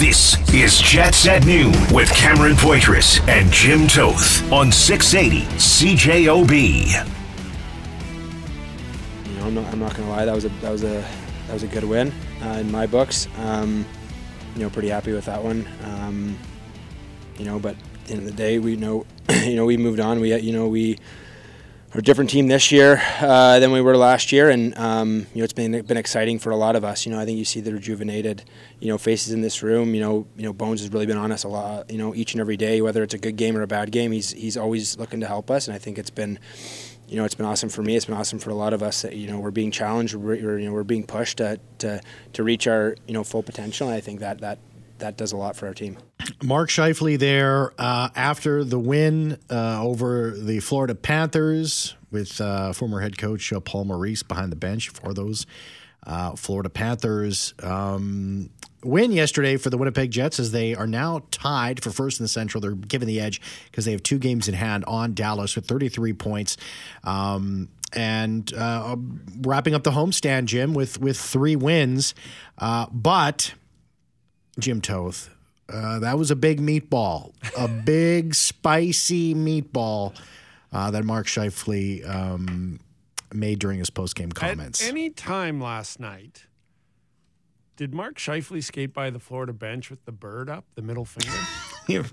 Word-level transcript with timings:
This 0.00 0.38
is 0.54 0.78
Jets 0.80 1.28
at 1.28 1.44
Noon 1.44 1.74
with 1.92 2.10
Cameron 2.14 2.54
Poitras 2.54 3.20
and 3.28 3.52
Jim 3.52 3.86
Toth 3.86 4.50
on 4.50 4.72
680 4.72 5.44
CJOB. 5.58 6.86
You 9.26 9.34
know, 9.34 9.44
I'm 9.44 9.54
not, 9.54 9.66
I'm 9.66 9.78
not 9.78 9.94
going 9.94 10.08
to 10.08 10.14
lie. 10.14 10.24
That 10.24 10.34
was 10.34 10.46
a 10.46 10.48
that 10.48 10.72
was 10.72 10.84
a 10.84 11.04
that 11.46 11.52
was 11.52 11.64
a 11.64 11.66
good 11.66 11.84
win 11.84 12.14
uh, 12.42 12.56
in 12.60 12.72
my 12.72 12.86
books. 12.86 13.28
Um, 13.40 13.84
you 14.54 14.62
know, 14.62 14.70
pretty 14.70 14.88
happy 14.88 15.12
with 15.12 15.26
that 15.26 15.44
one. 15.44 15.68
Um, 15.84 16.38
you 17.38 17.44
know, 17.44 17.58
but 17.58 17.76
at 17.76 18.06
the 18.06 18.14
end 18.14 18.20
of 18.20 18.24
the 18.24 18.32
day, 18.32 18.58
we 18.58 18.76
know, 18.76 19.04
you 19.44 19.56
know, 19.56 19.66
we 19.66 19.76
moved 19.76 20.00
on. 20.00 20.18
We, 20.18 20.34
you 20.34 20.54
know, 20.54 20.66
we 20.66 20.96
a 21.94 22.02
different 22.02 22.30
team 22.30 22.46
this 22.46 22.70
year 22.70 23.02
uh, 23.20 23.58
than 23.58 23.72
we 23.72 23.80
were 23.80 23.96
last 23.96 24.30
year, 24.30 24.48
and 24.48 24.76
um, 24.78 25.26
you 25.34 25.38
know, 25.38 25.44
it's 25.44 25.52
been 25.52 25.82
been 25.82 25.96
exciting 25.96 26.38
for 26.38 26.50
a 26.50 26.56
lot 26.56 26.76
of 26.76 26.84
us. 26.84 27.04
You 27.04 27.12
know, 27.12 27.18
I 27.18 27.24
think 27.24 27.38
you 27.38 27.44
see 27.44 27.60
the 27.60 27.72
rejuvenated, 27.72 28.44
you 28.78 28.88
know, 28.88 28.98
faces 28.98 29.32
in 29.32 29.40
this 29.40 29.62
room. 29.62 29.94
You 29.94 30.00
know, 30.00 30.26
you 30.36 30.44
know, 30.44 30.52
Bones 30.52 30.80
has 30.80 30.92
really 30.92 31.06
been 31.06 31.16
on 31.16 31.32
us 31.32 31.44
a 31.44 31.48
lot. 31.48 31.90
You 31.90 31.98
know, 31.98 32.14
each 32.14 32.32
and 32.34 32.40
every 32.40 32.56
day, 32.56 32.80
whether 32.80 33.02
it's 33.02 33.14
a 33.14 33.18
good 33.18 33.36
game 33.36 33.56
or 33.56 33.62
a 33.62 33.66
bad 33.66 33.90
game, 33.90 34.12
he's 34.12 34.30
he's 34.30 34.56
always 34.56 34.98
looking 34.98 35.20
to 35.20 35.26
help 35.26 35.50
us, 35.50 35.66
and 35.66 35.74
I 35.74 35.78
think 35.78 35.98
it's 35.98 36.10
been 36.10 36.38
you 37.08 37.16
know, 37.16 37.24
it's 37.24 37.34
been 37.34 37.46
awesome 37.46 37.68
for 37.68 37.82
me. 37.82 37.96
It's 37.96 38.06
been 38.06 38.14
awesome 38.14 38.38
for 38.38 38.50
a 38.50 38.54
lot 38.54 38.72
of 38.72 38.84
us. 38.84 39.02
That, 39.02 39.16
you 39.16 39.26
know, 39.26 39.40
we're 39.40 39.50
being 39.50 39.72
challenged. 39.72 40.14
We're, 40.14 40.58
you 40.58 40.66
know, 40.66 40.72
we're 40.72 40.84
being 40.84 41.04
pushed 41.04 41.38
to, 41.38 41.58
to, 41.78 42.00
to 42.34 42.42
reach 42.44 42.68
our, 42.68 42.94
you 43.08 43.14
know, 43.14 43.24
full 43.24 43.42
potential. 43.42 43.88
And 43.88 43.96
I 43.96 44.00
think 44.00 44.20
that 44.20 44.40
that 44.42 44.58
that 45.00 45.16
does 45.16 45.32
a 45.32 45.36
lot 45.36 45.56
for 45.56 45.66
our 45.66 45.74
team. 45.74 45.98
Mark 46.42 46.70
Scheifele 46.70 47.18
there 47.18 47.72
uh, 47.78 48.10
after 48.14 48.64
the 48.64 48.78
win 48.78 49.38
uh, 49.50 49.82
over 49.82 50.30
the 50.30 50.60
Florida 50.60 50.94
Panthers 50.94 51.94
with 52.10 52.40
uh, 52.40 52.72
former 52.72 53.00
head 53.00 53.18
coach 53.18 53.52
uh, 53.52 53.60
Paul 53.60 53.84
Maurice 53.84 54.22
behind 54.22 54.52
the 54.52 54.56
bench 54.56 54.88
for 54.88 55.12
those 55.12 55.46
uh, 56.06 56.34
Florida 56.36 56.70
Panthers. 56.70 57.54
Um, 57.62 58.50
win 58.82 59.12
yesterday 59.12 59.56
for 59.56 59.70
the 59.70 59.76
Winnipeg 59.76 60.10
Jets 60.10 60.40
as 60.40 60.52
they 60.52 60.74
are 60.74 60.86
now 60.86 61.22
tied 61.30 61.82
for 61.82 61.90
first 61.90 62.20
in 62.20 62.24
the 62.24 62.28
Central. 62.28 62.60
They're 62.60 62.72
given 62.72 63.06
the 63.06 63.20
edge 63.20 63.40
because 63.70 63.84
they 63.84 63.92
have 63.92 64.02
two 64.02 64.18
games 64.18 64.48
in 64.48 64.54
hand 64.54 64.84
on 64.86 65.14
Dallas 65.14 65.56
with 65.56 65.66
33 65.66 66.14
points. 66.14 66.56
Um, 67.04 67.68
and 67.92 68.52
uh, 68.54 68.96
wrapping 69.40 69.74
up 69.74 69.82
the 69.82 69.90
homestand, 69.90 70.44
Jim, 70.44 70.74
with 70.74 71.00
with 71.00 71.18
three 71.18 71.56
wins, 71.56 72.14
uh, 72.58 72.86
but 72.92 73.54
Jim 74.58 74.80
Toth, 74.80 75.30
uh, 75.68 75.98
that 76.00 76.18
was 76.18 76.30
a 76.30 76.36
big 76.36 76.60
meatball, 76.60 77.32
a 77.56 77.68
big 77.84 78.34
spicy 78.34 79.34
meatball 79.34 80.14
uh, 80.72 80.90
that 80.90 81.04
Mark 81.04 81.26
Scheifele 81.26 82.08
um, 82.08 82.80
made 83.32 83.58
during 83.58 83.78
his 83.78 83.90
post 83.90 84.16
game 84.16 84.32
comments. 84.32 84.82
At 84.82 84.88
any 84.88 85.10
time 85.10 85.60
last 85.60 86.00
night 86.00 86.46
did 87.80 87.94
Mark 87.94 88.18
Scheifele 88.18 88.62
skate 88.62 88.92
by 88.92 89.08
the 89.08 89.18
Florida 89.18 89.54
bench 89.54 89.88
with 89.88 90.04
the 90.04 90.12
bird 90.12 90.50
up, 90.50 90.66
the 90.74 90.82
middle 90.82 91.06
finger? 91.06 91.32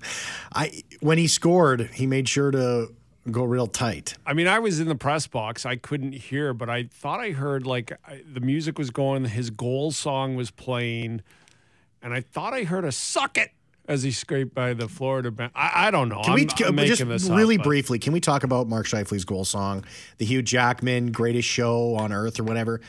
I 0.55 0.83
when 1.01 1.17
he 1.17 1.27
scored, 1.27 1.89
he 1.93 2.07
made 2.07 2.29
sure 2.29 2.51
to 2.51 2.93
go 3.29 3.43
real 3.43 3.67
tight. 3.67 4.13
I 4.25 4.31
mean, 4.31 4.47
I 4.47 4.59
was 4.59 4.79
in 4.79 4.87
the 4.87 4.95
press 4.95 5.27
box. 5.27 5.65
I 5.65 5.75
couldn't 5.75 6.13
hear, 6.13 6.53
but 6.53 6.69
I 6.69 6.83
thought 6.85 7.19
I 7.19 7.31
heard 7.31 7.67
like 7.67 7.91
I, 8.07 8.21
the 8.31 8.39
music 8.39 8.77
was 8.77 8.91
going, 8.91 9.25
his 9.25 9.49
goal 9.49 9.91
song 9.91 10.37
was 10.37 10.51
playing, 10.51 11.21
and 12.01 12.13
I 12.13 12.21
thought 12.21 12.53
I 12.53 12.63
heard 12.63 12.85
a 12.85 12.91
"suck 12.91 13.37
it" 13.37 13.51
as 13.87 14.03
he 14.03 14.11
scraped 14.11 14.53
by 14.53 14.73
the 14.73 14.87
Florida 14.87 15.31
bench. 15.31 15.51
I, 15.55 15.87
I 15.87 15.91
don't 15.91 16.09
know. 16.09 16.21
Can 16.21 16.31
I'm, 16.31 16.35
we 16.35 16.41
I'm 16.65 16.77
just 16.87 17.07
this 17.07 17.29
really 17.29 17.57
up, 17.57 17.63
briefly? 17.63 17.99
Can 17.99 18.13
we 18.13 18.19
talk 18.19 18.43
about 18.43 18.67
Mark 18.67 18.85
Scheifele's 18.85 19.25
goal 19.25 19.45
song, 19.45 19.85
the 20.17 20.25
Hugh 20.25 20.41
Jackman 20.41 21.11
"Greatest 21.11 21.47
Show 21.47 21.95
on 21.95 22.11
Earth" 22.11 22.39
or 22.39 22.43
whatever? 22.43 22.81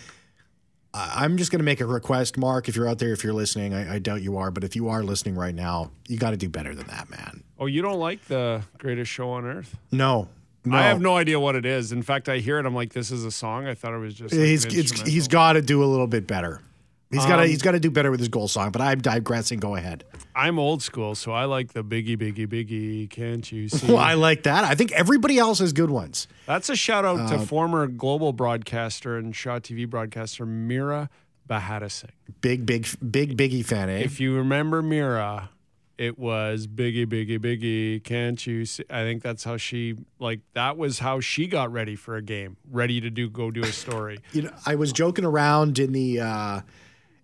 I'm 0.94 1.36
just 1.36 1.50
going 1.52 1.60
to 1.60 1.64
make 1.64 1.80
a 1.80 1.86
request, 1.86 2.38
Mark. 2.38 2.68
If 2.68 2.74
you're 2.74 2.88
out 2.88 2.98
there, 2.98 3.12
if 3.12 3.22
you're 3.22 3.34
listening, 3.34 3.74
I, 3.74 3.96
I 3.96 3.98
doubt 3.98 4.22
you 4.22 4.38
are, 4.38 4.50
but 4.50 4.64
if 4.64 4.74
you 4.74 4.88
are 4.88 5.02
listening 5.02 5.36
right 5.36 5.54
now, 5.54 5.90
you 6.08 6.16
got 6.16 6.30
to 6.30 6.36
do 6.36 6.48
better 6.48 6.74
than 6.74 6.86
that, 6.86 7.10
man. 7.10 7.44
Oh, 7.58 7.66
you 7.66 7.82
don't 7.82 7.98
like 8.00 8.24
the 8.24 8.62
greatest 8.78 9.10
show 9.10 9.30
on 9.30 9.44
earth? 9.44 9.76
No, 9.92 10.28
no. 10.64 10.76
I 10.76 10.82
have 10.82 11.00
no 11.00 11.16
idea 11.16 11.38
what 11.38 11.56
it 11.56 11.66
is. 11.66 11.92
In 11.92 12.02
fact, 12.02 12.28
I 12.28 12.38
hear 12.38 12.58
it. 12.58 12.64
I'm 12.64 12.74
like, 12.74 12.94
this 12.94 13.10
is 13.10 13.24
a 13.24 13.30
song. 13.30 13.66
I 13.66 13.74
thought 13.74 13.92
it 13.94 13.98
was 13.98 14.14
just. 14.14 14.34
Like 14.34 14.46
he's 14.46 15.02
he's 15.02 15.28
got 15.28 15.52
to 15.52 15.62
do 15.62 15.84
a 15.84 15.86
little 15.86 16.06
bit 16.06 16.26
better. 16.26 16.62
He's 17.10 17.24
got 17.24 17.36
to 17.36 17.42
Um, 17.42 17.48
he's 17.48 17.62
got 17.62 17.72
to 17.72 17.80
do 17.80 17.90
better 17.90 18.10
with 18.10 18.20
his 18.20 18.28
goal 18.28 18.48
song. 18.48 18.70
But 18.70 18.82
I'm 18.82 19.00
digressing. 19.00 19.60
Go 19.60 19.76
ahead. 19.76 20.04
I'm 20.36 20.58
old 20.58 20.82
school, 20.82 21.14
so 21.14 21.32
I 21.32 21.46
like 21.46 21.72
the 21.72 21.82
biggie, 21.82 22.16
biggie, 22.16 22.46
biggie. 22.46 23.08
Can't 23.08 23.50
you 23.50 23.68
see? 23.70 23.86
Well, 23.88 23.96
I 23.98 24.14
like 24.14 24.42
that. 24.42 24.64
I 24.64 24.74
think 24.74 24.92
everybody 24.92 25.38
else 25.38 25.58
has 25.60 25.72
good 25.72 25.90
ones. 25.90 26.28
That's 26.46 26.68
a 26.68 26.76
shout 26.76 27.04
out 27.04 27.20
Uh, 27.20 27.30
to 27.30 27.38
former 27.46 27.86
global 27.86 28.32
broadcaster 28.32 29.16
and 29.16 29.34
Shaw 29.34 29.58
TV 29.58 29.88
broadcaster 29.88 30.44
Mira 30.44 31.08
Bahata 31.48 31.90
Singh. 31.90 32.10
Big, 32.42 32.66
big, 32.66 32.86
big, 33.10 33.36
biggie 33.36 33.64
fan, 33.64 33.88
eh? 33.88 34.00
If 34.00 34.20
you 34.20 34.36
remember 34.36 34.82
Mira, 34.82 35.48
it 35.96 36.18
was 36.18 36.66
Biggie, 36.66 37.06
Biggie, 37.06 37.38
Biggie. 37.38 38.04
Can't 38.04 38.46
you 38.46 38.66
see? 38.66 38.84
I 38.90 39.02
think 39.02 39.22
that's 39.22 39.44
how 39.44 39.56
she 39.56 39.96
like. 40.20 40.40
That 40.52 40.76
was 40.76 40.98
how 41.00 41.20
she 41.20 41.46
got 41.46 41.72
ready 41.72 41.96
for 41.96 42.16
a 42.16 42.22
game, 42.22 42.58
ready 42.70 43.00
to 43.00 43.08
do 43.10 43.28
go 43.30 43.50
do 43.50 43.62
a 43.62 43.72
story. 43.72 44.18
you 44.32 44.42
know, 44.42 44.52
I 44.66 44.74
was 44.74 44.92
joking 44.92 45.24
around 45.24 45.78
in 45.80 45.92
the 45.92 46.20
uh, 46.20 46.60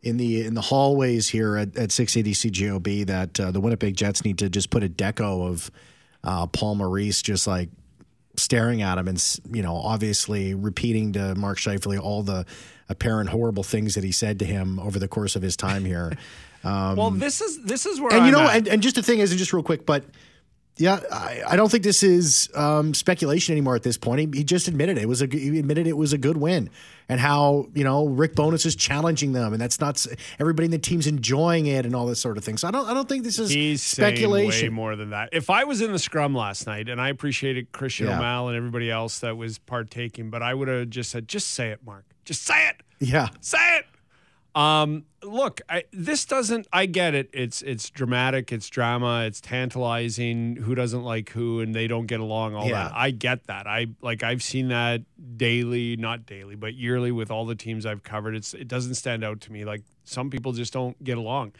in 0.05 0.19
the 0.19 0.45
in 0.45 0.55
the 0.55 0.61
hallways 0.61 1.29
here 1.29 1.57
at, 1.57 1.77
at 1.77 1.91
680 1.91 2.51
CJOB 2.51 3.07
that 3.07 3.41
uh, 3.41 3.51
the 3.51 3.61
Winnipeg 3.61 3.97
Jets 3.97 4.25
need 4.25 4.39
to 4.39 4.49
just 4.49 4.71
put 4.71 4.85
a 4.85 4.89
deco 4.89 5.49
of 5.49 5.71
uh, 6.23 6.47
Paul 6.47 6.77
Maurice 6.77 7.23
just 7.23 7.47
like 7.47 7.71
staring 8.37 8.83
at 8.83 8.99
him 8.99 9.09
and 9.09 9.41
you 9.51 9.63
know 9.63 9.77
obviously 9.77 10.55
repeating 10.55 11.13
to 11.15 11.35
Mark 11.35 11.59
Scheifele 11.59 11.99
all 11.99 12.23
the 12.23 12.45
apparent 12.89 13.31
horrible 13.31 13.63
things 13.63 13.95
that 13.95 14.05
he 14.05 14.13
said 14.13 14.39
to 14.41 14.45
him 14.45 14.79
over 14.79 14.99
the 14.99 15.09
course 15.09 15.37
of 15.37 15.43
his 15.43 15.57
time 15.57 15.85
here. 15.85 16.13
Um, 16.65 16.97
well, 16.97 17.11
this 17.11 17.43
is 17.43 17.63
this 17.63 17.85
is 17.85 18.01
where 18.01 18.11
and 18.11 18.25
you 18.25 18.33
I'm 18.35 18.45
know, 18.45 18.49
at. 18.49 18.57
and, 18.57 18.69
and 18.69 18.83
just 18.83 18.97
the 18.97 19.03
thing 19.03 19.19
is, 19.19 19.31
and 19.31 19.39
just 19.39 19.53
real 19.53 19.63
quick, 19.63 19.85
but 19.85 20.03
yeah, 20.77 20.99
I, 21.13 21.43
I 21.51 21.57
don't 21.57 21.71
think 21.71 21.85
this 21.85 22.03
is 22.03 22.49
um, 22.55 22.95
speculation 22.95 23.53
anymore 23.53 23.77
at 23.77 23.85
this 23.85 23.97
point. 23.97 24.21
He, 24.35 24.39
he 24.39 24.45
just 24.45 24.67
admitted 24.67 24.99
it. 24.99 25.07
was 25.09 25.23
a 25.23 25.27
he 25.27 25.59
admitted 25.59 25.87
it 25.87 25.97
was 25.97 26.13
a 26.13 26.19
good 26.19 26.37
win, 26.37 26.69
and 27.09 27.21
how 27.21 27.69
you 27.75 27.85
know 27.85 28.07
Rick 28.07 28.35
Bowness 28.35 28.67
is 28.67 28.75
challenging 28.75 29.33
them, 29.35 29.53
and 29.53 29.63
that's 29.63 29.79
not 29.81 30.05
everybody 30.41 30.65
in 30.65 30.71
the 30.73 30.79
team's 30.79 31.07
enjoying 31.07 31.67
it, 31.67 31.87
and 31.87 31.95
all 31.95 32.07
this 32.07 32.19
sort 32.21 32.37
of 32.39 32.45
thing. 32.45 32.57
So 32.57 32.67
I 32.67 32.71
don't 32.73 32.89
I 32.89 32.95
don't 32.95 33.09
think 33.09 33.23
this 33.23 33.39
is 33.39 33.51
He's 33.51 33.83
speculation. 33.83 34.67
way 34.67 34.75
more 34.75 34.97
than 34.97 35.11
that. 35.11 35.29
If 35.33 35.49
I 35.49 35.63
was 35.65 35.81
in 35.81 35.93
the 35.93 35.99
scrum 35.99 36.35
last 36.35 36.67
night, 36.67 36.89
and 36.89 37.01
I 37.01 37.09
appreciated 37.09 37.71
Christian 37.71 38.09
Yeah. 38.09 38.19
O'Mal 38.19 38.49
and 38.49 38.57
everybody 38.57 38.91
else 38.91 39.21
that 39.21 39.37
was 39.37 39.59
partaking, 39.59 40.31
but 40.31 40.43
I 40.43 40.55
would 40.55 40.67
have 40.69 40.91
just 40.91 41.11
said, 41.11 41.29
"Just 41.29 41.51
say 41.51 41.71
it, 41.71 41.81
Mark. 41.87 42.05
Just 42.25 42.43
say 42.43 42.69
it. 42.69 42.77
Yeah, 42.99 43.29
Say 43.41 43.59
it." 43.79 43.87
Um, 44.55 45.05
look, 45.23 45.61
I, 45.69 45.85
this 45.93 46.25
doesn't. 46.25 46.69
I 46.73 46.87
get 46.87 47.15
it. 47.15 47.29
It's 47.33 47.61
it's 47.63 47.91
dramatic. 47.91 48.53
It's 48.53 48.69
drama. 48.69 49.25
It's 49.27 49.41
tantalizing. 49.41 50.57
Who 50.57 50.75
doesn't 50.77 51.03
like 51.03 51.31
who, 51.31 51.61
and 51.61 51.75
they 51.75 51.89
don't 51.89 52.07
get 52.07 52.21
along. 52.21 52.55
All 52.55 52.67
Yeah. 52.67 52.85
that. 52.89 52.93
I 52.95 53.11
get 53.11 53.47
that. 53.49 53.67
I 53.67 53.89
like. 54.01 54.23
I've 54.23 54.43
seen 54.43 54.69
that 54.69 55.03
daily, 55.37 55.97
not 55.97 56.25
daily, 56.27 56.55
but 56.55 56.75
yearly 56.75 57.11
with 57.11 57.31
all 57.31 57.47
the 57.47 57.57
teams 57.57 57.85
I've 57.85 58.05
covered. 58.05 58.37
It's 58.37 58.55
it 58.55 58.69
doesn't 58.69 58.95
stand 58.95 59.25
out 59.25 59.41
to 59.43 59.53
me. 59.53 59.65
Like 59.65 59.83
some 60.05 60.31
people 60.31 60.53
just 60.53 60.73
don't 60.73 61.03
get 61.03 61.19
along. 61.19 61.53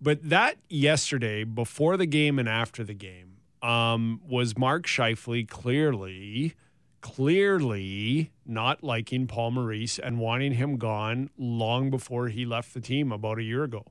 But 0.00 0.28
that 0.28 0.56
yesterday, 0.68 1.44
before 1.44 1.96
the 1.96 2.06
game 2.06 2.38
and 2.38 2.48
after 2.48 2.84
the 2.84 2.94
game, 2.94 3.36
um, 3.62 4.20
was 4.28 4.56
Mark 4.56 4.86
Scheifele 4.86 5.46
clearly, 5.48 6.54
clearly 7.00 8.32
not 8.46 8.82
liking 8.82 9.26
Paul 9.26 9.52
Maurice 9.52 9.98
and 9.98 10.18
wanting 10.18 10.52
him 10.52 10.76
gone 10.76 11.30
long 11.38 11.90
before 11.90 12.28
he 12.28 12.44
left 12.44 12.74
the 12.74 12.80
team 12.80 13.12
about 13.12 13.38
a 13.38 13.42
year 13.42 13.64
ago. 13.64 13.84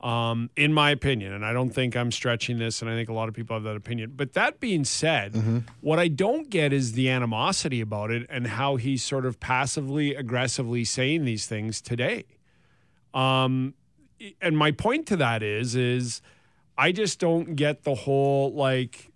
Um, 0.00 0.50
in 0.56 0.74
my 0.74 0.90
opinion, 0.90 1.32
and 1.32 1.44
I 1.44 1.54
don't 1.54 1.70
think 1.70 1.96
I'm 1.96 2.12
stretching 2.12 2.58
this, 2.58 2.82
and 2.82 2.90
I 2.90 2.94
think 2.94 3.08
a 3.08 3.14
lot 3.14 3.28
of 3.28 3.34
people 3.34 3.56
have 3.56 3.62
that 3.62 3.76
opinion. 3.76 4.12
But 4.14 4.34
that 4.34 4.60
being 4.60 4.84
said, 4.84 5.64
what 5.80 5.98
I 5.98 6.08
don't 6.08 6.50
get 6.50 6.72
is 6.74 6.92
the 6.92 7.08
animosity 7.08 7.80
about 7.80 8.10
it 8.10 8.26
and 8.28 8.46
how 8.46 8.76
he's 8.76 9.02
sort 9.02 9.24
of 9.24 9.40
passively 9.40 10.14
aggressively 10.14 10.84
saying 10.84 11.24
these 11.24 11.46
things 11.46 11.80
today. 11.80 12.26
Um, 13.14 13.72
and 14.42 14.56
my 14.56 14.70
point 14.70 15.06
to 15.08 15.16
that 15.16 15.42
is 15.42 15.74
is 15.74 16.20
I 16.76 16.92
just 16.92 17.18
don't 17.18 17.56
get 17.56 17.84
the 17.84 17.94
whole 17.94 18.52
like 18.52 19.10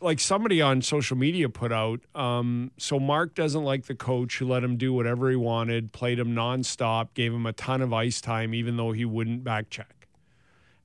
like 0.00 0.20
somebody 0.20 0.60
on 0.60 0.82
social 0.82 1.16
media 1.16 1.48
put 1.48 1.72
out 1.72 2.00
um, 2.14 2.70
so 2.76 3.00
Mark 3.00 3.34
doesn't 3.34 3.64
like 3.64 3.86
the 3.86 3.94
coach 3.94 4.38
who 4.38 4.46
let 4.46 4.62
him 4.62 4.76
do 4.76 4.92
whatever 4.92 5.30
he 5.30 5.36
wanted, 5.36 5.92
played 5.92 6.18
him 6.18 6.34
nonstop, 6.34 7.08
gave 7.14 7.32
him 7.32 7.46
a 7.46 7.52
ton 7.52 7.80
of 7.80 7.92
ice 7.92 8.20
time 8.20 8.52
even 8.54 8.76
though 8.76 8.92
he 8.92 9.04
wouldn't 9.04 9.42
back 9.44 9.70
check. 9.70 10.06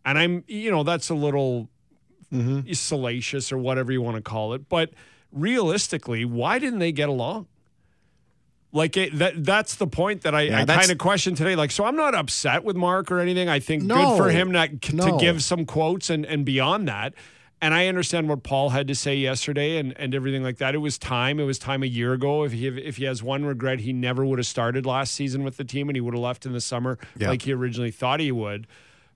And 0.06 0.18
I'm 0.18 0.44
you 0.48 0.72
know 0.72 0.84
that's 0.84 1.10
a 1.10 1.16
little 1.16 1.70
salacious 2.74 3.52
or 3.52 3.58
whatever 3.58 3.92
you 3.92 4.02
want 4.02 4.18
to 4.18 4.22
call 4.22 4.54
it, 4.54 4.68
but 4.68 4.92
realistically, 5.32 6.26
why 6.26 6.60
didn't 6.60 6.80
they 6.80 6.92
get 6.92 7.08
along? 7.10 7.48
Like 8.72 8.98
it, 8.98 9.18
that 9.20 9.44
that's 9.46 9.76
the 9.76 9.88
point 9.88 10.24
that 10.24 10.36
I, 10.36 10.42
Yeah, 10.42 10.62
I 10.62 10.66
kind 10.66 10.92
of 10.92 10.98
question 10.98 11.34
today. 11.36 11.56
Like, 11.56 11.72
so 11.72 11.86
I'm 11.86 11.96
not 11.96 12.14
upset 12.14 12.66
with 12.66 12.76
Mark 12.76 13.10
or 13.10 13.20
anything. 13.20 13.48
I 13.48 13.60
think 13.60 13.84
No. 13.84 13.96
good 13.96 14.18
for 14.18 14.30
him 14.30 14.52
not, 14.52 14.82
to 14.82 14.96
No. 14.96 15.18
give 15.18 15.42
some 15.44 15.66
quotes 15.66 16.10
and, 16.10 16.26
and 16.26 16.44
beyond 16.46 16.88
that. 16.90 17.14
And 17.62 17.74
I 17.74 17.88
understand 17.88 18.28
what 18.30 18.44
Paul 18.44 18.70
had 18.70 18.88
to 18.90 18.96
say 18.96 19.16
yesterday 19.16 19.78
and, 19.78 19.98
and 19.98 20.14
everything 20.14 20.44
like 20.44 20.58
that. 20.58 20.76
It 20.76 20.80
was 20.80 20.98
time. 20.98 21.40
It 21.40 21.46
was 21.46 21.58
time 21.58 21.84
a 21.84 21.88
year 21.88 22.14
ago. 22.14 22.44
If 22.44 22.52
he 22.52 22.68
if 22.68 22.98
he 22.98 23.06
has 23.06 23.24
one 23.24 23.46
regret, 23.46 23.80
he 23.80 23.94
never 23.94 24.26
would 24.26 24.40
have 24.40 24.46
started 24.46 24.86
last 24.86 25.14
season 25.14 25.44
with 25.44 25.58
the 25.58 25.64
team, 25.64 25.88
and 25.90 25.96
he 25.96 26.02
would 26.02 26.14
have 26.14 26.22
left 26.22 26.46
in 26.46 26.52
the 26.54 26.62
summer 26.62 26.98
Yeah. 27.18 27.30
like 27.30 27.44
he 27.44 27.54
originally 27.54 27.92
thought 27.92 28.20
he 28.20 28.32
would. 28.32 28.68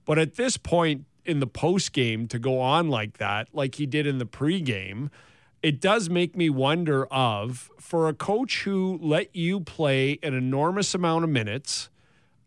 But 0.05 0.17
at 0.17 0.35
this 0.35 0.57
point, 0.57 1.05
in 1.25 1.41
the 1.41 1.47
post 1.47 1.91
game 1.93 2.27
to 2.29 2.39
go 2.39 2.59
on 2.59 2.89
like 2.89 3.17
that, 3.17 3.49
like 3.53 3.75
he 3.75 3.85
did 3.85 4.07
in 4.07 4.17
the 4.17 4.25
pregame, 4.25 5.09
it 5.61 5.79
does 5.81 6.09
make 6.09 6.35
me 6.35 6.49
wonder 6.49 7.05
of 7.07 7.69
for 7.77 8.07
a 8.07 8.13
coach 8.13 8.63
who 8.63 8.97
let 9.01 9.35
you 9.35 9.59
play 9.59 10.17
an 10.23 10.33
enormous 10.33 10.95
amount 10.95 11.25
of 11.25 11.29
minutes, 11.29 11.89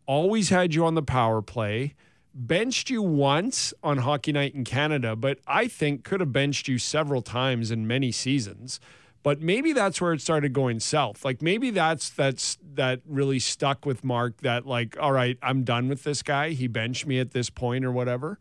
always 0.07 0.49
had 0.49 0.75
you 0.75 0.85
on 0.87 0.95
the 0.95 1.03
power 1.03 1.43
play, 1.43 1.95
benched 2.35 2.91
you 2.91 3.03
once 3.03 3.75
on 3.83 3.99
Hockey 3.99 4.33
Night 4.33 4.55
in 4.55 4.65
Canada, 4.65 5.17
but 5.17 5.39
I 5.47 5.69
think 5.69 6.05
could 6.05 6.21
have 6.21 6.33
benched 6.33 6.69
you 6.69 6.79
several 6.79 7.23
times 7.23 7.71
in 7.71 7.87
many 7.87 8.13
seasons. 8.13 8.81
But 9.23 9.41
maybe 9.41 9.73
that's 9.73 10.01
where 10.01 10.13
it 10.13 10.21
started 10.21 10.53
going 10.53 10.81
south. 10.81 11.25
Like 11.25 11.43
maybe 11.43 11.71
that's 11.71 12.11
that's 12.11 12.59
that 12.75 13.01
really 13.07 13.39
stuck 13.39 13.87
with 13.87 14.03
Mark 14.03 14.41
that 14.41 14.67
like, 14.67 14.97
all 14.99 15.13
right, 15.13 15.39
I'm 15.43 15.63
done 15.63 15.89
with 15.89 16.03
this 16.03 16.23
guy. 16.23 16.51
He 16.51 16.67
benched 16.67 17.07
me 17.07 17.21
at 17.21 17.31
this 17.31 17.49
point 17.49 17.85
or 17.85 17.93
whatever. 17.93 18.39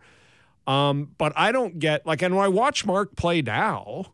Um, 0.66 1.12
but 1.18 1.34
I 1.36 1.52
don't 1.52 1.80
get 1.80 2.06
like, 2.06 2.22
and 2.22 2.36
when 2.36 2.46
I 2.46 2.48
watch 2.48 2.86
Mark 2.86 3.16
play 3.16 3.42
now, 3.42 4.14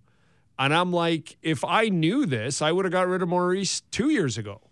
and 0.59 0.73
I'm 0.73 0.91
like, 0.91 1.37
if 1.41 1.63
I 1.63 1.87
knew 1.87 2.25
this, 2.25 2.61
I 2.61 2.71
would 2.71 2.83
have 2.83 2.91
got 2.91 3.07
rid 3.07 3.21
of 3.21 3.29
Maurice 3.29 3.81
two 3.91 4.09
years 4.09 4.37
ago 4.37 4.66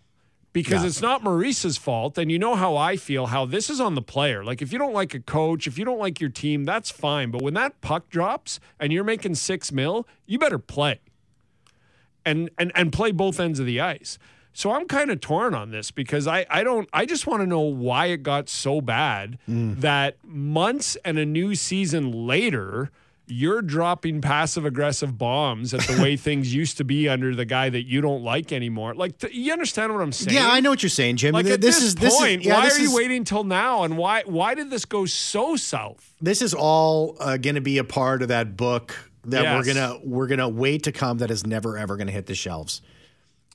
because 0.56 0.84
Yeah. 0.84 0.88
it's 0.88 1.02
not 1.02 1.22
Maurice's 1.22 1.76
fault. 1.76 2.16
And 2.16 2.32
you 2.32 2.38
know 2.38 2.54
how 2.54 2.78
I 2.78 2.96
feel, 2.96 3.26
how 3.26 3.44
this 3.44 3.68
is 3.68 3.78
on 3.78 3.94
the 3.94 4.00
player. 4.00 4.42
Like, 4.42 4.62
if 4.62 4.72
you 4.72 4.78
don't 4.78 4.94
like 4.94 5.12
a 5.12 5.20
coach, 5.20 5.66
if 5.66 5.76
you 5.78 5.84
don't 5.84 5.98
like 5.98 6.18
your 6.18 6.30
team, 6.30 6.64
that's 6.64 6.90
fine. 6.90 7.30
But 7.30 7.42
when 7.42 7.52
that 7.52 7.78
puck 7.82 8.08
drops 8.08 8.58
and 8.80 8.90
you're 8.90 9.04
making 9.04 9.34
six 9.34 9.70
mil, 9.70 10.08
you 10.24 10.38
better 10.38 10.58
play 10.58 11.00
and, 12.24 12.48
and, 12.56 12.72
and 12.74 12.90
play 12.90 13.10
both 13.12 13.38
ends 13.38 13.60
of 13.60 13.66
the 13.66 13.82
ice. 13.82 14.18
So 14.54 14.70
I'm 14.70 14.86
kind 14.86 15.10
of 15.10 15.20
torn 15.20 15.52
on 15.52 15.72
this 15.72 15.90
because 15.90 16.26
I, 16.26 16.46
I 16.48 16.62
don't 16.64 16.88
I 16.90 17.04
just 17.04 17.26
want 17.26 17.42
to 17.42 17.46
know 17.46 17.60
why 17.60 18.06
it 18.06 18.22
got 18.22 18.48
so 18.48 18.80
bad 18.80 19.38
mm. 19.46 19.78
that 19.82 20.16
months 20.24 20.96
and 21.04 21.18
a 21.18 21.26
new 21.26 21.54
season 21.54 22.26
later 22.26 22.90
you're 23.28 23.60
dropping 23.62 24.20
passive 24.20 24.64
aggressive 24.64 25.18
bombs 25.18 25.74
at 25.74 25.80
the 25.80 26.00
way 26.00 26.16
things 26.28 26.54
used 26.54 26.76
to 26.78 26.84
be 26.84 27.08
under 27.08 27.34
the 27.34 27.44
guy 27.44 27.68
that 27.68 27.82
you 27.84 28.00
don't 28.00 28.22
like 28.22 28.52
anymore. 28.52 28.94
Like 28.94 29.18
th- 29.18 29.34
you 29.34 29.52
understand 29.52 29.92
what 29.92 30.00
I'm 30.00 30.12
saying? 30.12 30.36
Yeah, 30.36 30.48
I 30.48 30.60
know 30.60 30.70
what 30.70 30.82
you're 30.82 30.90
saying, 30.90 31.16
Jim. 31.16 31.32
Like 31.34 31.46
at 31.46 31.60
this, 31.60 31.76
this, 31.76 31.84
is 31.84 31.94
this 31.96 32.16
point, 32.16 32.42
is 32.42 32.46
yeah, 32.46 32.54
why 32.58 32.64
this 32.66 32.78
are 32.78 32.82
you 32.82 32.88
is- 32.90 32.94
waiting 32.94 33.24
till 33.24 33.42
now? 33.44 33.82
And 33.82 33.96
why 33.98 34.22
why 34.26 34.54
did 34.54 34.70
this 34.70 34.84
go 34.84 35.06
so 35.06 35.56
south? 35.56 36.14
This 36.20 36.40
is 36.40 36.54
all 36.54 37.16
uh, 37.18 37.36
going 37.36 37.56
to 37.56 37.60
be 37.60 37.78
a 37.78 37.84
part 37.84 38.22
of 38.22 38.28
that 38.28 38.56
book 38.56 38.94
that 39.24 39.56
we're 39.56 39.64
gonna 39.74 39.98
we're 40.04 40.28
gonna 40.28 40.48
wait 40.48 40.84
to 40.84 40.92
come. 40.92 41.18
That 41.18 41.32
is 41.32 41.44
never 41.44 41.76
ever 41.76 41.96
going 41.96 42.06
to 42.06 42.12
hit 42.12 42.26
the 42.26 42.34
shelves. 42.36 42.80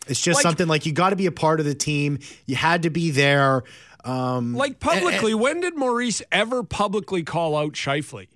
It's 0.07 0.19
just 0.19 0.37
Like- 0.39 0.43
something 0.43 0.67
like 0.67 0.85
you 0.85 0.91
got 0.91 1.11
to 1.11 1.15
be 1.15 1.27
a 1.27 1.31
part 1.31 1.59
of 1.61 1.65
the 1.65 1.75
team. 1.75 2.19
You 2.45 2.55
had 2.57 2.83
to 2.83 2.89
be 2.89 3.11
there. 3.11 3.63
Um, 4.03 4.55
Like 4.55 4.79
publicly, 4.79 5.33
when 5.35 5.61
did 5.61 5.77
Maurice 5.77 6.21
ever 6.31 6.63
publicly 6.63 7.23
call 7.23 7.55
out 7.55 7.73
Scheifele? 7.73 8.27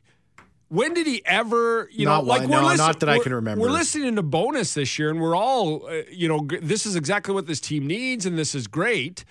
When 0.76 0.94
did 0.94 1.08
he 1.08 1.22
ever, 1.26 1.90
you 1.92 2.06
Not 2.06 2.24
know, 2.26 2.30
like 2.30 2.42
we're 2.42 2.48
no, 2.62 2.64
listen- 2.64 2.78
not 2.86 3.00
that 3.00 3.10
I 3.10 3.20
can 3.20 3.34
remember. 3.34 3.62
We're 3.64 3.72
listening 3.72 4.16
to 4.18 4.24
Bowness 4.24 4.74
this 4.74 5.00
year, 5.00 5.10
and 5.10 5.22
we're 5.22 5.36
all, 5.36 5.86
uh, 5.88 6.02
you 6.12 6.28
know, 6.28 6.42
g- 6.46 6.58
this 6.62 6.86
is 6.86 6.96
exactly 6.96 7.34
what 7.34 7.48
this 7.48 7.60
team 7.62 7.88
needs, 7.88 8.26
and 8.26 8.38
this 8.38 8.54
is 8.54 8.68
great. 8.68 9.24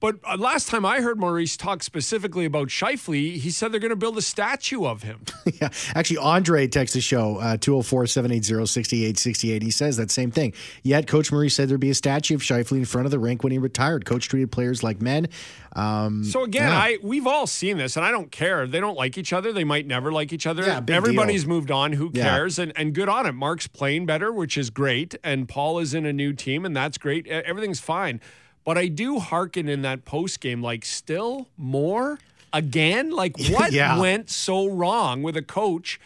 But 0.00 0.16
uh, 0.22 0.36
last 0.36 0.68
time 0.68 0.86
I 0.86 1.00
heard 1.00 1.18
Maurice 1.18 1.56
talk 1.56 1.82
specifically 1.82 2.44
about 2.44 2.68
Scheifele, 2.68 3.36
he 3.36 3.50
said 3.50 3.72
they're 3.72 3.80
going 3.80 3.90
to 3.90 3.96
build 3.96 4.16
a 4.16 4.22
statue 4.22 4.84
of 4.86 5.02
him. 5.02 5.22
yeah, 5.60 5.70
actually, 5.94 6.18
Andre 6.18 6.68
texted 6.68 6.92
the 6.92 7.00
show 7.00 7.36
uh, 7.38 7.56
204 7.56 8.06
780 8.06 8.66
6868. 8.66 9.62
He 9.62 9.70
says 9.72 9.96
that 9.96 10.10
same 10.12 10.30
thing. 10.30 10.52
Yet, 10.84 11.08
Coach 11.08 11.32
Murray 11.32 11.48
said 11.50 11.68
there'd 11.68 11.80
be 11.80 11.90
a 11.90 11.94
statue 11.94 12.36
of 12.36 12.42
Scheifele 12.42 12.76
in 12.78 12.84
front 12.84 13.06
of 13.06 13.10
the 13.10 13.18
rink 13.18 13.42
when 13.42 13.50
he 13.50 13.58
retired. 13.58 14.04
Coach 14.04 14.28
treated 14.28 14.52
players 14.52 14.82
like 14.84 15.02
men. 15.02 15.28
Um, 15.74 16.22
So 16.24 16.44
again, 16.44 16.68
Yeah. 16.70 16.78
I 16.78 16.98
we've 17.02 17.26
all 17.26 17.46
seen 17.48 17.76
this, 17.78 17.96
and 17.96 18.04
I 18.06 18.10
don't 18.12 18.30
care. 18.30 18.66
They 18.68 18.80
don't 18.80 18.96
like 18.96 19.18
each 19.18 19.32
other. 19.32 19.52
They 19.52 19.64
might 19.64 19.86
never 19.86 20.12
like 20.12 20.32
each 20.32 20.46
other. 20.46 20.64
Yeah, 20.64 20.80
Everybody's 20.88 21.42
deal. 21.42 21.50
moved 21.54 21.70
on. 21.72 21.92
Who 21.94 22.10
Yeah. 22.14 22.22
cares? 22.22 22.58
And 22.58 22.72
and 22.76 22.94
good 22.94 23.08
on 23.08 23.26
it. 23.26 23.32
Mark's 23.32 23.66
playing 23.66 24.06
better, 24.06 24.32
which 24.32 24.56
is 24.56 24.70
great. 24.70 25.16
And 25.24 25.48
Paul 25.48 25.78
is 25.80 25.92
in 25.92 26.06
a 26.06 26.12
new 26.12 26.32
team, 26.32 26.64
and 26.64 26.76
that's 26.76 26.98
great. 26.98 27.26
Everything's 27.26 27.80
fine. 27.80 28.20
But 28.68 28.76
I 28.76 28.88
do 28.88 29.18
hearken 29.18 29.66
in 29.66 29.80
that 29.80 30.04
post 30.04 30.40
game, 30.40 30.62
like 30.62 30.84
still 30.84 31.48
more 31.56 32.18
again. 32.52 33.10
Like 33.10 33.34
what 33.48 33.72
Yeah. 33.72 33.98
went 33.98 34.28
so 34.28 34.66
wrong 34.68 35.22
with 35.22 35.38
a 35.38 35.42
coach? 35.42 35.98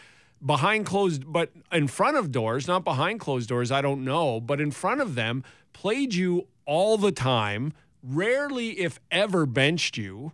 behind 0.45 0.85
closed, 0.85 1.23
but 1.31 1.51
in 1.73 1.87
front 1.89 2.15
of 2.15 2.31
doors, 2.31 2.65
not 2.65 2.85
behind 2.85 3.19
closed 3.19 3.49
doors, 3.49 3.69
I 3.69 3.81
don't 3.81 4.05
know, 4.05 4.39
but 4.39 4.61
in 4.61 4.71
front 4.71 5.01
of 5.01 5.15
them, 5.15 5.43
played 5.73 6.13
you 6.13 6.47
all 6.65 6.97
the 6.97 7.11
time, 7.11 7.73
rarely, 8.01 8.79
if 8.79 8.97
ever, 9.11 9.45
benched 9.45 9.97
you, 9.97 10.31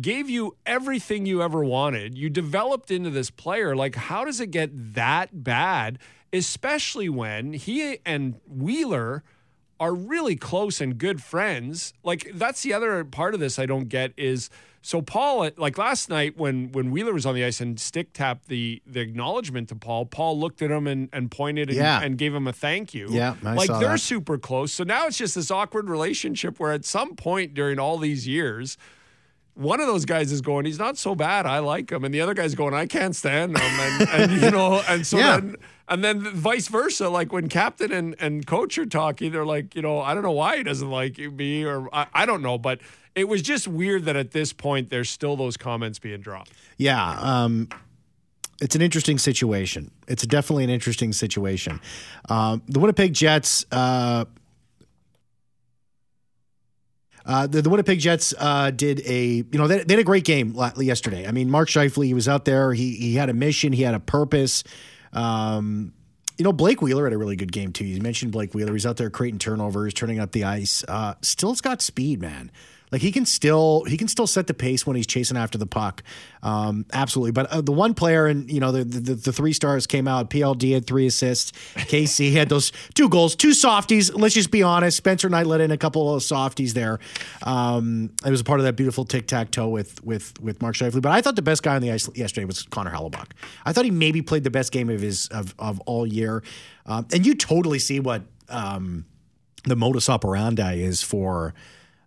gave 0.00 0.28
you 0.28 0.56
everything 0.66 1.24
you 1.24 1.40
ever 1.40 1.64
wanted. 1.64 2.18
You 2.18 2.30
developed 2.30 2.90
into 2.90 3.10
this 3.10 3.30
player. 3.30 3.76
Like, 3.76 3.94
how 3.94 4.24
does 4.24 4.40
it 4.40 4.50
get 4.50 4.70
that 4.94 5.44
bad? 5.44 5.98
Especially 6.32 7.08
when 7.08 7.52
he 7.52 7.98
and 8.04 8.40
Wheeler 8.48 9.22
are 9.80 9.94
really 9.94 10.36
close 10.36 10.80
and 10.80 10.98
good 10.98 11.22
friends. 11.22 11.92
Like 12.02 12.30
that's 12.34 12.62
the 12.62 12.72
other 12.72 13.04
part 13.04 13.34
of 13.34 13.40
this 13.40 13.58
I 13.58 13.66
don't 13.66 13.88
get 13.88 14.12
is 14.16 14.50
so 14.82 15.00
Paul 15.00 15.48
like 15.56 15.78
last 15.78 16.08
night 16.10 16.36
when 16.36 16.70
when 16.72 16.90
Wheeler 16.90 17.12
was 17.14 17.24
on 17.26 17.34
the 17.34 17.42
ice 17.44 17.60
and 17.60 17.80
stick 17.80 18.12
tapped 18.12 18.48
the 18.48 18.82
the 18.86 19.00
acknowledgement 19.00 19.68
to 19.70 19.74
Paul, 19.76 20.06
Paul 20.06 20.38
looked 20.38 20.60
at 20.62 20.70
him 20.70 20.86
and, 20.86 21.08
and 21.12 21.30
pointed 21.30 21.68
and, 21.70 21.76
Yeah. 21.78 22.02
and 22.02 22.18
gave 22.18 22.34
him 22.34 22.46
a 22.46 22.52
thank 22.52 22.92
you. 22.94 23.08
Yeah, 23.10 23.34
I 23.44 23.54
like 23.54 23.68
they're 23.68 23.80
that. 23.88 23.98
super 24.00 24.36
close. 24.38 24.72
So 24.72 24.84
now 24.84 25.06
it's 25.06 25.16
just 25.18 25.34
this 25.34 25.50
awkward 25.50 25.88
relationship 25.88 26.60
where 26.60 26.72
at 26.72 26.84
some 26.84 27.16
point 27.16 27.54
during 27.54 27.78
all 27.78 27.96
these 27.98 28.28
years 28.28 28.76
one 29.54 29.80
of 29.80 29.86
those 29.86 30.04
guys 30.04 30.32
is 30.32 30.40
going, 30.40 30.64
he's 30.66 30.78
not 30.78 30.98
so 30.98 31.14
bad. 31.14 31.46
I 31.46 31.60
like 31.60 31.90
him, 31.90 32.04
and 32.04 32.12
the 32.12 32.20
other 32.20 32.34
guy's 32.34 32.54
going, 32.54 32.74
I 32.74 32.86
can't 32.86 33.14
stand 33.14 33.56
him, 33.56 33.62
and, 33.80 34.08
and 34.10 34.32
you 34.42 34.50
know, 34.50 34.82
and 34.88 35.06
so 35.06 35.18
Yeah. 35.18 35.38
then 35.40 35.56
and 35.88 36.02
then 36.02 36.20
vice 36.22 36.68
versa. 36.68 37.08
Like 37.08 37.32
when 37.32 37.48
captain 37.48 37.92
and, 37.92 38.16
and 38.18 38.46
coach 38.46 38.78
are 38.78 38.86
talking, 38.86 39.32
they're 39.32 39.44
like, 39.44 39.74
you 39.76 39.82
know, 39.82 40.00
I 40.00 40.14
don't 40.14 40.22
know 40.22 40.32
why 40.32 40.56
he 40.56 40.62
doesn't 40.62 40.90
like 40.90 41.18
me, 41.18 41.62
or 41.64 41.88
I, 41.94 42.06
I 42.14 42.26
don't 42.26 42.42
know, 42.42 42.58
but 42.58 42.80
it 43.14 43.28
was 43.28 43.42
just 43.42 43.68
weird 43.68 44.06
that 44.06 44.16
at 44.16 44.32
this 44.32 44.52
point 44.52 44.90
there's 44.90 45.08
still 45.10 45.36
those 45.36 45.56
comments 45.56 45.98
being 45.98 46.20
dropped. 46.20 46.50
Yeah, 46.78 47.16
um, 47.20 47.68
it's 48.60 48.74
an 48.74 48.82
interesting 48.82 49.18
situation. 49.18 49.90
It's 50.08 50.26
definitely 50.26 50.64
an 50.64 50.70
interesting 50.70 51.12
situation. 51.12 51.80
Um, 52.28 52.62
the 52.66 52.80
Winnipeg 52.80 53.12
Jets. 53.12 53.64
Uh, 53.70 54.24
uh, 57.26 57.46
the, 57.46 57.62
the 57.62 57.70
Winnipeg 57.70 57.98
Jets 57.98 58.34
uh, 58.38 58.70
did 58.70 59.00
a, 59.06 59.24
you 59.36 59.46
know, 59.52 59.66
they, 59.66 59.82
they 59.82 59.94
had 59.94 60.00
a 60.00 60.04
great 60.04 60.24
game 60.24 60.56
yesterday. 60.76 61.26
I 61.26 61.32
mean, 61.32 61.50
Mark 61.50 61.68
Scheifele, 61.68 62.04
he 62.04 62.14
was 62.14 62.28
out 62.28 62.44
there. 62.44 62.72
He 62.72 62.96
he 62.96 63.14
had 63.14 63.30
a 63.30 63.34
mission. 63.34 63.72
He 63.72 63.82
had 63.82 63.94
a 63.94 64.00
purpose. 64.00 64.64
Um, 65.12 65.94
you 66.36 66.44
know, 66.44 66.52
Blake 66.52 66.82
Wheeler 66.82 67.04
had 67.04 67.12
a 67.12 67.18
really 67.18 67.36
good 67.36 67.52
game 67.52 67.72
too. 67.72 67.84
You 67.84 68.00
mentioned 68.02 68.32
Blake 68.32 68.54
Wheeler. 68.54 68.72
He's 68.72 68.86
out 68.86 68.96
there 68.96 69.08
creating 69.08 69.38
turnovers, 69.38 69.94
turning 69.94 70.18
up 70.18 70.32
the 70.32 70.44
ice. 70.44 70.84
Uh, 70.86 71.14
still's 71.22 71.60
got 71.60 71.80
speed, 71.80 72.20
man. 72.20 72.50
Like 72.92 73.02
he 73.02 73.10
can 73.10 73.26
still 73.26 73.84
he 73.84 73.96
can 73.96 74.08
still 74.08 74.26
set 74.26 74.46
the 74.46 74.54
pace 74.54 74.86
when 74.86 74.96
he's 74.96 75.06
chasing 75.06 75.36
after 75.36 75.58
the 75.58 75.66
puck. 75.66 76.02
Um, 76.42 76.86
absolutely. 76.92 77.32
But 77.32 77.46
uh, 77.46 77.60
the 77.60 77.72
one 77.72 77.94
player 77.94 78.26
and 78.26 78.50
you 78.50 78.60
know 78.60 78.72
the, 78.72 78.84
the 78.84 79.14
the 79.14 79.32
three 79.32 79.52
stars 79.52 79.86
came 79.86 80.06
out. 80.06 80.30
PLD 80.30 80.74
had 80.74 80.86
three 80.86 81.06
assists. 81.06 81.52
KC 81.74 82.32
had 82.32 82.48
those 82.48 82.72
two 82.94 83.08
goals, 83.08 83.34
two 83.34 83.52
softies. 83.52 84.12
Let's 84.14 84.34
just 84.34 84.50
be 84.50 84.62
honest. 84.62 84.96
Spencer 84.96 85.28
Knight 85.28 85.46
let 85.46 85.60
in 85.60 85.70
a 85.70 85.76
couple 85.76 86.14
of 86.14 86.22
softies 86.22 86.74
there. 86.74 87.00
Um, 87.42 88.10
it 88.24 88.30
was 88.30 88.40
a 88.40 88.44
part 88.44 88.60
of 88.60 88.64
that 88.64 88.76
beautiful 88.76 89.04
tic 89.04 89.26
tac 89.26 89.50
toe 89.50 89.68
with 89.68 90.02
with 90.04 90.38
with 90.40 90.62
Mark 90.62 90.76
Scheifele. 90.76 91.02
But 91.02 91.12
I 91.12 91.20
thought 91.20 91.36
the 91.36 91.42
best 91.42 91.62
guy 91.62 91.74
on 91.74 91.82
the 91.82 91.90
ice 91.90 92.08
yesterday 92.14 92.44
was 92.44 92.62
Connor 92.62 92.92
Hellebuyck. 92.92 93.30
I 93.64 93.72
thought 93.72 93.84
he 93.84 93.90
maybe 93.90 94.22
played 94.22 94.44
the 94.44 94.50
best 94.50 94.72
game 94.72 94.88
of 94.90 95.00
his 95.00 95.26
of 95.28 95.54
of 95.58 95.80
all 95.80 96.06
year. 96.06 96.42
Um, 96.86 97.06
and 97.12 97.26
you 97.26 97.34
totally 97.34 97.78
see 97.78 97.98
what 97.98 98.22
um, 98.48 99.06
the 99.64 99.76
modus 99.76 100.08
operandi 100.08 100.74
is 100.74 101.02
for 101.02 101.54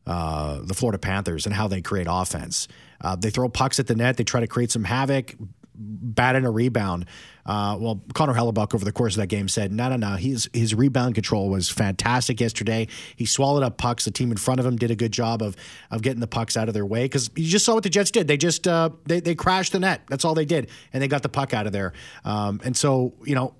uh, 0.07 0.61
the 0.63 0.73
Florida 0.73 0.97
Panthers 0.97 1.45
and 1.45 1.53
how 1.53 1.67
they 1.67 1.81
create 1.81 2.07
offense. 2.09 2.67
Uh, 3.01 3.15
they 3.15 3.29
throw 3.29 3.49
pucks 3.49 3.79
at 3.79 3.87
the 3.87 3.95
net. 3.95 4.17
They 4.17 4.23
try 4.23 4.39
to 4.39 4.47
create 4.47 4.71
some 4.71 4.85
havoc, 4.85 5.35
bat 5.75 6.35
in 6.35 6.45
a 6.45 6.49
rebound. 6.49 7.05
Uh, 7.45 7.77
well, 7.79 8.01
Connor 8.13 8.33
Hellebuyck 8.33 8.73
over 8.73 8.83
the 8.83 8.91
course 8.91 9.15
of 9.15 9.21
that 9.21 9.27
game 9.27 9.47
said, 9.47 9.71
no, 9.71 9.89
no, 9.89 9.95
no. 9.95 10.15
His, 10.15 10.49
his 10.53 10.73
rebound 10.73 11.15
control 11.15 11.49
was 11.49 11.69
fantastic 11.69 12.41
yesterday. 12.41 12.87
He 13.15 13.25
swallowed 13.25 13.63
up 13.63 13.77
pucks. 13.77 14.05
The 14.05 14.11
team 14.11 14.31
in 14.31 14.37
front 14.37 14.59
of 14.59 14.65
him 14.65 14.75
did 14.75 14.91
a 14.91 14.95
good 14.95 15.11
job 15.11 15.41
of 15.41 15.55
of 15.91 16.01
getting 16.01 16.19
the 16.19 16.27
pucks 16.27 16.57
out 16.57 16.67
of 16.67 16.73
their 16.73 16.85
way 16.85 17.05
because 17.05 17.29
you 17.35 17.47
just 17.47 17.63
saw 17.65 17.75
what 17.75 17.83
the 17.83 17.89
Jets 17.89 18.11
did. 18.11 18.27
They 18.27 18.37
just 18.37 18.67
uh, 18.67 18.89
they, 19.05 19.19
they 19.19 19.35
crashed 19.35 19.71
the 19.71 19.79
net. 19.79 20.01
That's 20.09 20.25
all 20.25 20.33
they 20.33 20.45
did. 20.45 20.69
And 20.91 21.01
they 21.01 21.07
got 21.07 21.21
the 21.21 21.29
puck 21.29 21.53
out 21.53 21.67
of 21.67 21.73
there. 21.73 21.93
Um, 22.25 22.59
and 22.63 22.75
so, 22.75 23.13
you 23.23 23.35
know, 23.35 23.53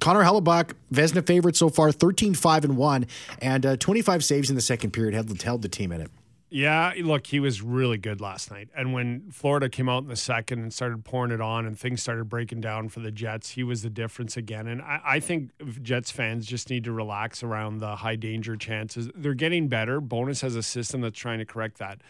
Connor 0.00 0.22
Hellebuyck, 0.22 0.72
Vezina 0.92 1.26
favorite 1.26 1.56
so 1.56 1.68
far, 1.68 1.92
13 1.92 2.34
5 2.34 2.64
and 2.64 2.76
1, 2.76 3.06
and 3.40 3.66
uh, 3.66 3.76
25 3.76 4.24
saves 4.24 4.50
in 4.50 4.56
the 4.56 4.62
second 4.62 4.90
period, 4.92 5.14
held, 5.14 5.42
held 5.42 5.62
the 5.62 5.68
team 5.68 5.92
in 5.92 6.00
it. 6.00 6.10
Yeah, 6.50 6.92
look, 6.98 7.26
he 7.26 7.40
was 7.40 7.62
really 7.62 7.98
good 7.98 8.20
last 8.20 8.48
night. 8.52 8.68
And 8.76 8.92
when 8.92 9.32
Florida 9.32 9.68
came 9.68 9.88
out 9.88 10.04
in 10.04 10.08
the 10.08 10.14
second 10.14 10.60
and 10.60 10.72
started 10.72 11.04
pouring 11.04 11.32
it 11.32 11.40
on 11.40 11.66
and 11.66 11.76
things 11.76 12.00
started 12.00 12.28
breaking 12.28 12.60
down 12.60 12.90
for 12.90 13.00
the 13.00 13.10
Jets, 13.10 13.50
he 13.50 13.64
was 13.64 13.82
the 13.82 13.90
difference 13.90 14.36
again. 14.36 14.68
And 14.68 14.80
I, 14.80 15.00
I 15.04 15.20
think 15.20 15.50
Jets 15.82 16.12
fans 16.12 16.46
just 16.46 16.70
need 16.70 16.84
to 16.84 16.92
relax 16.92 17.42
around 17.42 17.78
the 17.78 17.96
high 17.96 18.14
danger 18.14 18.54
chances. 18.56 19.10
They're 19.16 19.34
getting 19.34 19.66
better. 19.66 20.00
Bowness 20.00 20.42
has 20.42 20.54
a 20.54 20.62
system 20.62 21.00
that's 21.00 21.18
trying 21.18 21.38
to 21.40 21.44
correct 21.44 21.78
that. 21.78 22.02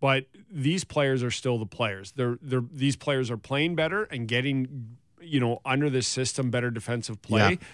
but 0.00 0.26
these 0.50 0.82
players 0.84 1.22
are 1.22 1.30
still 1.30 1.58
the 1.58 1.66
players. 1.66 2.12
They're 2.12 2.36
they're 2.42 2.64
these 2.72 2.96
players 2.96 3.30
are 3.30 3.36
playing 3.36 3.76
better 3.76 4.04
and 4.04 4.26
getting 4.26 4.96
you 5.26 5.40
know 5.40 5.60
under 5.64 5.90
this 5.90 6.06
system 6.06 6.50
better 6.50 6.70
defensive 6.70 7.20
play. 7.22 7.50
Yeah. 7.52 7.66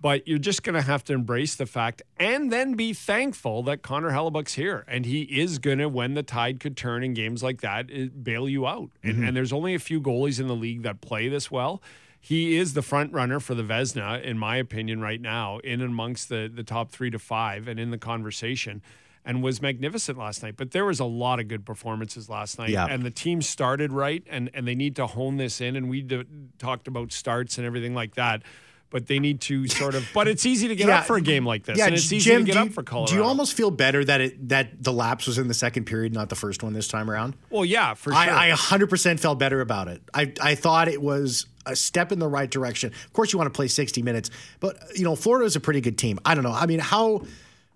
But 0.00 0.28
you're 0.28 0.38
just 0.38 0.62
going 0.62 0.74
to 0.74 0.82
have 0.82 1.02
to 1.04 1.12
embrace 1.12 1.56
the 1.56 1.66
fact 1.66 2.02
and 2.18 2.52
then 2.52 2.74
be 2.74 2.92
thankful 2.92 3.64
that 3.64 3.82
Connor 3.82 4.10
Hellebuyck's 4.10 4.54
here. 4.54 4.84
And 4.86 5.04
he 5.04 5.22
is 5.22 5.58
going 5.58 5.78
to, 5.78 5.88
when 5.88 6.14
the 6.14 6.22
tide 6.22 6.60
could 6.60 6.76
turn 6.76 7.02
in 7.02 7.14
games 7.14 7.42
like 7.42 7.62
that, 7.62 7.86
eh, 7.92 8.06
bail 8.06 8.48
you 8.48 8.64
out. 8.64 8.90
And, 9.02 9.14
mm-hmm. 9.14 9.24
and 9.24 9.36
there's 9.36 9.52
only 9.52 9.74
a 9.74 9.80
few 9.80 10.00
goalies 10.00 10.38
in 10.38 10.46
the 10.46 10.54
league 10.54 10.82
that 10.82 11.00
play 11.00 11.28
this 11.28 11.50
well. 11.50 11.82
He 12.20 12.56
is 12.56 12.74
the 12.74 12.82
front 12.82 13.12
runner 13.12 13.40
for 13.40 13.54
the 13.54 13.62
Vezina, 13.62 14.22
in 14.22 14.38
my 14.38 14.56
opinion, 14.56 15.00
right 15.00 15.20
now, 15.20 15.58
in 15.58 15.80
amongst 15.80 16.28
the, 16.28 16.50
the 16.52 16.64
top 16.64 16.90
three 16.90 17.10
to 17.10 17.18
five 17.18 17.66
and 17.66 17.80
in 17.80 17.90
the 17.90 17.98
conversation. 17.98 18.82
And 19.28 19.42
was 19.42 19.60
magnificent 19.60 20.16
last 20.16 20.42
night. 20.42 20.54
But 20.56 20.70
there 20.70 20.86
was 20.86 21.00
a 21.00 21.04
lot 21.04 21.38
of 21.38 21.48
good 21.48 21.66
performances 21.66 22.30
last 22.30 22.58
night. 22.58 22.70
Yeah. 22.70 22.86
And 22.86 23.02
the 23.04 23.10
team 23.10 23.42
started 23.42 23.92
right, 23.92 24.24
and, 24.30 24.48
and 24.54 24.66
they 24.66 24.74
need 24.74 24.96
to 24.96 25.06
hone 25.06 25.36
this 25.36 25.60
in. 25.60 25.76
And 25.76 25.90
we 25.90 26.00
d- 26.00 26.24
talked 26.58 26.88
about 26.88 27.12
starts 27.12 27.58
and 27.58 27.66
everything 27.66 27.94
like 27.94 28.14
that. 28.14 28.42
But 28.88 29.06
they 29.06 29.18
need 29.18 29.42
to 29.42 29.68
sort 29.68 29.94
of. 29.94 30.08
But 30.14 30.28
it's 30.28 30.46
easy 30.46 30.66
to 30.68 30.74
get 30.74 30.88
Yeah. 30.88 31.00
up 31.00 31.04
for 31.04 31.16
a 31.16 31.20
game 31.20 31.44
like 31.44 31.64
this, 31.64 31.76
Yeah, 31.76 31.84
and 31.88 31.94
it's 31.94 32.10
easy 32.10 32.30
Jim, 32.30 32.40
to 32.40 32.46
get 32.46 32.52
do 32.54 32.58
up 32.60 32.66
you, 32.68 32.72
for 32.72 32.82
Colorado. 32.82 33.12
do 33.12 33.18
you 33.18 33.22
almost 33.22 33.52
feel 33.52 33.70
better 33.70 34.02
that 34.02 34.22
it 34.22 34.48
that 34.48 34.82
the 34.82 34.94
lapse 34.94 35.26
was 35.26 35.36
in 35.36 35.46
the 35.46 35.52
second 35.52 35.84
period, 35.84 36.14
not 36.14 36.30
the 36.30 36.34
first 36.34 36.62
one 36.62 36.72
this 36.72 36.88
time 36.88 37.10
around? 37.10 37.36
well, 37.50 37.66
yeah, 37.66 37.92
for 37.92 38.12
sure. 38.12 38.18
I, 38.18 38.48
I 38.48 38.52
100% 38.54 39.20
felt 39.20 39.38
better 39.38 39.60
about 39.60 39.88
it. 39.88 40.00
I, 40.14 40.32
I 40.40 40.54
thought 40.54 40.88
it 40.88 41.02
was 41.02 41.44
a 41.66 41.76
step 41.76 42.12
in 42.12 42.18
the 42.18 42.28
right 42.28 42.50
direction. 42.50 42.90
Of 43.04 43.12
course, 43.12 43.30
you 43.30 43.38
want 43.38 43.52
to 43.52 43.54
play 43.54 43.68
60 43.68 44.00
minutes, 44.00 44.30
but 44.58 44.78
you 44.94 45.04
know 45.04 45.14
Florida 45.16 45.44
is 45.44 45.54
a 45.54 45.60
pretty 45.60 45.82
good 45.82 45.98
team. 45.98 46.18
I 46.24 46.34
don't 46.34 46.44
know. 46.44 46.52
I 46.52 46.64
mean, 46.64 46.78
how 46.78 47.26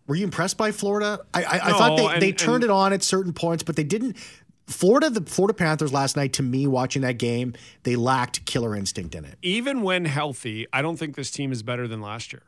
were 0.07 0.15
you 0.17 0.25
impressed 0.25 0.57
by 0.57 0.73
Florida? 0.73 1.21
I, 1.33 1.43
I, 1.45 1.55
I 1.55 1.73
thought 1.73 1.97
they, 1.97 2.07
and- 2.07 2.23
they 2.23 2.33
turned 2.33 2.65
and- 2.65 2.65
it 2.65 2.71
on 2.71 2.93
at 2.93 3.03
certain 3.03 3.33
points, 3.33 3.63
but 3.63 3.77
they 3.77 3.85
didn't. 3.85 4.17
Florida, 4.67 5.11
the 5.11 5.23
Florida 5.29 5.53
Panthers 5.55 5.93
last 5.93 6.17
night, 6.17 6.33
to 6.35 6.43
me, 6.43 6.67
watching 6.67 7.03
that 7.03 7.19
game, 7.19 7.53
they 7.83 7.97
lacked 7.97 8.45
killer 8.47 8.75
instinct 8.77 9.15
in 9.15 9.25
it. 9.25 9.37
even 9.43 9.83
when 9.83 10.05
healthy, 10.05 10.67
I 10.73 10.83
don't 10.83 10.97
think 10.97 11.17
this 11.17 11.31
team 11.31 11.51
is 11.53 11.63
better 11.63 11.87
than 11.89 12.01
last 12.01 12.33
year. 12.33 12.43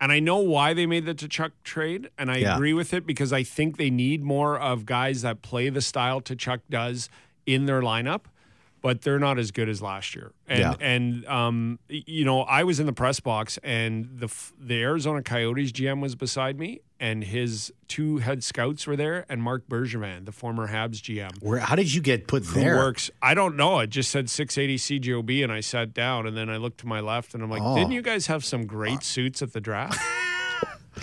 And 0.00 0.10
I 0.10 0.20
know 0.20 0.38
why 0.38 0.74
they 0.74 0.86
made 0.86 1.06
the 1.06 1.14
Tkachuk 1.14 1.52
trade, 1.62 2.10
and 2.18 2.30
I 2.30 2.38
Yeah. 2.38 2.54
agree 2.56 2.72
with 2.72 2.92
it 2.92 3.06
because 3.06 3.32
I 3.32 3.42
think 3.42 3.76
they 3.76 3.90
need 3.90 4.22
more 4.24 4.58
of 4.58 4.84
guys 4.86 5.22
that 5.22 5.42
play 5.42 5.68
the 5.68 5.80
style 5.82 6.20
Tkachuk 6.20 6.60
does 6.70 7.08
in 7.46 7.66
their 7.66 7.80
lineup, 7.82 8.22
but 8.84 9.00
they're 9.00 9.18
not 9.18 9.38
as 9.38 9.50
good 9.50 9.66
as 9.70 9.80
last 9.80 10.14
year. 10.14 10.30
And 10.46 10.58
Yeah. 10.60 10.74
and 10.78 11.24
um, 11.26 11.78
you 11.88 12.22
know, 12.26 12.42
I 12.42 12.64
was 12.64 12.78
in 12.80 12.84
the 12.84 12.92
press 12.92 13.18
box, 13.18 13.58
and 13.64 14.10
the 14.20 14.28
the 14.60 14.82
Arizona 14.82 15.22
Coyotes 15.22 15.72
GM 15.72 16.02
was 16.02 16.14
beside 16.14 16.58
me, 16.58 16.80
and 17.00 17.24
his 17.24 17.72
two 17.88 18.18
head 18.18 18.44
scouts 18.44 18.86
were 18.86 18.94
there, 18.94 19.24
and 19.30 19.42
Marc 19.42 19.66
Bergevin, 19.68 20.26
the 20.26 20.32
former 20.32 20.68
Habs 20.68 21.00
GM 21.00 21.42
Where 21.42 21.60
how 21.60 21.76
did 21.76 21.94
you 21.94 22.02
get 22.02 22.26
put 22.28 22.44
who 22.44 22.60
there? 22.60 22.76
works. 22.76 23.10
I 23.22 23.32
don't 23.32 23.56
know. 23.56 23.78
It 23.80 23.88
just 23.88 24.10
said 24.10 24.28
680 24.28 25.00
CJOB, 25.00 25.42
and 25.42 25.50
I 25.50 25.60
sat 25.60 25.94
down, 25.94 26.26
and 26.26 26.36
then 26.36 26.50
I 26.50 26.58
looked 26.58 26.78
to 26.80 26.86
my 26.86 27.00
left, 27.00 27.32
and 27.32 27.42
I'm 27.42 27.48
like, 27.50 27.62
Oh. 27.64 27.74
didn't 27.74 27.92
you 27.92 28.02
guys 28.02 28.26
have 28.26 28.44
some 28.44 28.66
great 28.66 29.02
suits 29.02 29.40
at 29.40 29.54
the 29.54 29.60
draft? 29.62 29.98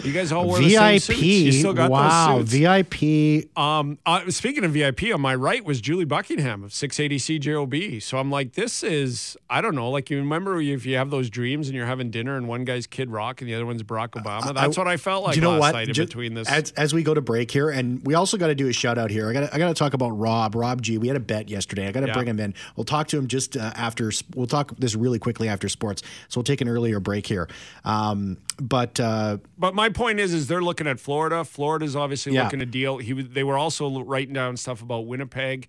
you 0.03 0.11
guys 0.13 0.31
all 0.31 0.45
wore 0.47 0.59
the 0.59 0.69
same 0.69 0.93
VIP. 0.93 1.01
suits. 1.01 1.21
You 1.21 1.51
still 1.51 1.73
got 1.73 1.91
wow, 1.91 2.37
those 2.39 2.49
suits. 2.49 2.61
VIP. 2.61 3.57
Um, 3.57 3.97
uh, 4.05 4.29
speaking 4.31 4.63
of 4.63 4.71
VIP, 4.71 5.13
on 5.13 5.21
my 5.21 5.35
right 5.35 5.63
was 5.63 5.81
Julie 5.81 6.05
Buckingham 6.05 6.63
of 6.63 6.73
680 6.73 7.39
CJOB. 7.39 8.01
So 8.01 8.17
I'm 8.17 8.31
like, 8.31 8.53
this 8.53 8.83
is, 8.83 9.37
I 9.49 9.61
don't 9.61 9.75
know, 9.75 9.89
like 9.89 10.09
you 10.09 10.17
remember 10.17 10.61
if 10.61 10.85
you 10.85 10.95
have 10.97 11.09
those 11.09 11.29
dreams 11.29 11.67
and 11.67 11.75
you're 11.75 11.85
having 11.85 12.11
dinner 12.11 12.35
and 12.37 12.47
one 12.47 12.65
guy's 12.65 12.87
Kid 12.87 13.09
Rock 13.09 13.41
and 13.41 13.49
the 13.49 13.55
other 13.55 13.65
one's 13.65 13.83
Barack 13.83 14.11
Obama? 14.11 14.53
That's 14.53 14.77
what 14.77 14.87
I 14.87 14.97
felt 14.97 15.23
like 15.23 15.35
you 15.35 15.41
know 15.41 15.51
last 15.51 15.59
what? 15.59 15.71
night 15.73 15.87
in 15.89 15.93
Ju- 15.93 16.05
between 16.05 16.33
this. 16.33 16.47
As, 16.49 16.71
as 16.71 16.93
we 16.93 17.03
go 17.03 17.13
to 17.13 17.21
break 17.21 17.51
here, 17.51 17.69
and 17.69 18.05
we 18.05 18.13
also 18.13 18.37
got 18.37 18.47
to 18.47 18.55
do 18.55 18.67
a 18.67 18.73
shout 18.73 18.97
out 18.97 19.11
here. 19.11 19.29
I 19.29 19.33
got 19.33 19.53
I 19.53 19.57
got 19.57 19.67
to 19.67 19.73
talk 19.73 19.93
about 19.93 20.11
Rob, 20.11 20.55
Rob 20.55 20.81
G. 20.81 20.97
We 20.97 21.07
had 21.07 21.17
a 21.17 21.21
bet 21.21 21.49
yesterday. 21.49 21.87
I 21.87 21.91
got 21.91 22.01
to 22.01 22.07
Yeah. 22.07 22.13
bring 22.13 22.27
him 22.27 22.39
in. 22.39 22.53
We'll 22.75 22.83
talk 22.85 23.07
to 23.09 23.17
him 23.17 23.27
just 23.27 23.55
uh, 23.57 23.71
after. 23.75 24.11
We'll 24.35 24.47
talk 24.47 24.73
this 24.77 24.95
really 24.95 25.19
quickly 25.19 25.47
after 25.49 25.69
sports. 25.69 26.01
So 26.29 26.39
we'll 26.39 26.43
take 26.45 26.61
an 26.61 26.67
earlier 26.67 26.99
break 26.99 27.27
here. 27.27 27.47
Um, 27.85 28.37
but 28.59 28.99
uh, 28.99 29.37
But 29.57 29.73
my 29.75 29.80
point 29.89 30.19
is, 30.19 30.33
is 30.33 30.47
they're 30.47 30.61
looking 30.61 30.87
at 30.87 30.99
Florida. 30.99 31.43
Florida's 31.43 31.95
obviously 31.95 32.33
Yeah. 32.33 32.43
looking 32.43 32.59
to 32.59 32.65
deal. 32.65 32.97
He 32.97 33.13
they 33.13 33.43
were 33.43 33.57
also 33.57 34.01
writing 34.03 34.33
down 34.33 34.57
stuff 34.57 34.81
about 34.81 35.05
Winnipeg. 35.07 35.67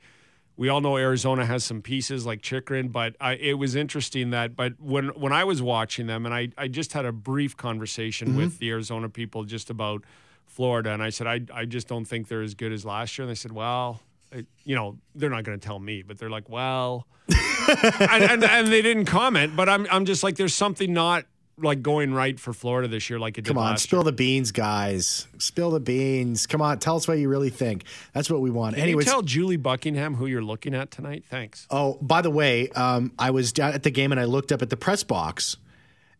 We 0.56 0.68
all 0.68 0.80
know 0.82 0.96
Arizona 0.98 1.46
has 1.46 1.64
some 1.64 1.80
pieces 1.80 2.26
like 2.26 2.42
Chychrun, 2.42 2.88
but 2.88 3.16
I, 3.20 3.34
it 3.36 3.54
was 3.54 3.74
interesting 3.74 4.30
that. 4.30 4.54
But 4.54 4.74
when 4.80 5.08
when 5.08 5.32
I 5.32 5.44
was 5.44 5.62
watching 5.62 6.06
them, 6.06 6.26
and 6.26 6.34
I 6.34 6.48
I 6.58 6.68
just 6.68 6.92
had 6.92 7.04
a 7.06 7.12
brief 7.12 7.56
conversation 7.56 8.28
Mm-hmm. 8.28 8.36
with 8.36 8.58
the 8.58 8.68
Arizona 8.70 9.08
people 9.08 9.44
just 9.44 9.70
about 9.70 10.04
Florida, 10.46 10.92
and 10.92 11.02
I 11.02 11.08
said 11.10 11.26
I 11.26 11.40
I 11.54 11.64
just 11.64 11.88
don't 11.88 12.04
think 12.04 12.28
they're 12.28 12.42
as 12.42 12.54
good 12.54 12.72
as 12.72 12.84
last 12.84 13.16
year, 13.16 13.24
and 13.24 13.30
they 13.30 13.34
said, 13.34 13.52
well. 13.52 14.00
it- 14.30 14.46
You 14.64 14.74
know, 14.76 14.98
they're 15.14 15.30
not 15.30 15.44
going 15.44 15.58
to 15.60 15.66
tell 15.66 15.78
me, 15.78 16.02
but 16.02 16.18
they're 16.18 16.30
like, 16.30 16.48
well, 16.48 17.06
and, 17.68 18.22
and 18.24 18.44
and 18.44 18.68
they 18.68 18.82
didn't 18.82 19.04
comment. 19.06 19.54
But 19.56 19.68
I'm 19.68 19.86
I'm 19.90 20.04
just 20.04 20.22
like, 20.22 20.36
there's 20.36 20.54
something 20.54 20.92
not 20.92 21.24
like 21.58 21.82
going 21.82 22.14
right 22.14 22.38
for 22.38 22.52
Florida 22.52 22.88
this 22.88 23.08
year, 23.10 23.18
like 23.18 23.38
it 23.38 23.42
did 23.42 23.48
come 23.48 23.58
on, 23.58 23.76
spill 23.78 24.00
year. 24.00 24.04
the 24.04 24.12
beans, 24.12 24.52
guys. 24.52 25.26
Spill 25.38 25.70
the 25.70 25.80
beans. 25.80 26.46
Come 26.46 26.62
on, 26.62 26.78
tell 26.78 26.96
us 26.96 27.06
what 27.06 27.18
you 27.18 27.28
really 27.28 27.50
think. 27.50 27.84
That's 28.12 28.30
what 28.30 28.40
we 28.40 28.50
want. 28.50 28.74
Can 28.74 28.82
Anyways, 28.84 29.06
you 29.06 29.12
tell 29.12 29.22
Julie 29.22 29.56
Buckingham 29.56 30.14
who 30.14 30.26
you're 30.26 30.42
looking 30.42 30.74
at 30.74 30.90
tonight? 30.90 31.24
Thanks. 31.28 31.66
Oh, 31.70 31.98
by 32.00 32.22
the 32.22 32.30
way, 32.30 32.68
um, 32.70 33.12
I 33.18 33.30
was 33.30 33.52
down 33.52 33.72
at 33.72 33.82
the 33.82 33.90
game 33.90 34.12
and 34.12 34.20
I 34.20 34.24
looked 34.24 34.52
up 34.52 34.62
at 34.62 34.70
the 34.70 34.76
press 34.76 35.02
box, 35.04 35.56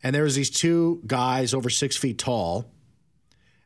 and 0.03 0.15
there 0.15 0.25
was 0.25 0.35
these 0.35 0.51
two 0.51 1.03
guys 1.07 1.55
over 1.55 1.71
six 1.71 1.97
feet 1.97 2.19
tall, 2.19 2.67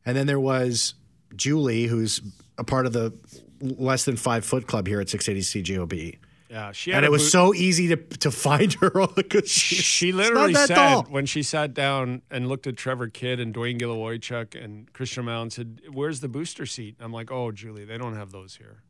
and 0.05 0.17
then 0.17 0.27
there 0.27 0.41
was 0.41 0.95
Julie, 1.35 1.85
who's 1.85 2.21
a 2.59 2.65
part 2.65 2.87
of 2.87 2.93
the 2.93 3.13
less 3.61 4.05
than 4.05 4.17
five 4.17 4.45
foot 4.45 4.67
club 4.67 4.87
here 4.87 5.01
at 5.01 5.09
680 5.09 5.63
CJOB. 5.63 6.19
Yeah, 6.57 6.73
she 6.73 6.91
had 6.91 6.99
And 6.99 7.05
it 7.05 7.11
was 7.11 7.23
boot- 7.25 7.31
so 7.33 7.53
easy 7.55 7.89
to 7.89 7.97
to 7.97 8.31
find 8.31 8.73
her 8.81 8.91
because 9.15 9.51
she's 9.51 9.81
She 9.85 10.11
literally 10.23 10.55
said 10.55 10.75
tall. 10.75 11.03
when 11.05 11.27
she 11.27 11.43
sat 11.43 11.75
down 11.75 12.23
and 12.31 12.49
looked 12.49 12.67
at 12.67 12.77
Trevor 12.79 13.09
Kidd 13.09 13.39
and 13.41 13.55
Dwayne 13.55 13.79
Gilavoychuk 13.79 14.55
and 14.63 14.91
Christian 14.95 15.27
Mount 15.27 15.53
said, 15.53 15.83
"Where's 15.93 16.21
the 16.21 16.29
booster 16.29 16.65
seat?" 16.65 16.97
I'm 16.99 17.13
like, 17.13 17.31
"Oh, 17.31 17.53
Julie, 17.53 17.85
they 17.85 17.99
don't 17.99 18.15
have 18.17 18.31
those 18.33 18.57
here. 18.57 18.83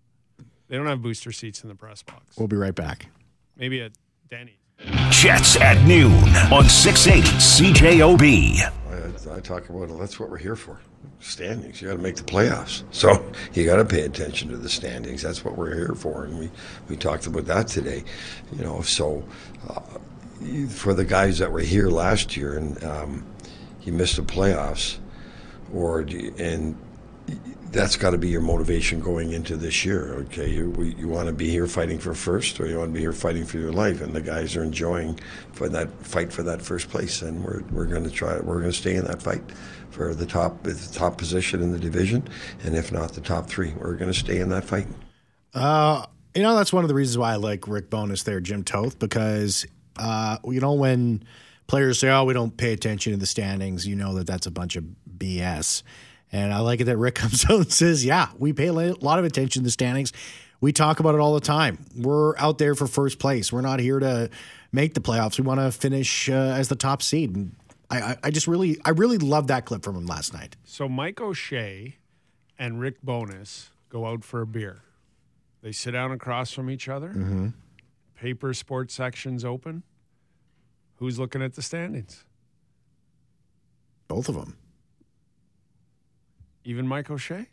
They 0.69 0.77
don't 0.77 0.87
have 0.87 1.03
booster 1.03 1.33
seats 1.33 1.63
in 1.65 1.69
the 1.69 1.75
press 1.75 2.03
box. 2.05 2.37
We'll 2.39 2.47
be 2.47 2.57
right 2.57 2.75
back. 2.75 3.09
Maybe 3.57 3.81
at 3.81 3.93
Denny's." 4.31 4.55
Jets 5.11 5.57
at 5.57 5.83
noon 5.87 6.13
on 6.53 6.69
680 6.69 7.27
CJOB. 7.39 8.61
I, 9.31 9.37
I 9.37 9.41
talk 9.41 9.69
about 9.69 9.91
it. 9.91 9.99
That's 9.99 10.21
what 10.21 10.31
we're 10.31 10.37
here 10.37 10.57
for. 10.57 10.79
Standings. 11.21 11.81
You 11.81 11.89
got 11.89 11.97
to 11.97 12.03
make 12.03 12.17
the 12.17 12.23
playoffs. 12.23 12.83
So 12.91 13.25
you 13.55 13.65
got 13.65 13.77
to 13.77 13.85
pay 13.85 14.03
attention 14.03 14.51
to 14.51 14.57
the 14.57 14.69
standings. 14.69 15.23
That's 15.23 15.45
what 15.45 15.57
we're 15.57 15.75
here 15.75 15.95
for. 15.95 16.25
And 16.25 16.39
we, 16.39 16.51
we 16.89 16.97
talked 16.97 17.27
about 17.27 17.47
that 17.47 17.67
today. 17.67 18.05
You 18.53 18.63
know, 18.63 18.83
so 18.83 19.25
uh, 19.69 19.81
for 20.69 20.93
the 20.93 21.05
guys 21.05 21.39
that 21.39 21.51
were 21.51 21.61
here 21.61 21.89
last 21.89 22.37
year 22.37 22.59
and 22.59 22.85
um, 22.85 23.27
you 23.83 23.93
missed 23.93 24.17
the 24.17 24.23
playoffs, 24.23 24.99
or 25.73 26.01
and 26.01 26.77
that's 27.73 27.97
got 27.97 28.11
to 28.11 28.19
be 28.19 28.29
your 28.29 28.41
motivation 28.41 29.01
going 29.01 29.33
into 29.33 29.57
this 29.57 29.85
year. 29.85 30.15
Okay, 30.15 30.49
you 30.51 30.95
you 30.97 31.09
want 31.09 31.27
to 31.27 31.33
be 31.33 31.51
here 31.51 31.67
fighting 31.67 31.99
for 31.99 32.15
first, 32.15 32.61
or 32.61 32.67
you 32.67 32.79
want 32.79 32.91
to 32.91 32.95
be 32.95 33.01
here 33.01 33.13
fighting 33.13 33.45
for 33.45 33.59
your 33.59 33.73
life, 33.73 34.01
and 34.01 34.13
the 34.13 34.21
guys 34.21 34.57
are 34.57 34.63
enjoying 34.63 35.19
for 35.53 35.69
that 35.69 35.91
fight 36.05 36.33
for 36.33 36.43
that 36.43 36.63
first 36.63 36.89
place, 36.89 37.23
and 37.23 37.45
we're 37.45 37.63
we're 37.71 37.87
going 37.87 38.05
to 38.05 38.11
try. 38.11 38.39
We're 38.39 38.61
going 38.61 38.73
to 38.73 38.79
stay 38.79 38.97
in 38.97 39.05
that 39.05 39.23
fight 39.23 39.43
for 39.91 40.15
the 40.15 40.27
top 40.27 40.63
the 40.63 40.75
top 40.93 41.19
position 41.19 41.63
in 41.63 41.73
the 41.73 41.79
division, 41.79 42.29
and 42.65 42.77
if 42.77 42.93
not 42.93 43.13
the 43.13 43.21
top 43.21 43.49
three, 43.49 43.73
we're 43.79 43.97
going 43.97 44.13
to 44.13 44.19
stay 44.19 44.39
in 44.39 44.49
that 44.51 44.65
fight. 44.65 44.87
Uh, 45.55 46.05
you 46.35 46.43
know, 46.43 46.55
that's 46.55 46.73
one 46.73 46.85
of 46.85 46.89
the 46.89 46.95
reasons 46.95 47.17
why 47.17 47.33
I 47.33 47.37
like 47.37 47.67
Rick 47.67 47.89
Bowness 47.89 48.25
there, 48.25 48.41
Jim 48.41 48.63
Toth, 48.63 48.99
because, 48.99 49.67
uh, 49.97 50.37
you 50.45 50.61
know, 50.61 50.75
when 50.75 51.25
players 51.67 51.99
say, 51.99 52.11
oh, 52.11 52.25
we 52.25 52.35
don't 52.35 52.55
pay 52.55 52.75
attention 52.75 53.13
to 53.13 53.19
the 53.19 53.27
standings, 53.27 53.87
you 53.87 53.97
know 53.97 54.15
that 54.15 54.27
that's 54.27 54.47
a 54.47 54.51
bunch 54.51 54.77
of 54.77 54.85
BS. 55.17 55.83
And 56.37 56.53
I 56.53 56.59
like 56.59 56.83
it 56.83 56.85
that 56.85 56.99
Rick 56.99 57.15
comes 57.17 57.45
out 57.47 57.61
and 57.61 57.73
says, 57.73 58.05
yeah, 58.05 58.29
we 58.39 58.53
pay 58.53 58.67
a 58.67 58.73
lot 58.73 59.19
of 59.19 59.25
attention 59.25 59.63
to 59.63 59.65
the 59.65 59.71
standings. 59.71 60.13
We 60.61 60.73
talk 60.73 61.01
about 61.01 61.15
it 61.15 61.21
all 61.21 61.35
the 61.35 61.41
time. 61.41 61.79
We're 61.97 62.37
out 62.37 62.59
there 62.59 62.75
for 62.75 62.87
first 62.87 63.19
place. 63.19 63.53
We're 63.53 63.63
not 63.63 63.81
here 63.81 63.99
to 63.99 64.29
make 64.71 64.95
the 64.95 65.01
playoffs. 65.01 65.39
We 65.39 65.45
want 65.45 65.61
to 65.61 65.73
finish 65.73 66.29
uh, 66.29 66.33
as 66.33 66.69
the 66.69 66.77
top 66.77 67.03
seed. 67.03 67.35
And 67.35 67.57
I, 67.91 68.01
I, 68.01 68.17
I 68.25 68.31
just 68.31 68.47
really, 68.47 68.79
I 68.85 68.91
really 68.91 69.19
love 69.19 69.47
that 69.47 69.65
clip 69.65 69.83
from 69.83 69.97
him 69.97 70.07
last 70.07 70.35
night. 70.35 70.57
So 70.65 70.89
Mike 70.89 71.21
O'Shea 71.21 71.97
and 72.59 72.81
Rick 72.81 73.03
Bowness 73.03 73.71
go 73.89 74.07
out 74.07 74.23
for 74.23 74.43
a 74.43 74.47
beer. 74.47 74.83
They 75.63 75.73
sit 75.73 75.93
down 75.93 76.13
across 76.13 76.53
from 76.53 76.71
each 76.71 76.89
other. 76.89 77.09
Mm-hmm. 77.09 77.49
Paper 78.15 78.53
sports 78.55 78.95
sections 78.95 79.45
open. 79.45 79.83
Who's 80.97 81.19
looking 81.19 81.43
at 81.43 81.55
the 81.55 81.63
standings? 81.63 82.25
Both 84.09 84.29
of 84.29 84.35
them. 84.35 84.57
Even 86.67 86.87
Mike 86.87 87.11
O'Shea? 87.11 87.47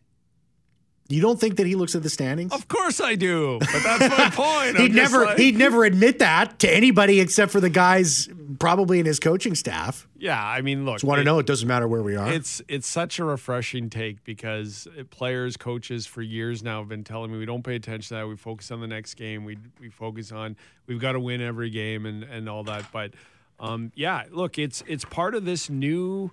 You 1.10 1.22
don't 1.22 1.40
think 1.40 1.58
that 1.58 1.68
he 1.68 1.76
looks 1.76 1.96
at 1.96 2.02
the 2.02 2.10
standings? 2.10 2.54
Of 2.54 2.68
course 2.70 3.02
I 3.02 3.16
do, 3.16 3.60
but 3.60 3.84
that's 3.84 4.18
my 4.18 4.30
point. 4.34 4.78
He'd 4.80 4.96
never 4.96 5.26
like- 5.26 5.38
he'd 5.38 5.58
never 5.58 5.84
admit 5.84 6.20
that 6.20 6.60
to 6.60 6.74
anybody 6.74 7.20
except 7.20 7.52
for 7.52 7.60
the 7.60 7.70
guys 7.70 8.30
probably 8.58 9.00
in 9.00 9.06
his 9.06 9.20
coaching 9.20 9.54
staff. 9.54 10.08
Yeah, 10.18 10.42
I 10.42 10.62
mean, 10.62 10.86
look, 10.86 10.96
Just 10.96 11.04
want 11.04 11.20
to 11.20 11.26
know 11.26 11.40
it 11.40 11.46
doesn't 11.46 11.68
matter 11.68 11.88
where 11.90 12.02
we 12.02 12.16
are. 12.16 12.32
It's 12.32 12.62
it's 12.70 12.88
such 12.88 13.20
a 13.20 13.26
refreshing 13.26 13.90
take 13.90 14.24
because 14.24 14.88
players, 15.10 15.58
coaches 15.58 16.08
for 16.08 16.22
years 16.22 16.64
now 16.64 16.80
have 16.80 16.88
been 16.90 17.04
telling 17.04 17.32
me 17.34 17.38
we 17.38 17.46
don't 17.46 17.64
pay 17.64 17.76
attention 17.76 18.16
to 18.16 18.22
that. 18.22 18.28
We 18.28 18.38
focus 18.38 18.72
on 18.72 18.80
the 18.80 18.88
next 18.88 19.16
game. 19.16 19.44
We 19.44 19.58
we 19.82 19.90
focus 19.90 20.32
on 20.32 20.56
we've 20.88 21.02
got 21.02 21.12
to 21.12 21.20
win 21.20 21.42
every 21.42 21.70
game 21.70 22.06
and 22.06 22.24
and 22.24 22.48
all 22.48 22.64
that. 22.64 22.86
But 22.94 23.12
um, 23.60 23.92
yeah, 23.94 24.24
look, 24.32 24.58
it's 24.58 24.82
it's 24.88 25.04
part 25.06 25.36
of 25.36 25.44
this 25.44 25.70
new 25.70 26.32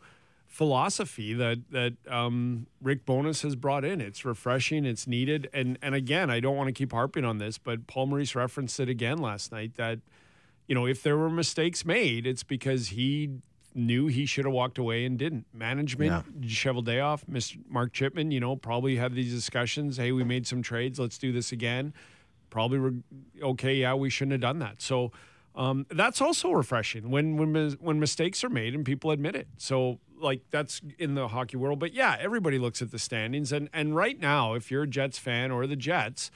philosophy 0.50 1.33
that 1.33 1.59
that 1.71 1.95
um, 2.09 2.66
Rick 2.83 3.07
Bowness 3.07 3.42
has 3.42 3.57
brought 3.57 3.85
in. 3.85 4.00
It's 4.00 4.25
refreshing. 4.25 4.85
It's 4.85 5.07
needed. 5.07 5.49
And 5.54 5.78
and 5.80 5.95
again, 5.95 6.28
I 6.28 6.40
don't 6.40 6.57
want 6.57 6.66
to 6.66 6.73
keep 6.73 6.92
harping 6.92 7.25
on 7.25 7.38
this, 7.38 7.57
but 7.57 7.87
Paul 7.87 8.09
Maurice 8.09 8.35
referenced 8.35 8.78
it 8.80 8.88
again 8.88 9.19
last 9.19 9.52
night 9.52 9.76
that 9.76 10.00
you 10.66 10.75
know, 10.75 10.87
if 10.87 11.02
there 11.02 11.16
were 11.16 11.30
mistakes 11.30 11.85
made, 11.85 12.26
it's 12.26 12.45
because 12.45 12.88
he 12.88 13.38
knew 13.75 14.07
he 14.07 14.25
should 14.25 14.45
have 14.45 14.54
walked 14.54 14.78
away 14.78 15.04
and 15.04 15.19
didn't. 15.19 15.47
Management, 15.52 16.12
Cheveldayoff, 16.42 17.25
Mr. 17.26 17.59
Mark 17.69 17.92
Chipman, 17.92 18.30
you 18.30 18.38
know, 18.38 18.54
probably 18.54 18.97
have 18.97 19.14
these 19.14 19.33
discussions. 19.33 19.97
Hey, 19.97 20.12
we 20.12 20.23
made 20.23 20.47
some 20.47 20.62
trades. 20.62 21.00
Let's 21.00 21.19
do 21.19 21.33
this 21.33 21.50
again. 21.50 21.92
Probably, 22.50 22.78
re- 22.78 23.02
okay, 23.42 23.75
yeah, 23.75 23.95
we 23.95 24.11
shouldn't 24.11 24.33
have 24.33 24.40
done 24.40 24.61
that. 24.61 24.80
So 24.80 25.11
um, 25.57 25.87
that's 25.90 26.21
also 26.21 26.52
refreshing 26.52 27.11
when 27.11 27.37
when 27.37 27.73
when 27.80 27.99
mistakes 27.99 28.45
are 28.45 28.49
made 28.49 28.75
and 28.75 28.85
people 28.85 29.11
admit 29.11 29.35
it. 29.35 29.49
So 29.57 29.99
like 30.20 30.42
that's 30.50 30.80
in 30.98 31.14
the 31.14 31.28
hockey 31.28 31.56
world. 31.56 31.78
But 31.78 31.92
yeah, 31.94 32.16
everybody 32.20 32.58
looks 32.58 32.80
at 32.82 32.90
the 32.90 32.98
standings 32.98 33.52
and 33.52 33.68
and 33.72 33.96
right 33.96 34.18
now, 34.18 34.54
if 34.54 34.70
you're 34.70 34.84
a 34.84 34.88
Jets 34.88 35.18
fan 35.18 35.50
or 35.50 35.66
the 35.66 35.76
Jets, 35.76 36.30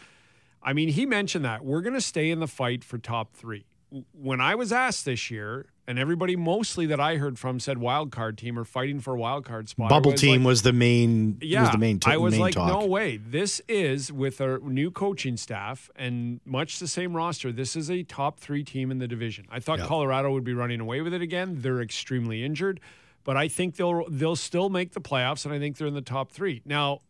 I 0.62 0.72
mean, 0.72 0.88
he 0.88 1.06
mentioned 1.06 1.44
that 1.44 1.64
we're 1.64 1.82
going 1.82 1.94
to 1.94 2.00
stay 2.00 2.30
in 2.30 2.40
the 2.40 2.48
fight 2.48 2.82
for 2.82 2.98
top 2.98 3.34
three. 3.34 3.66
When 4.12 4.40
I 4.40 4.54
was 4.56 4.72
asked 4.72 5.04
this 5.04 5.30
year, 5.30 5.66
and 5.86 5.98
everybody 5.98 6.34
mostly 6.34 6.86
that 6.86 6.98
I 6.98 7.16
heard 7.16 7.38
from 7.38 7.60
said 7.60 7.78
wild 7.78 8.10
card 8.10 8.38
team 8.38 8.58
or 8.58 8.64
fighting 8.64 8.98
for 9.00 9.14
a 9.14 9.18
wild 9.18 9.44
card 9.44 9.68
spot. 9.68 9.90
Bubble 9.90 10.12
was 10.12 10.20
team 10.20 10.40
like- 10.42 10.46
was 10.46 10.62
the 10.62 10.72
main. 10.72 11.38
yeah, 11.40 11.60
was 11.62 11.70
the 11.70 11.78
main. 11.78 12.00
T- 12.00 12.10
I 12.10 12.16
was 12.16 12.32
main 12.32 12.40
like, 12.40 12.54
talk. 12.54 12.68
no 12.68 12.86
way. 12.86 13.18
This 13.18 13.60
is 13.68 14.10
with 14.10 14.40
a 14.40 14.58
new 14.58 14.90
coaching 14.90 15.36
staff 15.36 15.90
and 15.94 16.40
much 16.44 16.78
the 16.78 16.88
same 16.88 17.14
roster. 17.14 17.52
This 17.52 17.76
is 17.76 17.90
a 17.90 18.02
top 18.02 18.40
three 18.40 18.64
team 18.64 18.90
in 18.90 18.98
the 18.98 19.06
division. 19.06 19.46
I 19.50 19.60
thought 19.60 19.78
Colorado 19.80 20.32
would 20.32 20.44
be 20.44 20.54
running 20.54 20.80
away 20.80 21.00
with 21.02 21.12
it 21.14 21.20
again. 21.22 21.58
They're 21.60 21.82
extremely 21.82 22.42
injured, 22.42 22.80
but 23.24 23.36
I 23.36 23.48
think 23.48 23.76
they'll 23.76 24.04
they'll 24.08 24.36
still 24.36 24.68
make 24.70 24.92
the 24.92 25.00
playoffs, 25.00 25.44
and 25.44 25.52
I 25.54 25.58
think 25.58 25.76
they're 25.76 25.86
in 25.88 25.94
the 25.94 26.00
top 26.02 26.30
three 26.30 26.62
now. 26.64 27.00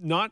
Not 0.00 0.30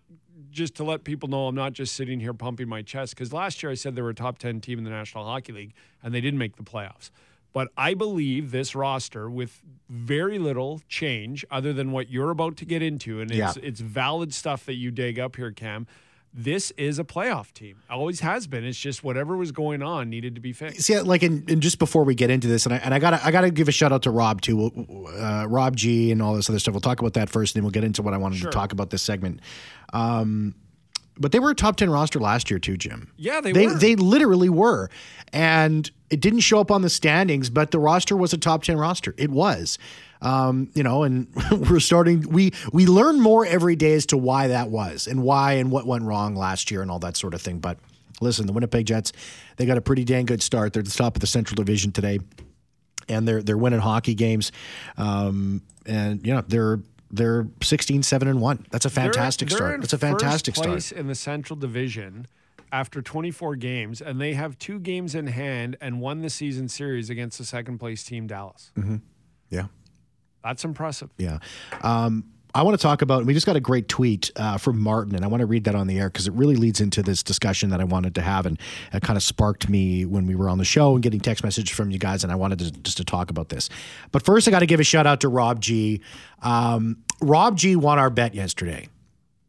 just 0.50 0.76
to 0.76 0.84
let 0.84 1.02
people 1.02 1.28
know, 1.28 1.48
I'm 1.48 1.54
not 1.56 1.72
just 1.72 1.96
sitting 1.96 2.20
here 2.20 2.32
pumping 2.32 2.68
my 2.68 2.82
chest 2.82 3.14
because 3.16 3.32
last 3.32 3.62
year 3.64 3.72
I 3.72 3.74
said 3.74 3.96
they 3.96 4.02
were 4.02 4.10
a 4.10 4.14
top 4.14 4.38
ten 4.38 4.60
team 4.60 4.78
in 4.78 4.84
the 4.84 4.90
National 4.90 5.24
Hockey 5.24 5.52
League, 5.52 5.74
and 6.02 6.14
they 6.14 6.20
didn't 6.20 6.38
make 6.38 6.56
the 6.56 6.62
playoffs. 6.62 7.10
But 7.52 7.68
I 7.76 7.94
believe 7.94 8.50
this 8.52 8.74
roster, 8.74 9.28
with 9.30 9.62
very 9.88 10.38
little 10.38 10.82
change 10.88 11.44
other 11.50 11.72
than 11.72 11.90
what 11.90 12.10
you're 12.10 12.30
about 12.30 12.56
to 12.58 12.64
get 12.64 12.80
into, 12.82 13.20
and 13.20 13.30
it's, 13.30 13.38
Yeah. 13.38 13.52
it's 13.62 13.80
valid 13.80 14.32
stuff 14.34 14.66
that 14.66 14.74
you 14.74 14.90
dig 14.90 15.18
up 15.18 15.36
here, 15.36 15.50
Cam. 15.50 15.86
This 16.38 16.70
is 16.72 16.98
a 16.98 17.04
playoff 17.04 17.50
team. 17.54 17.78
Always 17.88 18.20
has 18.20 18.46
been. 18.46 18.62
It's 18.62 18.78
just 18.78 19.02
whatever 19.02 19.38
was 19.38 19.52
going 19.52 19.82
on 19.82 20.10
needed 20.10 20.34
to 20.34 20.40
be 20.42 20.52
fixed. 20.52 20.82
See, 20.82 21.00
like, 21.00 21.22
and, 21.22 21.48
and 21.50 21.62
just 21.62 21.78
before 21.78 22.04
we 22.04 22.14
get 22.14 22.28
into 22.28 22.46
this, 22.46 22.66
and 22.66 22.74
I 22.74 22.76
and 22.78 22.92
I 22.92 22.98
gotta 22.98 23.24
I 23.24 23.30
gotta 23.30 23.50
give 23.50 23.68
a 23.68 23.72
shout 23.72 23.90
out 23.90 24.02
to 24.02 24.10
Rob 24.10 24.42
too, 24.42 24.70
uh, 25.18 25.46
Rob 25.48 25.76
G, 25.76 26.12
and 26.12 26.20
all 26.20 26.34
this 26.34 26.50
other 26.50 26.58
stuff. 26.58 26.74
We'll 26.74 26.82
talk 26.82 27.00
about 27.00 27.14
that 27.14 27.30
first, 27.30 27.54
and 27.54 27.60
then 27.60 27.64
we'll 27.64 27.70
get 27.72 27.84
into 27.84 28.02
what 28.02 28.12
I 28.12 28.18
wanted 28.18 28.38
Sure. 28.40 28.50
to 28.50 28.54
talk 28.54 28.72
about 28.72 28.90
this 28.90 29.00
segment. 29.00 29.40
Um, 29.94 30.54
but 31.18 31.32
they 31.32 31.38
were 31.38 31.50
a 31.50 31.54
top 31.54 31.76
ten 31.76 31.88
roster 31.88 32.20
last 32.20 32.50
year 32.50 32.58
too, 32.58 32.76
Jim. 32.76 33.10
Yeah, 33.16 33.40
they 33.40 33.52
they 33.52 33.66
were. 33.68 33.74
they 33.74 33.96
literally 33.96 34.50
were, 34.50 34.90
and 35.32 35.90
it 36.10 36.20
didn't 36.20 36.40
show 36.40 36.60
up 36.60 36.70
on 36.70 36.82
the 36.82 36.90
standings, 36.90 37.48
but 37.48 37.70
the 37.70 37.78
roster 37.78 38.14
was 38.14 38.34
a 38.34 38.38
top 38.38 38.62
ten 38.62 38.76
roster. 38.76 39.14
It 39.16 39.30
was. 39.30 39.78
Um, 40.22 40.70
you 40.74 40.82
know, 40.82 41.02
and 41.02 41.28
we're 41.52 41.80
starting. 41.80 42.22
We 42.30 42.52
we 42.72 42.86
learn 42.86 43.20
more 43.20 43.44
every 43.44 43.76
day 43.76 43.94
as 43.94 44.06
to 44.06 44.16
why 44.16 44.48
that 44.48 44.70
was 44.70 45.06
and 45.06 45.22
why 45.22 45.52
and 45.54 45.70
what 45.70 45.86
went 45.86 46.04
wrong 46.04 46.34
last 46.36 46.70
year 46.70 46.82
and 46.82 46.90
all 46.90 46.98
that 47.00 47.16
sort 47.16 47.34
of 47.34 47.42
thing. 47.42 47.58
But 47.58 47.78
listen, 48.20 48.46
the 48.46 48.52
Winnipeg 48.52 48.86
Jets, 48.86 49.12
they 49.56 49.66
got 49.66 49.76
a 49.76 49.82
pretty 49.82 50.04
dang 50.04 50.24
good 50.26 50.42
start. 50.42 50.72
They're 50.72 50.80
at 50.80 50.86
the 50.86 50.92
top 50.92 51.16
of 51.16 51.20
the 51.20 51.26
Central 51.26 51.54
Division 51.56 51.92
today, 51.92 52.18
and 53.08 53.28
they're 53.28 53.42
they're 53.42 53.58
winning 53.58 53.80
hockey 53.80 54.14
games. 54.14 54.52
Um, 54.96 55.62
and 55.84 56.26
you 56.26 56.32
know 56.34 56.42
they're 56.48 56.80
they're 57.10 57.46
16 57.62 58.02
7 58.02 58.26
and 58.26 58.40
1 58.40 58.66
that's 58.70 58.84
a 58.84 58.88
They're- 58.88 59.04
fantastic 59.04 59.48
they're 59.48 59.56
start 59.58 59.80
that's 59.80 59.92
a 59.92 59.98
fantastic 59.98 60.54
first 60.54 60.62
start 60.64 60.72
place 60.74 60.90
in 60.92 61.06
the 61.06 61.14
Central 61.14 61.56
Division 61.56 62.26
after 62.72 63.00
24 63.00 63.54
games, 63.56 64.00
and 64.02 64.20
they 64.20 64.34
have 64.34 64.58
two 64.58 64.80
games 64.80 65.14
in 65.14 65.28
hand 65.28 65.76
and 65.80 66.00
won 66.00 66.22
the 66.22 66.28
season 66.28 66.68
series 66.68 67.08
against 67.08 67.38
the 67.38 67.44
second 67.44 67.78
place 67.78 68.02
team, 68.02 68.26
Dallas. 68.26 68.72
yeah 69.50 69.66
That's 70.46 70.64
impressive. 70.64 71.10
Yeah. 71.18 71.38
Um, 71.82 72.24
I 72.54 72.62
want 72.62 72.78
to 72.78 72.82
talk 72.82 73.02
about, 73.02 73.26
we 73.26 73.34
just 73.34 73.44
got 73.44 73.56
a 73.56 73.60
great 73.60 73.88
tweet 73.88 74.30
uh, 74.36 74.56
from 74.56 74.80
Martin, 74.80 75.14
and 75.14 75.24
I 75.24 75.28
want 75.28 75.40
to 75.40 75.46
read 75.46 75.64
that 75.64 75.74
on 75.74 75.88
the 75.88 75.98
air 75.98 76.08
because 76.08 76.26
it 76.26 76.32
really 76.34 76.54
leads 76.54 76.80
into 76.80 77.02
this 77.02 77.22
discussion 77.22 77.70
that 77.70 77.80
I 77.80 77.84
wanted 77.84 78.14
to 78.14 78.22
have. 78.22 78.46
And 78.46 78.58
it 78.92 79.02
kind 79.02 79.16
of 79.16 79.22
sparked 79.22 79.68
me 79.68 80.06
when 80.06 80.26
we 80.26 80.34
were 80.36 80.48
on 80.48 80.58
the 80.58 80.64
show 80.64 80.94
and 80.94 81.02
getting 81.02 81.20
text 81.20 81.44
messages 81.44 81.76
from 81.76 81.90
you 81.90 81.98
guys, 81.98 82.22
and 82.22 82.32
I 82.32 82.36
wanted 82.36 82.60
to, 82.60 82.70
just 82.70 82.96
to 82.96 83.04
talk 83.04 83.28
about 83.28 83.48
this. 83.48 83.68
But 84.12 84.24
first, 84.24 84.48
I 84.48 84.52
got 84.52 84.60
to 84.60 84.66
give 84.66 84.80
a 84.80 84.84
shout 84.84 85.06
out 85.06 85.20
to 85.20 85.28
Rob 85.28 85.60
G. 85.60 86.00
Um, 86.42 86.98
Rob 87.20 87.58
G 87.58 87.76
won 87.76 87.98
our 87.98 88.08
bet 88.08 88.34
yesterday. 88.34 88.88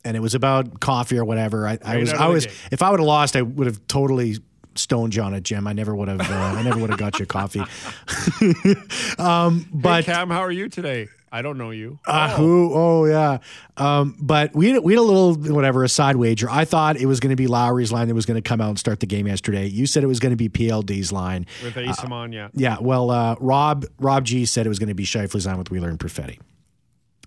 And 0.03 0.17
it 0.17 0.21
was 0.21 0.35
about 0.35 0.79
coffee 0.79 1.17
or 1.17 1.25
whatever. 1.25 1.67
I, 1.67 1.77
I 1.83 1.97
was, 1.97 2.11
I 2.13 2.27
was, 2.27 2.47
if 2.71 2.81
I 2.81 2.89
would 2.89 2.99
have 2.99 3.07
lost, 3.07 3.35
I 3.35 3.41
would 3.41 3.67
have 3.67 3.85
totally 3.87 4.37
stoned 4.79 5.15
you 5.15 5.21
on 5.23 5.33
it, 5.33 5.43
Jim. 5.43 5.67
I 5.67 5.73
never 5.73 5.95
would 5.95 6.07
have, 6.07 6.21
uh, 6.21 6.33
I 6.33 6.61
never 6.63 6.79
would 6.79 6.89
have 6.89 6.99
got 6.99 7.19
you 7.19 7.25
coffee. 7.25 7.59
um, 9.19 9.67
but 9.73 10.05
hey, 10.05 10.13
Cam, 10.13 10.29
how 10.29 10.39
are 10.39 10.51
you 10.51 10.69
today? 10.69 11.07
I 11.31 11.41
don't 11.41 11.57
know 11.57 11.71
you. 11.71 11.99
uh, 12.07 12.29
who? 12.37 12.71
Oh 12.73 13.05
yeah. 13.05 13.39
Um, 13.75 14.15
but 14.19 14.55
we 14.55 14.71
had, 14.71 14.83
we 14.83 14.93
had 14.93 14.99
a 14.99 15.03
little 15.03 15.35
whatever 15.35 15.83
a 15.83 15.89
side 15.89 16.15
wager. 16.15 16.49
I 16.49 16.63
thought 16.63 16.95
it 16.97 17.05
was 17.05 17.19
going 17.19 17.31
to 17.31 17.35
be 17.35 17.47
Lowry's 17.47 17.91
line 17.91 18.07
that 18.07 18.15
was 18.15 18.25
going 18.25 18.41
to 18.41 18.47
come 18.47 18.61
out 18.61 18.69
and 18.69 18.79
start 18.79 19.01
the 19.01 19.05
game 19.07 19.27
yesterday. 19.27 19.67
You 19.67 19.87
said 19.87 20.03
it 20.03 20.07
was 20.07 20.19
going 20.21 20.31
to 20.31 20.37
be 20.37 20.47
PLD's 20.47 21.11
line. 21.11 21.45
with 21.63 21.75
Eyssimont, 21.75 22.33
yeah. 22.33 22.47
Yeah. 22.53 22.77
Well, 22.79 23.11
uh, 23.11 23.35
Rob 23.39 23.85
Rob 23.99 24.23
G 24.23 24.45
said 24.45 24.65
it 24.65 24.69
was 24.69 24.79
going 24.79 24.89
to 24.89 24.95
be 24.95 25.05
Scheifele's 25.05 25.45
line 25.45 25.57
with 25.57 25.69
Wheeler 25.69 25.89
and 25.89 25.99
Perfetti. 25.99 26.39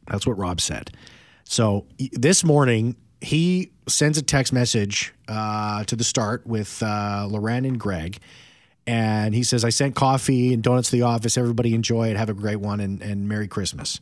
That's 0.07 0.27
what 0.27 0.39
Rob 0.39 0.61
said. 0.61 0.91
So 1.45 1.87
this 2.13 2.43
morning 2.43 2.97
he 3.21 3.71
sends 3.87 4.19
a 4.19 4.23
text 4.23 4.53
message 4.53 5.13
uh, 5.29 5.85
to 5.85 5.97
the 5.97 6.05
start 6.05 6.47
with 6.47 6.83
uh, 6.83 7.27
Loren 7.29 7.65
and 7.65 7.79
Greg. 7.79 8.19
And 8.87 9.35
he 9.35 9.43
says, 9.43 9.65
I 9.65 9.69
sent 9.71 9.95
coffee 9.95 10.53
and 10.53 10.63
donuts 10.63 10.91
to 10.91 10.97
the 10.97 11.03
office. 11.03 11.37
Everybody 11.37 11.75
enjoy 11.75 12.09
it. 12.11 12.17
Have 12.17 12.29
a 12.29 12.35
great 12.35 12.57
one 12.57 12.81
and, 12.81 13.03
and 13.03 13.29
Merry 13.29 13.47
Christmas. 13.47 14.01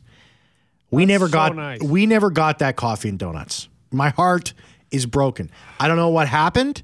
We 0.89 1.05
never 1.05 1.27
so 1.27 1.33
got 1.33 1.55
nice. 1.55 1.81
we 1.81 2.05
never 2.05 2.31
got 2.31 2.59
that 2.59 2.75
coffee 2.75 3.09
and 3.09 3.19
donuts. 3.19 3.69
My 3.91 4.09
heart 4.09 4.53
is 4.89 5.05
broken. 5.05 5.51
I 5.79 5.87
don't 5.87 5.97
know 5.97 6.09
what 6.09 6.27
happened. 6.27 6.81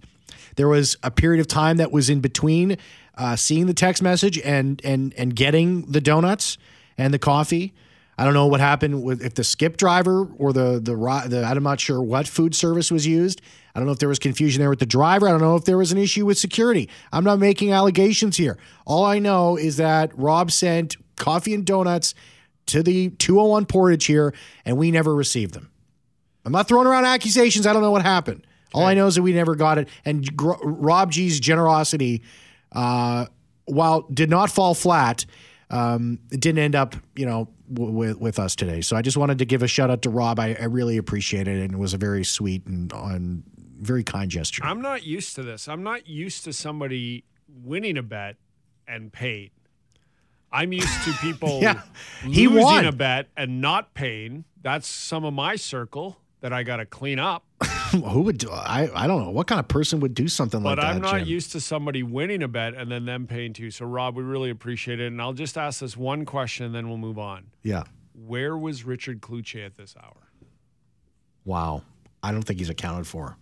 There 0.57 0.67
was 0.67 0.95
a 1.01 1.09
period 1.09 1.41
of 1.41 1.47
time 1.47 1.77
that 1.77 1.91
was 1.91 2.09
in 2.09 2.19
between 2.19 2.77
uh, 3.17 3.35
seeing 3.35 3.65
the 3.65 3.73
text 3.73 4.03
message 4.03 4.37
and 4.39 4.79
and 4.83 5.13
and 5.17 5.35
getting 5.35 5.83
the 5.91 6.01
donuts 6.01 6.57
and 6.97 7.13
the 7.13 7.19
coffee. 7.19 7.73
I 8.17 8.23
don't 8.23 8.33
know 8.33 8.47
what 8.47 8.61
happened 8.61 9.03
with 9.03 9.21
if 9.21 9.33
the 9.33 9.43
skip 9.43 9.77
driver 9.77 10.29
or 10.37 10.53
the 10.53 10.79
the, 10.81 10.95
the 11.27 11.43
I'm 11.45 11.63
not 11.63 11.79
sure 11.79 12.01
what 12.01 12.27
food 12.27 12.55
service 12.55 12.91
was 12.91 13.05
used. 13.05 13.41
I 13.73 13.79
don't 13.79 13.87
know 13.87 13.91
if 13.91 13.99
there 13.99 14.09
was 14.09 14.19
confusion 14.19 14.61
there 14.61 14.69
with 14.69 14.79
the 14.79 14.85
driver. 14.85 15.27
I 15.27 15.31
don't 15.31 15.41
know 15.41 15.57
if 15.57 15.65
there 15.65 15.77
was 15.77 15.91
an 15.91 15.97
issue 15.97 16.25
with 16.25 16.37
security. 16.37 16.89
I'm 17.11 17.25
not 17.25 17.39
making 17.39 17.73
allegations 17.73 18.37
here. 18.37 18.57
All 18.85 19.03
I 19.03 19.19
know 19.19 19.57
is 19.57 19.77
that 19.77 20.17
Rob 20.17 20.49
sent 20.51 20.95
coffee 21.17 21.53
and 21.53 21.65
donuts 21.65 22.13
to 22.67 22.81
the 22.81 23.09
201 23.09 23.65
Portage 23.65 24.05
here, 24.05 24.33
and 24.63 24.77
we 24.77 24.91
never 24.91 25.13
received 25.13 25.53
them. 25.53 25.69
I'm 26.45 26.53
not 26.53 26.67
throwing 26.67 26.87
around 26.87 27.05
accusations. 27.05 27.67
I 27.67 27.73
don't 27.73 27.81
know 27.81 27.91
what 27.91 28.03
happened. 28.03 28.47
All 28.73 28.85
I 28.85 28.93
know 28.93 29.07
is 29.07 29.15
that 29.15 29.21
we 29.23 29.33
never 29.33 29.55
got 29.55 29.77
it. 29.77 29.89
And 30.03 30.35
Gr- 30.35 30.53
Rob 30.61 31.11
G's 31.11 31.39
generosity, 31.39 32.23
uh, 32.71 33.25
while 33.65 34.01
did 34.03 34.29
not 34.29 34.51
fall 34.51 34.73
flat, 34.73 35.25
um, 35.69 36.19
it 36.31 36.39
didn't 36.39 36.59
end 36.59 36.75
up, 36.75 36.95
you 37.15 37.25
know, 37.25 37.49
w- 37.73 37.91
with 37.91 38.17
with 38.19 38.39
us 38.39 38.55
today. 38.55 38.81
So 38.81 38.95
I 38.95 39.01
just 39.01 39.17
wanted 39.17 39.37
to 39.39 39.45
give 39.45 39.63
a 39.63 39.67
shout 39.67 39.89
out 39.89 40.01
to 40.03 40.09
Rob. 40.09 40.39
I, 40.39 40.55
I 40.59 40.65
really 40.65 40.97
appreciate 40.97 41.47
it, 41.47 41.61
and 41.61 41.73
it 41.73 41.77
was 41.77 41.93
a 41.93 41.97
very 41.97 42.23
sweet 42.25 42.65
and, 42.65 42.91
and 42.93 43.43
very 43.79 44.03
kind 44.03 44.29
gesture. 44.29 44.63
I'm 44.65 44.81
not 44.81 45.03
used 45.03 45.35
to 45.35 45.43
this. 45.43 45.67
I'm 45.67 45.83
not 45.83 46.07
used 46.07 46.43
to 46.45 46.53
somebody 46.53 47.23
winning 47.63 47.97
a 47.97 48.03
bet 48.03 48.35
and 48.87 49.11
paid. 49.11 49.51
I'm 50.51 50.71
used 50.73 51.03
to 51.05 51.11
people 51.13 51.59
Yeah, 51.61 51.81
he 52.23 52.47
losing 52.47 52.63
won. 52.63 52.85
a 52.85 52.91
bet 52.91 53.27
and 53.35 53.61
not 53.61 53.93
paying. 53.93 54.45
That's 54.61 54.87
some 54.87 55.23
of 55.25 55.33
my 55.33 55.55
circle 55.55 56.17
that 56.41 56.53
I 56.53 56.63
got 56.63 56.77
to 56.77 56.85
clean 56.85 57.19
up. 57.19 57.44
Who 57.91 58.21
would 58.21 58.37
do? 58.37 58.49
I 58.51 58.89
I 58.93 59.07
don't 59.07 59.23
know 59.23 59.31
what 59.31 59.47
kind 59.47 59.59
of 59.59 59.67
person 59.67 59.99
would 60.01 60.13
do 60.13 60.27
something 60.27 60.61
But 60.61 60.77
like 60.77 60.77
that. 60.77 60.81
But 60.81 60.95
I'm 60.95 61.01
not 61.01 61.19
Jim? 61.19 61.27
used 61.27 61.51
to 61.53 61.61
somebody 61.61 62.03
winning 62.03 62.43
a 62.43 62.47
bet 62.47 62.73
and 62.73 62.91
then 62.91 63.05
them 63.05 63.27
paying 63.27 63.53
too. 63.53 63.71
So, 63.71 63.85
Rob, 63.85 64.15
we 64.15 64.23
really 64.23 64.49
appreciate 64.49 64.99
it. 64.99 65.07
And 65.07 65.21
I'll 65.21 65.33
just 65.33 65.57
ask 65.57 65.79
this 65.79 65.95
one 65.95 66.25
question 66.25 66.65
and 66.65 66.75
then 66.75 66.89
we'll 66.89 66.97
move 66.97 67.17
on. 67.17 67.45
Yeah. 67.63 67.83
Where 68.13 68.57
was 68.57 68.83
Richard 68.83 69.21
Kluche 69.21 69.65
at 69.65 69.75
this 69.77 69.95
hour? 70.01 70.29
Wow. 71.45 71.83
I 72.21 72.31
don't 72.31 72.41
think 72.43 72.59
he's 72.59 72.69
accounted 72.69 73.07
for. 73.07 73.37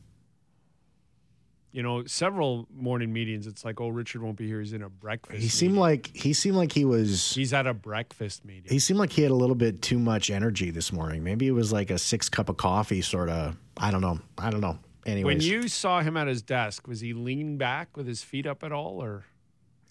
You 1.73 1.81
know, 1.83 2.05
several 2.05 2.67
morning 2.73 3.11
meetings. 3.11 3.47
It's 3.47 3.65
like, 3.65 3.81
oh, 3.81 3.89
Richard 3.89 4.21
won't 4.21 4.37
be 4.37 4.45
here. 4.47 4.59
He's 4.61 4.73
in 4.73 4.83
a 4.83 4.89
breakfast. 4.89 5.41
He 5.41 5.49
seemed 5.49 5.71
meeting. 5.73 5.79
like 5.81 6.11
he 6.15 6.31
seemed 6.31 6.55
like 6.55 6.71
he 6.71 6.85
was 6.85 7.33
he's 7.33 7.51
at 7.51 7.65
a 7.65 7.73
breakfast 7.73 8.45
meeting. 8.45 8.69
he 8.71 8.77
seemed 8.77 8.99
like 8.99 9.11
he 9.11 9.23
had 9.23 9.31
a 9.31 9.35
little 9.35 9.55
bit 9.55 9.81
too 9.81 9.97
much 9.97 10.29
energy 10.29 10.69
this 10.69 10.93
morning. 10.93 11.23
Maybe 11.23 11.47
it 11.47 11.51
was 11.51 11.73
like 11.73 11.89
a 11.89 11.97
six 11.97 12.29
cup 12.29 12.47
of 12.49 12.57
coffee 12.57 13.01
sort 13.01 13.29
of. 13.29 13.57
I 13.75 13.89
don't 13.89 14.01
know. 14.01 14.19
I 14.37 14.51
don't 14.51 14.61
know. 14.61 14.77
Anyways, 15.07 15.25
when 15.25 15.41
you 15.41 15.67
saw 15.67 15.99
him 16.01 16.15
at 16.15 16.27
his 16.27 16.41
desk, 16.43 16.87
was 16.87 17.01
he 17.01 17.13
leaned 17.13 17.57
back 17.57 17.97
with 17.97 18.05
his 18.07 18.21
feet 18.23 18.45
up 18.45 18.63
at 18.63 18.71
all, 18.71 19.03
or? 19.03 19.25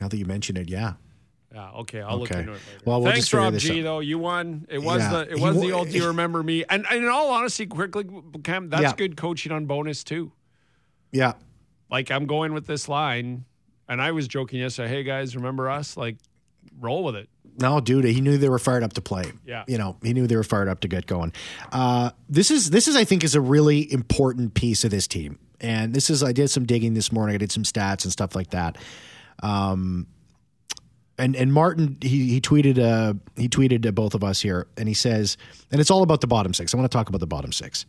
now 0.00 0.08
that 0.08 0.16
you 0.16 0.24
mention 0.24 0.56
it, 0.56 0.70
yeah. 0.70 0.94
Yeah, 1.52 1.70
okay, 1.80 2.00
I'll 2.00 2.16
look 2.18 2.30
Okay. 2.30 2.40
into 2.40 2.52
it 2.52 2.62
later. 2.66 2.80
Well, 2.86 3.02
we'll 3.02 3.12
Thanks, 3.12 3.32
Rob 3.34 3.54
G. 3.58 3.82
Though 3.82 3.98
you 4.00 4.18
won, 4.18 4.66
it 4.70 4.78
was 4.78 5.02
Yeah, 5.02 5.10
the 5.10 5.32
it 5.32 5.38
was 5.40 5.56
wa- 5.56 5.62
the 5.62 5.72
old. 5.72 5.90
Do 5.90 5.98
you 5.98 6.06
remember 6.06 6.42
me? 6.42 6.64
And, 6.70 6.86
and 6.88 7.02
in 7.04 7.10
all 7.10 7.28
honesty, 7.30 7.66
quickly, 7.66 8.06
Cam, 8.42 8.70
that's 8.70 8.82
Yeah. 8.84 8.94
good 8.96 9.16
coaching 9.18 9.50
on 9.52 9.66
Bowness 9.66 10.02
too. 10.04 10.32
Yeah. 11.10 11.34
Like 11.92 12.10
I'm 12.10 12.24
going 12.24 12.54
with 12.54 12.66
this 12.66 12.88
line, 12.88 13.44
and 13.86 14.00
I 14.00 14.12
was 14.12 14.26
joking 14.26 14.60
yesterday. 14.60 14.88
Hey 14.88 15.02
guys, 15.02 15.36
remember 15.36 15.68
us? 15.68 15.94
Like, 15.94 16.16
roll 16.80 17.04
with 17.04 17.14
it. 17.14 17.28
No, 17.60 17.80
dude, 17.80 18.06
he 18.06 18.22
knew 18.22 18.38
they 18.38 18.48
were 18.48 18.58
fired 18.58 18.82
up 18.82 18.94
to 18.94 19.02
play. 19.02 19.30
Yeah. 19.44 19.64
you 19.68 19.76
know, 19.76 19.98
he 20.02 20.14
knew 20.14 20.26
they 20.26 20.36
were 20.36 20.42
fired 20.42 20.68
up 20.68 20.80
to 20.80 20.88
get 20.88 21.06
going. 21.06 21.34
Uh, 21.70 22.10
this 22.30 22.50
is 22.50 22.70
this 22.70 22.88
is, 22.88 22.96
I 22.96 23.04
think, 23.04 23.22
is 23.22 23.34
a 23.34 23.42
really 23.42 23.92
important 23.92 24.54
piece 24.54 24.84
of 24.84 24.90
this 24.90 25.06
team. 25.06 25.38
And 25.60 25.94
this 25.94 26.08
is, 26.08 26.24
I 26.24 26.32
did 26.32 26.48
some 26.48 26.64
digging 26.64 26.94
this 26.94 27.12
morning. 27.12 27.34
I 27.34 27.38
did 27.38 27.52
some 27.52 27.62
stats 27.62 28.04
and 28.04 28.12
stuff 28.12 28.34
like 28.34 28.50
that. 28.50 28.78
Um, 29.42 30.06
and 31.18 31.36
and 31.36 31.52
Martin, 31.52 31.98
he 32.00 32.30
he 32.30 32.40
tweeted, 32.40 32.78
uh, 32.78 33.14
he 33.36 33.50
tweeted 33.50 33.82
to 33.82 33.92
both 33.92 34.14
of 34.14 34.24
us 34.24 34.40
here, 34.40 34.66
and 34.78 34.88
he 34.88 34.94
says, 34.94 35.36
and 35.70 35.78
it's 35.78 35.90
all 35.90 36.02
about 36.02 36.22
the 36.22 36.26
bottom 36.26 36.54
six. 36.54 36.72
I 36.72 36.78
want 36.78 36.90
to 36.90 36.96
talk 36.96 37.10
about 37.10 37.20
the 37.20 37.26
bottom 37.26 37.52
six. 37.52 37.84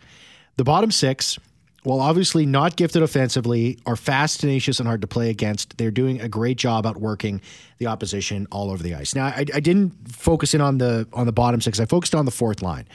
The 0.57 0.65
bottom 0.65 0.91
six, 0.91 1.39
while 1.83 1.99
obviously 1.99 2.45
not 2.45 2.75
gifted 2.75 3.03
offensively, 3.03 3.77
are 3.85 3.95
fast, 3.95 4.39
tenacious, 4.39 4.79
and 4.79 4.87
hard 4.87 5.01
to 5.01 5.07
play 5.07 5.29
against. 5.29 5.77
They're 5.77 5.91
doing 5.91 6.21
a 6.21 6.29
great 6.29 6.57
job 6.57 6.85
outworking 6.85 7.41
the 7.77 7.87
opposition 7.87 8.47
all 8.51 8.71
over 8.71 8.81
the 8.81 8.95
ice. 8.95 9.15
Now, 9.15 9.25
I, 9.25 9.45
I 9.53 9.59
didn't 9.59 9.91
focus 10.09 10.53
in 10.53 10.61
on 10.61 10.77
the 10.77 11.07
on 11.13 11.25
the 11.25 11.33
bottom 11.33 11.61
six. 11.61 11.79
I 11.79 11.85
focused 11.85 12.15
on 12.15 12.25
the 12.25 12.31
fourth 12.31 12.61
line. 12.61 12.85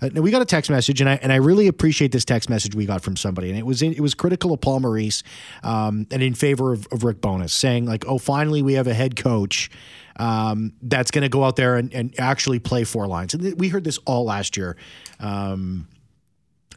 Uh, 0.00 0.08
now 0.12 0.20
we 0.20 0.30
got 0.30 0.42
a 0.42 0.46
text 0.46 0.70
message, 0.70 1.00
and 1.00 1.10
I 1.10 1.14
and 1.16 1.32
I 1.32 1.36
really 1.36 1.66
appreciate 1.66 2.12
this 2.12 2.24
text 2.24 2.48
message 2.48 2.74
we 2.74 2.86
got 2.86 3.02
from 3.02 3.16
somebody, 3.16 3.50
and 3.50 3.58
it 3.58 3.66
was 3.66 3.82
in, 3.82 3.92
it 3.92 4.00
was 4.00 4.14
critical 4.14 4.52
of 4.52 4.60
Paul 4.60 4.80
Maurice, 4.80 5.22
um, 5.62 6.06
and 6.10 6.22
in 6.22 6.34
favor 6.34 6.72
of, 6.72 6.86
of 6.92 7.04
Rick 7.04 7.20
Bowness, 7.20 7.52
saying 7.52 7.86
like, 7.86 8.06
"Oh, 8.06 8.18
finally 8.18 8.62
we 8.62 8.74
have 8.74 8.86
a 8.86 8.94
head 8.94 9.16
coach." 9.16 9.70
Um, 10.20 10.72
that's 10.82 11.12
going 11.12 11.22
to 11.22 11.28
go 11.28 11.44
out 11.44 11.54
there 11.54 11.76
and, 11.76 11.94
and 11.94 12.12
actually 12.18 12.58
play 12.58 12.82
four 12.82 13.06
lines. 13.06 13.34
And 13.34 13.54
we 13.56 13.68
heard 13.68 13.84
this 13.84 13.98
all 14.04 14.24
last 14.24 14.56
year. 14.56 14.76
Um, 15.20 15.86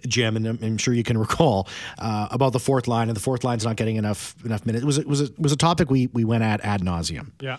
Jim, 0.07 0.35
and 0.35 0.47
I'm, 0.63 0.77
sure 0.77 0.93
you 0.93 1.03
can 1.03 1.17
recall 1.17 1.67
uh, 1.99 2.27
about 2.31 2.53
the 2.53 2.59
fourth 2.59 2.87
line, 2.87 3.07
and 3.09 3.15
the 3.15 3.21
fourth 3.21 3.43
line's 3.43 3.65
not 3.65 3.75
getting 3.75 3.95
enough 3.97 4.35
enough 4.45 4.65
minutes. 4.65 4.83
It 4.83 4.85
was 4.85 4.97
it 4.97 5.07
was 5.07 5.21
a, 5.21 5.29
was 5.37 5.51
a 5.51 5.57
topic 5.57 5.89
we 5.89 6.07
we 6.07 6.23
went 6.25 6.43
at 6.43 6.61
ad 6.61 6.81
nauseum. 6.81 7.31
Yeah. 7.39 7.57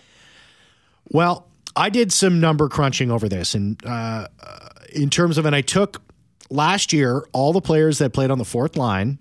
Well, 1.09 1.47
I 1.75 1.89
did 1.89 2.11
some 2.13 2.39
number 2.39 2.69
crunching 2.69 3.11
over 3.11 3.27
this, 3.27 3.55
and 3.55 3.83
uh, 3.85 4.27
uh, 4.41 4.69
in 4.93 5.09
terms 5.09 5.37
of, 5.37 5.45
and 5.45 5.55
I 5.55 5.61
took 5.61 6.01
last 6.49 6.93
year 6.93 7.25
all 7.33 7.51
the 7.53 7.61
players 7.61 7.97
that 7.97 8.13
played 8.13 8.31
on 8.31 8.37
the 8.37 8.45
fourth 8.45 8.77
line 8.77 9.19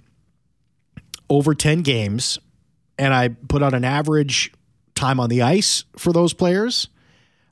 over 1.28 1.54
ten 1.54 1.82
games, 1.82 2.38
and 2.98 3.14
I 3.14 3.28
put 3.28 3.62
out 3.62 3.74
an 3.74 3.84
average 3.84 4.52
time 4.94 5.18
on 5.18 5.28
the 5.28 5.42
ice 5.42 5.84
for 5.96 6.12
those 6.12 6.32
players. 6.34 6.88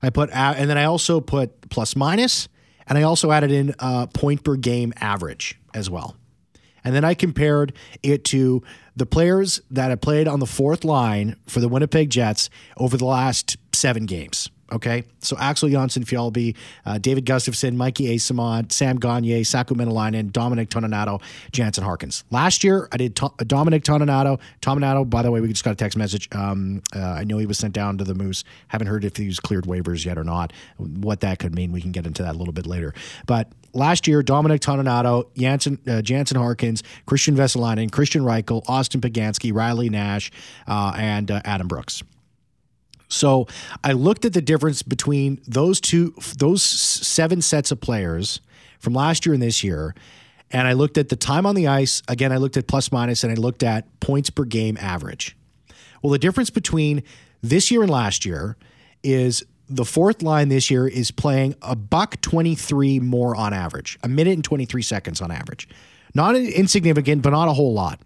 I 0.02 0.10
put, 0.10 0.30
a- 0.30 0.34
and 0.34 0.68
then 0.70 0.78
I 0.78 0.84
also 0.84 1.20
put 1.20 1.68
plus 1.70 1.96
minus, 1.96 2.48
and 2.86 2.96
I 2.98 3.02
also 3.02 3.30
added 3.32 3.50
in 3.50 3.74
uh, 3.78 4.06
point 4.06 4.44
per 4.44 4.56
game 4.56 4.92
average 4.96 5.58
as 5.74 5.90
well. 5.90 6.16
And 6.82 6.94
then 6.94 7.04
I 7.04 7.14
compared 7.14 7.74
it 8.02 8.24
to 8.26 8.62
the 8.96 9.06
players 9.06 9.60
that 9.70 9.90
have 9.90 10.00
played 10.00 10.26
on 10.26 10.40
the 10.40 10.46
fourth 10.46 10.84
line 10.84 11.36
for 11.46 11.60
the 11.60 11.68
Winnipeg 11.68 12.10
Jets 12.10 12.48
over 12.76 12.96
the 12.96 13.04
last 13.04 13.56
seven 13.74 14.06
games. 14.06 14.50
Okay. 14.72 15.04
So 15.20 15.36
Axel 15.38 15.68
Jonsson 15.68 16.04
Fjallby, 16.04 16.56
uh, 16.86 16.98
David 16.98 17.26
Gustafsson, 17.26 17.76
Mikey 17.76 18.14
Eyssimont, 18.16 18.72
Sam 18.72 18.98
Gagne, 18.98 19.42
Saku 19.42 19.74
Maenalanen, 19.74 20.32
Dominic 20.32 20.70
Toninato, 20.70 21.20
Jansen 21.52 21.84
Harkins. 21.84 22.24
Last 22.30 22.62
year, 22.64 22.88
I 22.92 22.96
did 22.96 23.16
to- 23.16 23.32
Dominic 23.46 23.84
Toninato. 23.84 24.38
Toninato, 24.62 25.08
by 25.08 25.22
the 25.22 25.30
way, 25.30 25.40
we 25.40 25.48
just 25.48 25.64
got 25.64 25.72
a 25.72 25.76
text 25.76 25.98
message. 25.98 26.28
Um, 26.32 26.82
uh, 26.94 27.00
I 27.00 27.24
know 27.24 27.38
he 27.38 27.46
was 27.46 27.58
sent 27.58 27.74
down 27.74 27.98
to 27.98 28.04
the 28.04 28.14
Moose. 28.14 28.44
Haven't 28.68 28.86
heard 28.86 29.04
if 29.04 29.16
he's 29.16 29.40
cleared 29.40 29.64
waivers 29.64 30.04
yet 30.04 30.16
or 30.18 30.24
not. 30.24 30.52
What 30.78 31.20
that 31.20 31.38
could 31.38 31.54
mean, 31.54 31.72
we 31.72 31.80
can 31.80 31.92
get 31.92 32.06
into 32.06 32.22
that 32.22 32.34
a 32.34 32.38
little 32.38 32.54
bit 32.54 32.66
later. 32.66 32.94
But 33.26 33.48
last 33.72 34.06
year, 34.06 34.22
Dominic 34.22 34.60
Toninato, 34.60 35.26
Jansen, 35.36 35.78
uh, 35.88 36.02
Jansen 36.02 36.36
Harkins, 36.38 36.82
Kristian 37.06 37.34
Vesalainen, 37.36 37.90
Kristian 37.90 38.22
Reichel, 38.22 38.62
Austin 38.68 39.00
Poganski, 39.00 39.52
Riley 39.52 39.88
Nash, 39.88 40.30
uh, 40.66 40.92
and 40.96 41.30
uh, 41.30 41.40
Adam 41.44 41.68
Brooks. 41.68 42.02
So 43.10 43.48
I 43.84 43.92
looked 43.92 44.24
at 44.24 44.32
the 44.32 44.40
difference 44.40 44.82
between 44.82 45.40
those 45.46 45.80
two, 45.80 46.14
those 46.38 46.62
seven 46.62 47.42
sets 47.42 47.70
of 47.70 47.80
players 47.80 48.40
from 48.78 48.94
last 48.94 49.26
year 49.26 49.34
and 49.34 49.42
this 49.42 49.62
year, 49.62 49.94
and 50.50 50.66
I 50.66 50.72
looked 50.72 50.96
at 50.96 51.10
the 51.10 51.16
time 51.16 51.44
on 51.44 51.54
the 51.54 51.66
ice. 51.66 52.02
Again, 52.08 52.32
I 52.32 52.38
looked 52.38 52.56
at 52.56 52.66
plus 52.66 52.90
minus, 52.90 53.22
and 53.22 53.32
I 53.32 53.36
looked 53.36 53.62
at 53.62 54.00
points 54.00 54.30
per 54.30 54.44
game 54.44 54.78
average. 54.80 55.36
Well, 56.02 56.12
the 56.12 56.18
difference 56.18 56.50
between 56.50 57.02
this 57.42 57.70
year 57.70 57.82
and 57.82 57.90
last 57.90 58.24
year 58.24 58.56
is 59.02 59.44
the 59.68 59.84
fourth 59.84 60.22
line 60.22 60.48
this 60.48 60.70
year 60.70 60.88
is 60.88 61.10
playing 61.10 61.54
a 61.62 61.76
buck 61.76 62.20
23 62.20 63.00
more 63.00 63.36
on 63.36 63.52
average, 63.52 63.98
a 64.02 64.08
minute 64.08 64.34
and 64.34 64.44
23 64.44 64.82
seconds 64.82 65.20
on 65.20 65.30
average. 65.30 65.68
Not 66.14 66.34
insignificant, 66.34 67.22
but 67.22 67.30
not 67.30 67.48
a 67.48 67.52
whole 67.52 67.72
lot. 67.72 68.00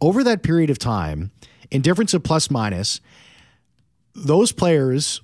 Over 0.00 0.24
that 0.24 0.42
period 0.42 0.70
of 0.70 0.78
time, 0.78 1.30
in 1.70 1.82
difference 1.82 2.14
of 2.14 2.22
plus 2.22 2.50
minus, 2.50 3.00
those 4.26 4.52
players 4.52 5.22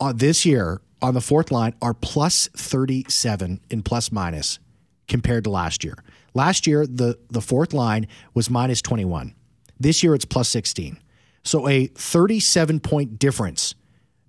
uh, 0.00 0.12
this 0.12 0.44
year 0.46 0.80
on 1.00 1.14
the 1.14 1.20
fourth 1.20 1.50
line 1.50 1.74
are 1.80 1.94
plus 1.94 2.48
37 2.56 3.60
in 3.70 3.82
plus 3.82 4.10
minus 4.10 4.58
compared 5.06 5.44
to 5.44 5.50
last 5.50 5.84
year. 5.84 6.02
Last 6.34 6.66
year, 6.66 6.86
the, 6.86 7.18
the 7.30 7.40
fourth 7.40 7.72
line 7.72 8.06
was 8.34 8.50
minus 8.50 8.82
21. 8.82 9.34
This 9.80 10.02
year, 10.02 10.14
it's 10.14 10.24
plus 10.24 10.48
16. 10.48 10.98
So 11.42 11.68
a 11.68 11.86
37 11.86 12.80
point 12.80 13.18
difference 13.18 13.74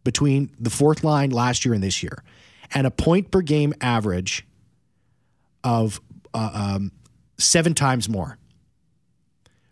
between 0.04 0.52
the 0.60 0.70
fourth 0.70 1.04
line 1.04 1.30
last 1.32 1.66
year 1.66 1.74
and 1.74 1.84
this 1.84 2.02
year, 2.02 2.24
and 2.74 2.88
a 2.88 2.92
point 2.92 3.32
per 3.32 3.42
game 3.42 3.74
average 3.82 4.46
of 5.64 6.00
uh, 6.34 6.52
um, 6.54 6.92
seven 7.38 7.74
times 7.74 8.08
more. 8.08 8.38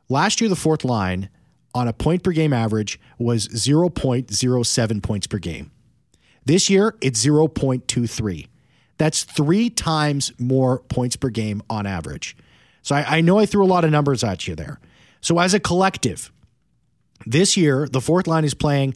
Last 0.10 0.42
year, 0.42 0.50
the 0.50 0.56
fourth 0.56 0.84
line 0.84 1.30
on 1.78 1.88
a 1.88 1.94
point 1.94 2.24
per 2.24 2.32
game 2.32 2.54
average 2.54 3.00
was 3.20 3.48
0.07 3.50 5.04
points 5.04 5.28
per 5.28 5.38
game. 5.38 5.70
This 6.44 6.72
year, 6.72 6.96
it's 7.02 7.24
0.23. 7.24 8.48
That's 8.98 9.24
three 9.24 9.70
times 9.70 10.32
more 10.40 10.80
points 10.80 11.16
per 11.16 11.30
game 11.30 11.62
on 11.70 11.86
average. 11.86 12.36
So 12.82 12.96
I, 12.96 13.18
I 13.18 13.22
know 13.22 13.38
I 13.38 13.46
threw 13.46 13.64
a 13.64 13.68
lot 13.68 13.86
of 13.86 13.92
numbers 13.92 14.24
at 14.24 14.48
you 14.48 14.56
there. 14.56 14.80
So 15.22 15.38
as 15.38 15.54
a 15.54 15.60
collective, 15.60 16.32
this 17.28 17.56
year, 17.56 17.88
the 17.88 18.02
fourth 18.02 18.26
line 18.26 18.44
is 18.44 18.56
playing 18.56 18.96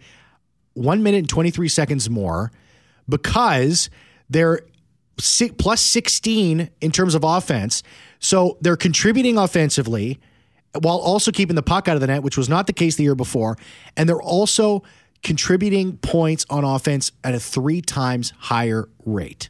one 0.74 1.04
minute 1.04 1.20
and 1.20 1.30
23 1.30 1.70
seconds 1.70 2.10
more 2.10 2.52
because 3.08 3.92
they're 4.28 4.62
plus 5.58 5.82
16 5.82 6.70
in 6.82 6.92
terms 6.92 7.14
of 7.14 7.24
offense. 7.24 7.84
So 8.20 8.58
they're 8.60 8.78
contributing 8.78 9.38
offensively 9.38 10.20
while 10.80 10.98
also 10.98 11.32
keeping 11.32 11.56
the 11.56 11.64
puck 11.64 11.88
out 11.88 11.96
of 11.96 12.02
the 12.02 12.08
net, 12.08 12.24
which 12.24 12.38
was 12.38 12.48
not 12.48 12.68
the 12.68 12.74
case 12.74 12.96
the 12.96 13.04
year 13.04 13.16
before. 13.16 13.58
And 13.98 14.08
they're 14.08 14.22
also 14.22 14.84
contributing 15.24 15.98
points 15.98 16.46
on 16.50 16.64
offense 16.64 17.12
at 17.24 17.36
a 17.36 17.40
three 17.40 17.82
times 17.82 18.34
higher 18.38 18.90
rate. 19.06 19.50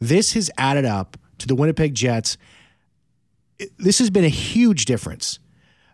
This 0.00 0.32
has 0.32 0.50
added 0.58 0.84
up 0.84 1.16
to 1.38 1.46
the 1.46 1.54
Winnipeg 1.54 1.94
Jets. 1.94 2.36
This 3.78 3.98
has 4.00 4.10
been 4.10 4.24
a 4.24 4.28
huge 4.28 4.84
difference 4.84 5.38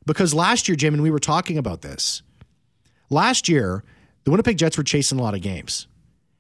because 0.07 0.33
last 0.33 0.69
year, 0.69 0.77
Jim, 0.77 0.95
and 0.95 1.03
we 1.03 1.11
were 1.11 1.19
talking 1.19 1.59
about 1.59 1.83
this. 1.83 2.23
Last 3.11 3.49
year, 3.49 3.85
the 4.25 4.31
Winnipeg 4.31 4.59
Jets 4.59 4.77
were 4.77 4.85
chasing 4.85 5.19
a 5.19 5.23
lot 5.23 5.35
of 5.35 5.43
games. 5.43 5.87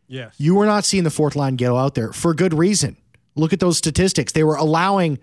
Yes. 0.08 0.34
You 0.38 0.54
were 0.54 0.66
not 0.66 0.84
seeing 0.84 1.04
the 1.04 1.10
fourth 1.10 1.36
line 1.36 1.56
go 1.56 1.76
out 1.76 1.94
there 1.94 2.12
for 2.12 2.32
good 2.32 2.54
reason. 2.54 2.96
Look 3.36 3.52
at 3.52 3.60
those 3.60 3.78
statistics. 3.78 4.32
They 4.32 4.42
were 4.42 4.56
allowing 4.56 5.18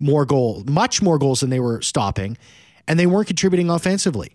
more 0.00 0.24
goals, 0.24 0.64
much 0.66 1.02
more 1.02 1.18
goals 1.18 1.40
than 1.40 1.50
they 1.50 1.60
were 1.60 1.80
stopping, 1.82 2.36
and 2.86 2.98
they 2.98 3.06
weren't 3.06 3.26
contributing 3.26 3.68
offensively. 3.70 4.34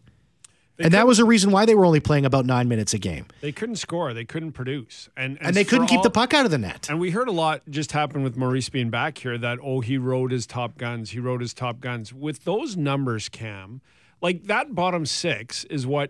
and 0.80 0.92
that 0.94 1.06
was 1.06 1.20
a 1.20 1.26
reason 1.26 1.52
why 1.52 1.66
they 1.66 1.76
were 1.76 1.86
only 1.86 2.00
playing 2.00 2.26
about 2.26 2.46
nine 2.48 2.68
minutes 2.68 2.94
a 2.96 2.98
game. 2.98 3.26
They 3.42 3.52
couldn't 3.52 3.76
score. 3.76 4.14
They 4.14 4.26
couldn't 4.26 4.54
produce, 4.54 5.08
and 5.16 5.38
And 5.40 5.56
they 5.56 5.64
couldn't 5.64 5.86
keep 5.88 5.98
all- 6.00 6.04
the 6.04 6.10
puck 6.10 6.34
out 6.34 6.46
of 6.46 6.52
the 6.52 6.58
net. 6.58 6.88
And 6.90 7.00
we 7.00 7.12
heard 7.12 7.28
a 7.28 7.32
lot 7.32 7.62
just 7.70 7.92
happen 7.92 8.24
with 8.24 8.36
Maurice 8.36 8.70
being 8.70 8.90
back 8.90 9.20
here 9.20 9.38
that, 9.38 9.60
oh, 9.64 9.82
he 9.82 9.98
rode 10.00 10.32
his 10.32 10.48
top 10.48 10.78
guns. 10.80 11.12
He 11.12 11.20
rode 11.20 11.42
his 11.42 11.54
top 11.54 11.80
guns. 11.80 12.12
With 12.12 12.44
those 12.44 12.76
numbers, 12.76 13.30
Cam, 13.30 13.82
like 14.20 14.46
that 14.46 14.74
bottom 14.74 15.06
six 15.06 15.64
is 15.66 15.86
what 15.86 16.10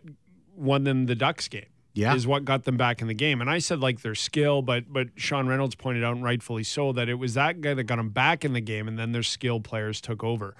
won 0.55 0.85
them 0.85 1.07
the 1.07 1.15
Ducks 1.15 1.47
game. 1.49 1.65
Yeah. 1.93 2.15
Is 2.15 2.25
what 2.25 2.43
got 2.43 2.63
them 2.63 2.75
back 2.75 3.01
in 3.01 3.07
the 3.07 3.13
game. 3.13 3.39
And 3.39 3.49
I 3.49 3.59
said 3.59 3.79
like 3.79 4.01
their 4.01 4.15
skill, 4.15 4.63
but 4.63 4.91
but 4.91 5.09
Sean 5.15 5.47
Reynolds 5.47 5.75
pointed 5.75 6.03
out, 6.03 6.15
and 6.15 6.23
rightfully 6.23 6.63
so, 6.63 6.91
that 6.93 7.07
it 7.07 7.15
was 7.15 7.35
that 7.35 7.61
guy 7.61 7.75
that 7.75 7.83
got 7.83 7.97
them 7.97 8.09
back 8.09 8.43
in 8.43 8.53
the 8.53 8.61
game, 8.61 8.87
and 8.87 8.97
then 8.97 9.11
their 9.11 9.23
skill 9.23 9.59
players 9.59 10.01
took 10.01 10.23
over. 10.23 10.55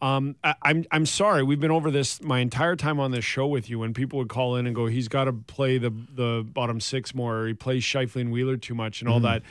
Um, 0.00 0.36
I, 0.42 0.54
I'm 0.62 0.84
I'm 0.90 1.06
sorry. 1.06 1.42
We've 1.42 1.60
been 1.60 1.70
over 1.70 1.90
this 1.90 2.20
my 2.22 2.40
entire 2.40 2.76
time 2.76 2.98
on 2.98 3.12
this 3.12 3.24
show 3.24 3.46
with 3.46 3.70
you. 3.70 3.78
When 3.78 3.94
people 3.94 4.18
would 4.18 4.28
call 4.28 4.56
in 4.56 4.66
and 4.66 4.74
go, 4.74 4.86
"He's 4.86 5.08
got 5.08 5.24
to 5.24 5.32
play 5.32 5.78
the 5.78 5.90
the 5.90 6.44
bottom 6.52 6.80
six 6.80 7.14
more," 7.14 7.38
or 7.38 7.46
"He 7.48 7.54
plays 7.54 7.84
Scheifele 7.84 8.22
and 8.22 8.32
Wheeler 8.32 8.56
too 8.56 8.74
much," 8.74 9.00
and 9.00 9.08
all 9.08 9.20
that. 9.20 9.42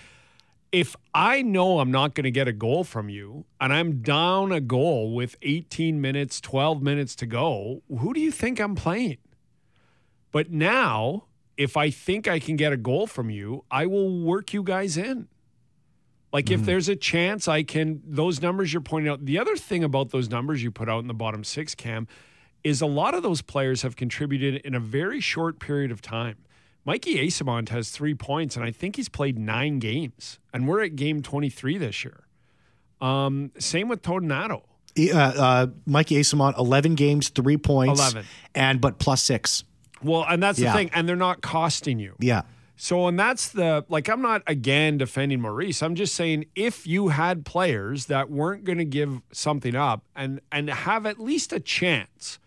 If 0.73 0.97
I 1.13 1.41
know 1.41 1.79
I'm 1.79 1.91
not 1.91 2.13
going 2.13 2.25
to 2.25 2.31
get 2.31 2.49
a 2.49 2.53
goal 2.53 2.83
from 2.83 3.07
you, 3.07 3.45
and 3.61 3.71
I'm 3.71 4.01
down 4.01 4.51
a 4.51 4.59
goal 4.59 5.15
with 5.15 5.37
18 5.41 6.01
minutes, 6.01 6.41
12 6.41 6.81
minutes 6.81 7.15
to 7.15 7.25
go, 7.25 7.81
who 7.99 8.13
do 8.13 8.19
you 8.19 8.31
think 8.31 8.59
I'm 8.59 8.75
playing? 8.75 9.17
But 10.31 10.51
now, 10.51 11.25
if 11.57 11.77
I 11.77 11.89
think 11.89 12.27
I 12.27 12.39
can 12.39 12.55
get 12.55 12.73
a 12.73 12.77
goal 12.77 13.07
from 13.07 13.29
you, 13.29 13.63
I 13.71 13.85
will 13.85 14.21
work 14.21 14.53
you 14.53 14.63
guys 14.63 14.97
in. 14.97 15.27
Like 16.33 16.51
if 16.51 16.65
there's 16.65 16.89
a 16.89 16.95
chance 16.95 17.47
I 17.47 17.63
can, 17.63 18.01
those 18.05 18.41
numbers 18.41 18.71
you're 18.73 18.81
pointing 18.81 19.11
out. 19.11 19.25
The 19.25 19.39
other 19.39 19.55
thing 19.55 19.83
about 19.83 20.09
those 20.09 20.29
numbers 20.29 20.61
you 20.61 20.71
put 20.71 20.89
out 20.89 20.99
in 20.99 21.07
the 21.07 21.13
bottom 21.13 21.43
six, 21.43 21.73
Cam, 21.73 22.07
is 22.63 22.81
a 22.81 22.85
lot 22.85 23.13
of 23.13 23.23
those 23.23 23.41
players 23.41 23.81
have 23.81 23.95
contributed 23.95 24.55
in 24.57 24.75
a 24.75 24.79
very 24.79 25.19
short 25.21 25.59
period 25.59 25.89
of 25.89 26.01
time. 26.01 26.35
Mikey 26.85 27.15
Eyssimont 27.15 27.69
has 27.69 27.89
three 27.89 28.13
points, 28.13 28.55
and 28.55 28.63
I 28.63 28.71
think 28.71 28.97
he's 28.97 29.09
played 29.09 29.37
nine 29.37 29.79
games, 29.79 30.39
and 30.53 30.67
we're 30.67 30.83
at 30.83 30.95
game 30.95 31.21
23 31.21 31.77
this 31.77 32.03
year. 32.03 32.25
Um, 33.01 33.51
same 33.57 33.89
with 33.89 34.01
Tonado. 34.01 34.63
Uh, 34.97 35.17
uh, 35.17 35.67
Mikey 35.85 36.15
Eyssimont, 36.15 36.57
11 36.57 36.95
games, 36.95 37.29
three 37.29 37.57
points. 37.57 37.99
11. 37.99 38.25
And, 38.55 38.81
but 38.81 38.99
plus 38.99 39.21
six. 39.21 39.63
Well, 40.03 40.25
and 40.27 40.41
that's 40.41 40.59
Yeah. 40.59 40.71
the 40.71 40.77
thing, 40.77 40.89
and 40.93 41.07
they're 41.07 41.15
not 41.15 41.41
costing 41.41 41.99
you. 41.99 42.15
Yeah. 42.19 42.43
So, 42.75 43.07
and 43.07 43.17
that's 43.19 43.49
the 43.49 43.85
like, 43.89 44.07
I'm 44.07 44.21
not 44.21 44.43
again 44.45 44.99
defending 44.99 45.41
Maurice. 45.41 45.81
I'm 45.81 45.95
just 45.95 46.13
saying 46.13 46.45
if 46.55 46.85
you 46.85 47.07
had 47.07 47.43
players 47.43 48.05
that 48.05 48.29
weren't 48.29 48.63
going 48.65 48.77
to 48.77 48.85
give 48.85 49.21
something 49.31 49.75
up 49.75 50.03
and 50.15 50.41
and 50.51 50.69
have 50.69 51.05
at 51.07 51.19
least 51.19 51.51
a 51.51 51.59
chance 51.59 52.37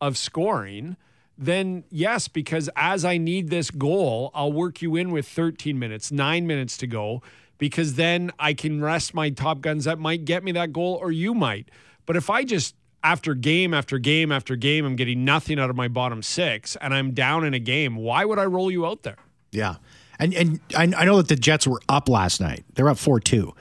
of 0.00 0.16
scoring, 0.16 0.96
then 1.36 1.82
yes, 1.90 2.28
because 2.28 2.70
as 2.76 3.04
I 3.04 3.18
need 3.18 3.50
this 3.50 3.70
goal, 3.72 4.30
I'll 4.32 4.52
work 4.52 4.80
you 4.80 4.94
in 4.94 5.10
with 5.10 5.26
13 5.26 5.76
minutes, 5.78 6.12
nine 6.12 6.46
minutes 6.46 6.76
to 6.78 6.86
go, 6.86 7.20
because 7.58 7.94
then 7.94 8.30
I 8.38 8.54
can 8.54 8.80
rest 8.80 9.12
my 9.12 9.30
top 9.30 9.60
guns 9.60 9.84
that 9.86 9.98
might 9.98 10.24
get 10.24 10.44
me 10.44 10.52
that 10.52 10.72
goal, 10.72 10.98
or 11.02 11.10
you 11.10 11.34
might. 11.34 11.68
But 12.06 12.16
if 12.16 12.30
I 12.30 12.44
just 12.44 12.76
after 13.02 13.34
game 13.34 13.74
after 13.74 13.98
game 13.98 14.32
after 14.32 14.56
game, 14.56 14.84
I'm 14.84 14.96
getting 14.96 15.24
nothing 15.24 15.58
out 15.58 15.70
of 15.70 15.76
my 15.76 15.88
bottom 15.88 16.22
six, 16.22 16.76
and 16.76 16.94
I'm 16.94 17.12
down 17.12 17.44
in 17.44 17.54
a 17.54 17.58
game. 17.58 17.96
Why 17.96 18.24
would 18.24 18.38
I 18.38 18.44
roll 18.44 18.70
you 18.70 18.86
out 18.86 19.02
there? 19.02 19.18
Yeah. 19.50 19.76
And 20.18 20.34
and 20.34 20.60
I, 20.76 20.82
I 20.82 21.04
know 21.04 21.16
that 21.16 21.28
the 21.28 21.36
Jets 21.36 21.66
were 21.66 21.80
up 21.88 22.08
last 22.08 22.40
night. 22.40 22.64
They're 22.74 22.88
up 22.88 22.98
4 22.98 23.20
2. 23.20 23.54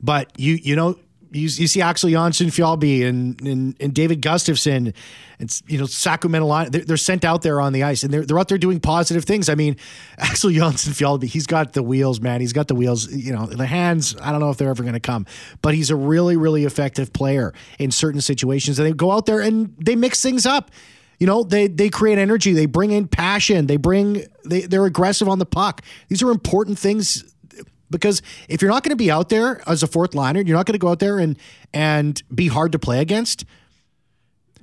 But 0.00 0.32
you 0.38 0.54
you 0.54 0.76
know, 0.76 0.98
you, 1.34 1.42
you 1.42 1.66
see 1.66 1.82
Axel 1.82 2.10
Jonsson 2.10 2.46
Fjallby 2.46 3.06
and, 3.06 3.40
and 3.42 3.76
and 3.80 3.92
David 3.92 4.22
Gustafsson 4.22 4.94
and 5.38 5.62
you 5.66 5.78
know 5.78 5.86
Sacramento 5.86 6.46
line 6.46 6.70
they're, 6.70 6.84
they're 6.84 6.96
sent 6.96 7.24
out 7.24 7.42
there 7.42 7.60
on 7.60 7.72
the 7.72 7.82
ice 7.82 8.02
and 8.02 8.12
they're 8.12 8.24
they're 8.24 8.38
out 8.38 8.48
there 8.48 8.58
doing 8.58 8.80
positive 8.80 9.24
things. 9.24 9.48
I 9.48 9.54
mean, 9.54 9.76
Axel 10.18 10.50
Jonsson 10.50 10.90
Fjallby, 10.90 11.24
he's 11.24 11.46
got 11.46 11.72
the 11.72 11.82
wheels, 11.82 12.20
man. 12.20 12.40
He's 12.40 12.52
got 12.52 12.68
the 12.68 12.74
wheels, 12.74 13.12
you 13.12 13.32
know, 13.32 13.46
the 13.46 13.66
hands, 13.66 14.16
I 14.20 14.30
don't 14.30 14.40
know 14.40 14.50
if 14.50 14.58
they're 14.58 14.70
ever 14.70 14.82
going 14.82 14.94
to 14.94 15.00
come, 15.00 15.26
but 15.60 15.74
he's 15.74 15.90
a 15.90 15.96
really 15.96 16.36
really 16.36 16.64
effective 16.64 17.12
player 17.12 17.52
in 17.78 17.90
certain 17.90 18.20
situations 18.20 18.78
and 18.78 18.86
they 18.86 18.92
go 18.92 19.10
out 19.10 19.26
there 19.26 19.40
and 19.40 19.74
they 19.78 19.96
mix 19.96 20.22
things 20.22 20.46
up. 20.46 20.70
You 21.18 21.26
know, 21.26 21.42
they 21.42 21.68
they 21.68 21.90
create 21.90 22.18
energy, 22.18 22.52
they 22.52 22.66
bring 22.66 22.90
in 22.90 23.08
passion, 23.08 23.66
they 23.66 23.76
bring 23.76 24.24
they 24.44 24.62
they're 24.62 24.84
aggressive 24.84 25.28
on 25.28 25.38
the 25.38 25.46
puck. 25.46 25.82
These 26.08 26.22
are 26.22 26.30
important 26.30 26.78
things 26.78 27.33
because 27.90 28.22
if 28.48 28.62
you're 28.62 28.70
not 28.70 28.82
going 28.82 28.90
to 28.90 28.96
be 28.96 29.10
out 29.10 29.28
there 29.28 29.62
as 29.68 29.82
a 29.82 29.86
fourth 29.86 30.14
liner, 30.14 30.40
you're 30.40 30.56
not 30.56 30.66
going 30.66 30.74
to 30.74 30.78
go 30.78 30.88
out 30.88 30.98
there 30.98 31.18
and 31.18 31.38
and 31.72 32.22
be 32.34 32.48
hard 32.48 32.72
to 32.72 32.78
play 32.78 33.00
against. 33.00 33.44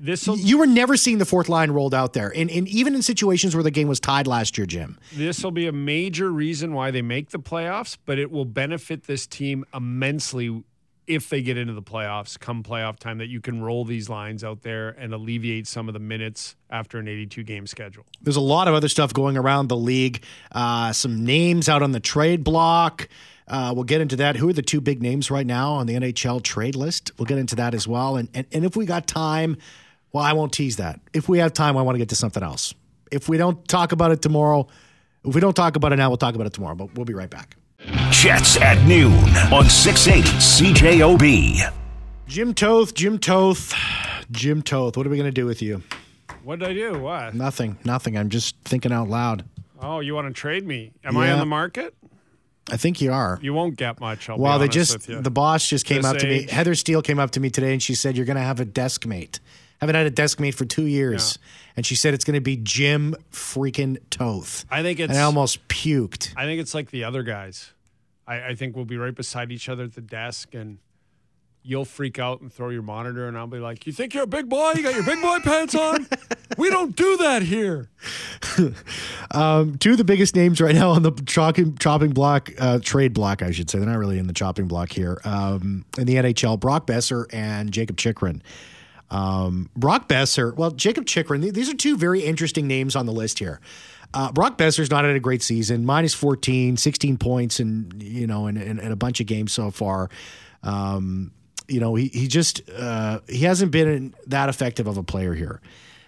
This 0.03 0.25
You 0.25 0.57
were 0.57 0.65
never 0.65 0.97
seeing 0.97 1.19
the 1.19 1.25
fourth 1.25 1.47
line 1.47 1.69
rolled 1.69 1.93
out 1.93 2.13
there, 2.13 2.33
and, 2.35 2.49
and 2.49 2.67
even 2.67 2.95
in 2.95 3.03
situations 3.03 3.55
where 3.55 3.63
the 3.63 3.69
game 3.69 3.87
was 3.87 3.99
tied 3.99 4.25
last 4.25 4.57
year, 4.57 4.65
Jim. 4.65 4.97
this 5.13 5.43
will 5.43 5.51
be 5.51 5.67
a 5.67 5.71
major 5.71 6.31
reason 6.31 6.73
why 6.73 6.89
they 6.89 7.03
make 7.03 7.29
the 7.29 7.37
playoffs, 7.37 7.97
but 8.07 8.17
it 8.17 8.31
will 8.31 8.45
benefit 8.45 9.03
this 9.03 9.27
team 9.27 9.63
immensely 9.75 10.63
if 11.07 11.29
they 11.29 11.41
get 11.41 11.57
into 11.57 11.73
the 11.73 11.81
playoffs 11.81 12.39
come 12.39 12.63
playoff 12.63 12.99
time 12.99 13.17
that 13.17 13.27
you 13.27 13.41
can 13.41 13.61
roll 13.61 13.83
these 13.85 14.09
lines 14.09 14.43
out 14.43 14.61
there 14.61 14.89
and 14.89 15.13
alleviate 15.13 15.67
some 15.67 15.87
of 15.87 15.93
the 15.93 15.99
minutes 15.99 16.55
after 16.69 16.99
an 16.99 17.07
82 17.07 17.43
game 17.43 17.67
schedule. 17.67 18.05
There's 18.21 18.35
a 18.35 18.41
lot 18.41 18.67
of 18.67 18.73
other 18.73 18.87
stuff 18.87 19.13
going 19.13 19.37
around 19.37 19.67
the 19.67 19.77
league. 19.77 20.23
Uh, 20.51 20.93
some 20.93 21.25
names 21.25 21.67
out 21.67 21.81
on 21.81 21.91
the 21.91 21.99
trade 21.99 22.43
block. 22.43 23.09
Uh, 23.47 23.73
we'll 23.75 23.83
get 23.83 23.99
into 23.99 24.15
that. 24.15 24.37
Who 24.37 24.47
are 24.49 24.53
the 24.53 24.61
two 24.61 24.79
big 24.79 25.01
names 25.01 25.29
right 25.29 25.45
now 25.45 25.73
on 25.73 25.87
the 25.87 25.95
NHL 25.95 26.41
trade 26.41 26.75
list? 26.75 27.11
We'll 27.17 27.25
get 27.25 27.37
into 27.37 27.55
that 27.57 27.73
as 27.73 27.87
well. 27.87 28.15
And, 28.15 28.29
and 28.33 28.47
and 28.53 28.63
if 28.63 28.77
we 28.77 28.85
got 28.85 29.07
time, 29.07 29.57
well, 30.13 30.23
I 30.23 30.33
won't 30.33 30.53
tease 30.53 30.77
that. 30.77 31.01
If 31.11 31.27
we 31.27 31.39
have 31.39 31.51
time, 31.51 31.77
I 31.77 31.81
want 31.81 31.95
to 31.95 31.99
get 31.99 32.09
to 32.09 32.15
something 32.15 32.43
else. 32.43 32.73
If 33.11 33.27
we 33.27 33.37
don't 33.37 33.67
talk 33.67 33.91
about 33.91 34.11
it 34.11 34.21
tomorrow, 34.21 34.67
if 35.25 35.35
we 35.35 35.41
don't 35.41 35.55
talk 35.55 35.75
about 35.75 35.91
it 35.91 35.97
now, 35.97 36.09
we'll 36.09 36.17
talk 36.17 36.35
about 36.35 36.47
it 36.47 36.53
tomorrow. 36.53 36.75
But 36.75 36.95
we'll 36.95 37.05
be 37.05 37.13
right 37.13 37.29
back. 37.29 37.57
Jets 38.11 38.57
at 38.61 38.83
noon 38.87 39.13
on 39.51 39.65
680 39.69 40.29
CJOB. 40.37 41.73
Jim 42.27 42.53
Toth, 42.53 42.93
Jim 42.93 43.17
Toth, 43.19 43.73
Jim 44.31 44.61
Toth. 44.61 44.95
What 44.95 45.05
are 45.05 45.09
we 45.09 45.17
going 45.17 45.27
to 45.27 45.31
do 45.31 45.45
with 45.45 45.61
you? 45.61 45.81
What 46.43 46.59
did 46.59 46.69
I 46.69 46.73
do? 46.73 46.99
What? 46.99 47.33
Nothing, 47.33 47.77
nothing. 47.83 48.17
I'm 48.17 48.29
just 48.29 48.55
thinking 48.63 48.91
out 48.91 49.09
loud. 49.09 49.43
Oh, 49.81 49.99
you 49.99 50.13
want 50.13 50.27
to 50.27 50.33
trade 50.33 50.65
me? 50.65 50.91
Am 51.03 51.17
I 51.17 51.27
Yeah. 51.27 51.33
on 51.33 51.39
the 51.39 51.45
market? 51.45 51.93
I 52.71 52.77
think 52.77 53.01
you 53.01 53.11
are. 53.11 53.39
You 53.41 53.53
won't 53.53 53.75
get 53.75 53.99
much. 53.99 54.29
I'll 54.29 54.37
be 54.37 54.43
Well, 54.43 54.59
they 54.59 54.67
just 54.67 54.93
with 54.93 55.09
you. 55.09 55.21
the 55.21 55.31
boss 55.31 55.67
just 55.67 55.85
came 55.85 56.03
This 56.03 56.05
up 56.11 56.17
to 56.19 56.27
me. 56.27 56.47
Heather 56.49 56.75
Steele 56.75 57.01
came 57.01 57.19
up 57.19 57.31
to 57.31 57.39
me 57.39 57.49
today 57.49 57.73
and 57.73 57.81
she 57.81 57.95
said 57.95 58.15
you're 58.15 58.25
going 58.25 58.37
to 58.37 58.43
have 58.43 58.59
a 58.59 58.65
desk 58.65 59.05
mate. 59.05 59.39
I 59.81 59.85
haven't 59.85 59.95
had 59.95 60.05
a 60.05 60.11
desk 60.11 60.39
mate 60.39 60.53
for 60.53 60.63
two 60.63 60.85
years, 60.85 61.39
and 61.75 61.83
she 61.83 61.95
said 61.95 62.13
it's 62.13 62.23
going 62.23 62.35
to 62.35 62.41
be 62.41 62.55
Jim 62.55 63.15
freaking 63.31 63.97
Toth. 64.11 64.63
I 64.69 64.83
think 64.83 64.99
it's. 64.99 65.09
and 65.09 65.17
I 65.17 65.23
almost 65.23 65.67
puked. 65.69 66.33
I 66.37 66.45
think 66.45 66.61
it's 66.61 66.75
like 66.75 66.91
the 66.91 67.03
other 67.03 67.23
guys. 67.23 67.71
I, 68.27 68.49
I 68.49 68.55
think 68.55 68.75
we'll 68.75 68.85
be 68.85 68.97
right 68.97 69.15
beside 69.15 69.51
each 69.51 69.67
other 69.69 69.85
at 69.85 69.95
the 69.95 70.01
desk, 70.01 70.53
and 70.53 70.77
you'll 71.63 71.85
freak 71.85 72.19
out 72.19 72.41
and 72.41 72.53
throw 72.53 72.69
your 72.69 72.83
monitor, 72.83 73.27
and 73.27 73.35
I'll 73.35 73.47
be 73.47 73.57
like, 73.57 73.87
"You 73.87 73.91
think 73.91 74.13
you're 74.13 74.25
a 74.25 74.27
big 74.27 74.47
boy? 74.49 74.73
You 74.75 74.83
got 74.83 74.93
your 74.93 75.03
big 75.03 75.19
boy 75.19 75.39
pants 75.39 75.73
on? 75.73 76.07
we 76.59 76.69
don't 76.69 76.95
do 76.95 77.17
that 77.17 77.41
here." 77.41 77.89
Two 78.59 79.91
of 79.91 79.97
the 79.97 80.03
biggest 80.05 80.35
names 80.35 80.61
right 80.61 80.75
now 80.75 80.91
on 80.91 81.01
the 81.01 81.11
chopping, 81.25 81.75
chopping 81.77 82.11
block, 82.11 82.51
uh, 82.59 82.77
trade 82.83 83.13
block, 83.13 83.41
I 83.41 83.49
should 83.49 83.69
say. 83.69 83.79
They're 83.79 83.87
not 83.87 83.97
really 83.97 84.19
in 84.19 84.27
the 84.27 84.33
chopping 84.33 84.67
block 84.67 84.91
here. 84.91 85.19
Um, 85.23 85.85
in 85.97 86.05
the 86.05 86.15
NHL, 86.15 86.59
Brock 86.59 86.85
Boeser 86.85 87.25
and 87.33 87.71
Jakob 87.71 87.97
Chychrun. 87.97 88.43
Um, 89.11 89.69
Brock 89.75 90.07
Boeser, 90.07 90.55
well, 90.55 90.71
Jakob 90.71 91.05
Chychrun, 91.05 91.41
th- 91.41 91.53
these 91.53 91.69
are 91.69 91.75
two 91.75 91.97
very 91.97 92.21
interesting 92.21 92.65
names 92.67 92.95
on 92.95 93.05
the 93.05 93.11
list 93.11 93.39
here. 93.39 93.59
Uh, 94.13 94.31
Brock 94.31 94.57
Boeser's 94.57 94.89
not 94.89 95.05
had 95.05 95.15
a 95.15 95.19
great 95.19 95.43
season, 95.43 95.85
minus 95.85 96.13
14, 96.13 96.77
16 96.77 97.17
points, 97.17 97.59
and 97.59 98.01
you 98.01 98.25
know, 98.25 98.47
in, 98.47 98.57
in, 98.57 98.79
in 98.79 98.91
a 98.91 98.95
bunch 98.95 99.19
of 99.19 99.27
games 99.27 99.51
so 99.51 99.69
far. 99.69 100.09
Um, 100.63 101.31
you 101.67 101.79
know, 101.79 101.95
he 101.95 102.07
he 102.07 102.27
just 102.27 102.69
uh, 102.69 103.19
he 103.29 103.39
hasn't 103.39 103.71
been 103.71 104.13
that 104.27 104.49
effective 104.49 104.87
of 104.87 104.97
a 104.97 105.03
player 105.03 105.33
here. 105.33 105.61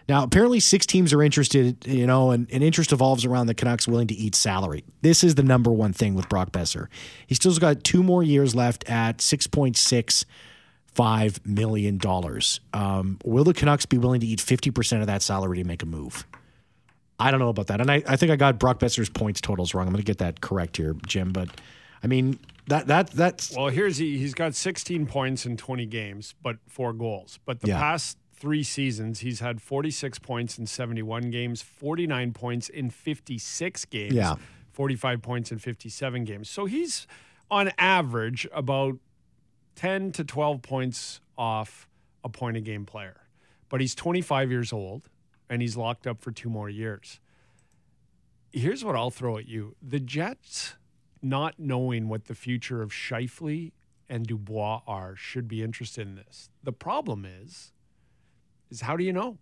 Now, 0.10 0.24
apparently, 0.24 0.60
six 0.60 0.86
teams 0.86 1.14
are 1.14 1.24
interested, 1.24 1.88
you 1.88 2.06
know, 2.06 2.32
and, 2.32 2.48
and 2.52 2.62
interest 2.62 2.92
evolves 2.92 3.24
around 3.24 3.48
the 3.48 3.54
Canucks 3.54 3.88
willing 3.88 4.08
to 4.08 4.14
eat 4.14 4.36
salary. 4.36 4.84
This 5.02 5.24
is 5.24 5.36
the 5.36 5.44
number 5.44 5.72
one 5.72 5.94
thing 5.94 6.14
with 6.14 6.28
Brock 6.28 6.52
Boeser. 6.52 6.88
He 7.26 7.36
still's 7.36 7.60
got 7.60 7.86
two 7.86 8.04
more 8.04 8.22
years 8.22 8.54
left 8.54 8.90
at 8.90 9.22
six 9.22 9.48
point 10.96 11.32
six 11.32 11.38
five 11.40 11.46
million 11.46 11.98
dollars. 11.98 12.60
Um, 12.74 13.20
will 13.26 13.44
the 13.44 13.54
Canucks 13.54 13.86
be 13.86 13.98
willing 13.98 14.20
to 14.22 14.28
eat 14.28 14.42
fifty 14.42 14.72
percent 14.72 15.02
of 15.02 15.08
that 15.08 15.22
salary 15.22 15.58
to 15.60 15.64
make 15.64 15.84
a 15.84 15.86
move? 15.86 16.26
I 17.20 17.32
don't 17.32 17.40
know 17.40 17.50
about 17.50 17.68
that, 17.68 17.80
and 17.80 17.90
I, 17.92 18.04
I 18.08 18.16
think 18.16 18.32
I 18.32 18.36
got 18.36 18.60
Brock 18.60 18.80
Boeser's 18.80 19.10
points 19.10 19.40
totals 19.40 19.74
wrong. 19.74 19.88
I'm 19.88 19.94
going 19.94 20.04
to 20.04 20.06
get 20.06 20.18
that 20.18 20.42
correct 20.42 20.78
here, 20.78 20.96
Jim. 21.06 21.32
But 21.32 21.50
I 22.04 22.08
mean 22.08 22.40
that 22.68 22.88
that 22.88 23.12
that's 23.12 23.56
Well, 23.56 23.68
here's 23.68 23.98
he, 23.98 24.18
he's 24.18 24.34
got 24.34 24.56
16 24.56 25.06
points 25.06 25.46
in 25.46 25.56
20 25.58 25.86
games, 25.86 26.34
but 26.42 26.58
four 26.68 26.92
goals. 26.94 27.40
But 27.46 27.62
the 27.62 27.68
Yeah. 27.70 27.80
past 27.80 28.18
three 28.34 28.64
seasons, 28.64 29.20
he's 29.20 29.40
had 29.40 29.62
46 29.62 30.20
points 30.20 30.58
in 30.58 30.66
71 30.68 31.30
games, 31.30 31.62
49 31.62 32.34
points 32.34 32.68
in 32.68 32.90
56 32.90 33.86
games, 33.86 34.14
Yeah. 34.14 34.36
45 34.74 35.22
points 35.22 35.52
in 35.52 35.60
57 35.60 36.26
games. 36.26 36.50
So 36.50 36.66
he's 36.66 37.08
on 37.50 37.72
average 37.78 38.48
about 38.54 38.96
10 39.76 40.12
to 40.14 40.24
12 40.24 40.62
points 40.62 41.22
off 41.38 41.88
a 42.24 42.30
point 42.30 42.58
a 42.58 42.62
game 42.62 42.86
player. 42.86 43.22
But 43.70 43.82
he's 43.82 43.96
25 43.96 44.52
years 44.52 44.72
old 44.72 45.10
and 45.50 45.62
he's 45.62 45.76
locked 45.76 46.06
up 46.08 46.22
for 46.22 46.32
two 46.32 46.50
more 46.50 46.70
years. 46.70 47.20
Here's 48.52 48.84
what 48.86 48.96
I'll 48.96 49.10
throw 49.10 49.38
at 49.38 49.48
you. 49.48 49.76
The 49.82 50.00
Jets 50.00 50.76
not 51.22 51.56
knowing 51.58 52.08
what 52.08 52.26
the 52.26 52.36
future 52.36 52.82
of 52.82 52.92
Scheifele 52.92 53.72
and 54.10 54.28
Dubois 54.28 54.82
are 54.86 55.16
should 55.16 55.48
be 55.48 55.64
interested 55.64 56.06
in 56.06 56.16
this. 56.16 56.50
The 56.62 56.74
problem 56.74 57.26
is 57.26 57.72
is 58.70 58.82
how 58.82 58.98
do 58.98 59.04
you 59.04 59.14
know? 59.14 59.38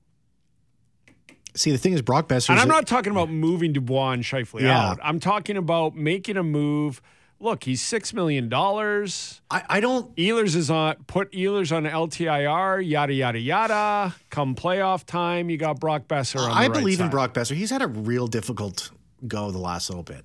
see 1.53 1.69
the 1.71 1.77
thing 1.77 1.91
is 1.91 2.01
Brock 2.01 2.29
Boeser. 2.29 2.51
And 2.51 2.59
I'm 2.61 2.69
not 2.69 2.87
talking 2.87 3.11
about 3.11 3.29
moving 3.29 3.73
Dubois 3.73 4.11
and 4.11 4.23
Scheifele 4.23 4.61
Yeah. 4.61 4.91
out. 4.91 4.99
I'm 5.03 5.19
talking 5.19 5.57
about 5.57 5.93
making 5.95 6.37
a 6.37 6.43
move 6.43 7.01
look, 7.41 7.63
he's 7.63 7.81
six 7.81 8.13
million 8.13 8.47
dollars. 8.49 9.41
I, 9.49 9.63
I 9.69 9.79
don't. 9.79 10.15
Ehlers 10.15 10.55
is 10.55 10.69
on 10.69 10.95
put 11.07 11.31
Ehlers 11.31 11.75
on 11.75 11.83
LTIR, 11.83 12.87
yada 12.87 13.13
yada 13.13 13.39
yada. 13.39 14.15
Come 14.29 14.55
playoff 14.55 15.05
time, 15.05 15.49
you 15.49 15.57
got 15.57 15.79
Brock 15.79 16.07
Boeser. 16.07 16.39
On 16.39 16.51
I 16.51 16.67
right 16.67 16.73
believe 16.73 16.99
in. 17.01 17.09
Brock 17.09 17.33
Boeser. 17.33 17.55
He's 17.55 17.69
had 17.69 17.81
a 17.81 17.87
real 17.87 18.27
difficult 18.27 18.91
go 19.27 19.51
the 19.51 19.57
last 19.59 19.89
little 19.89 20.03
bit. 20.03 20.23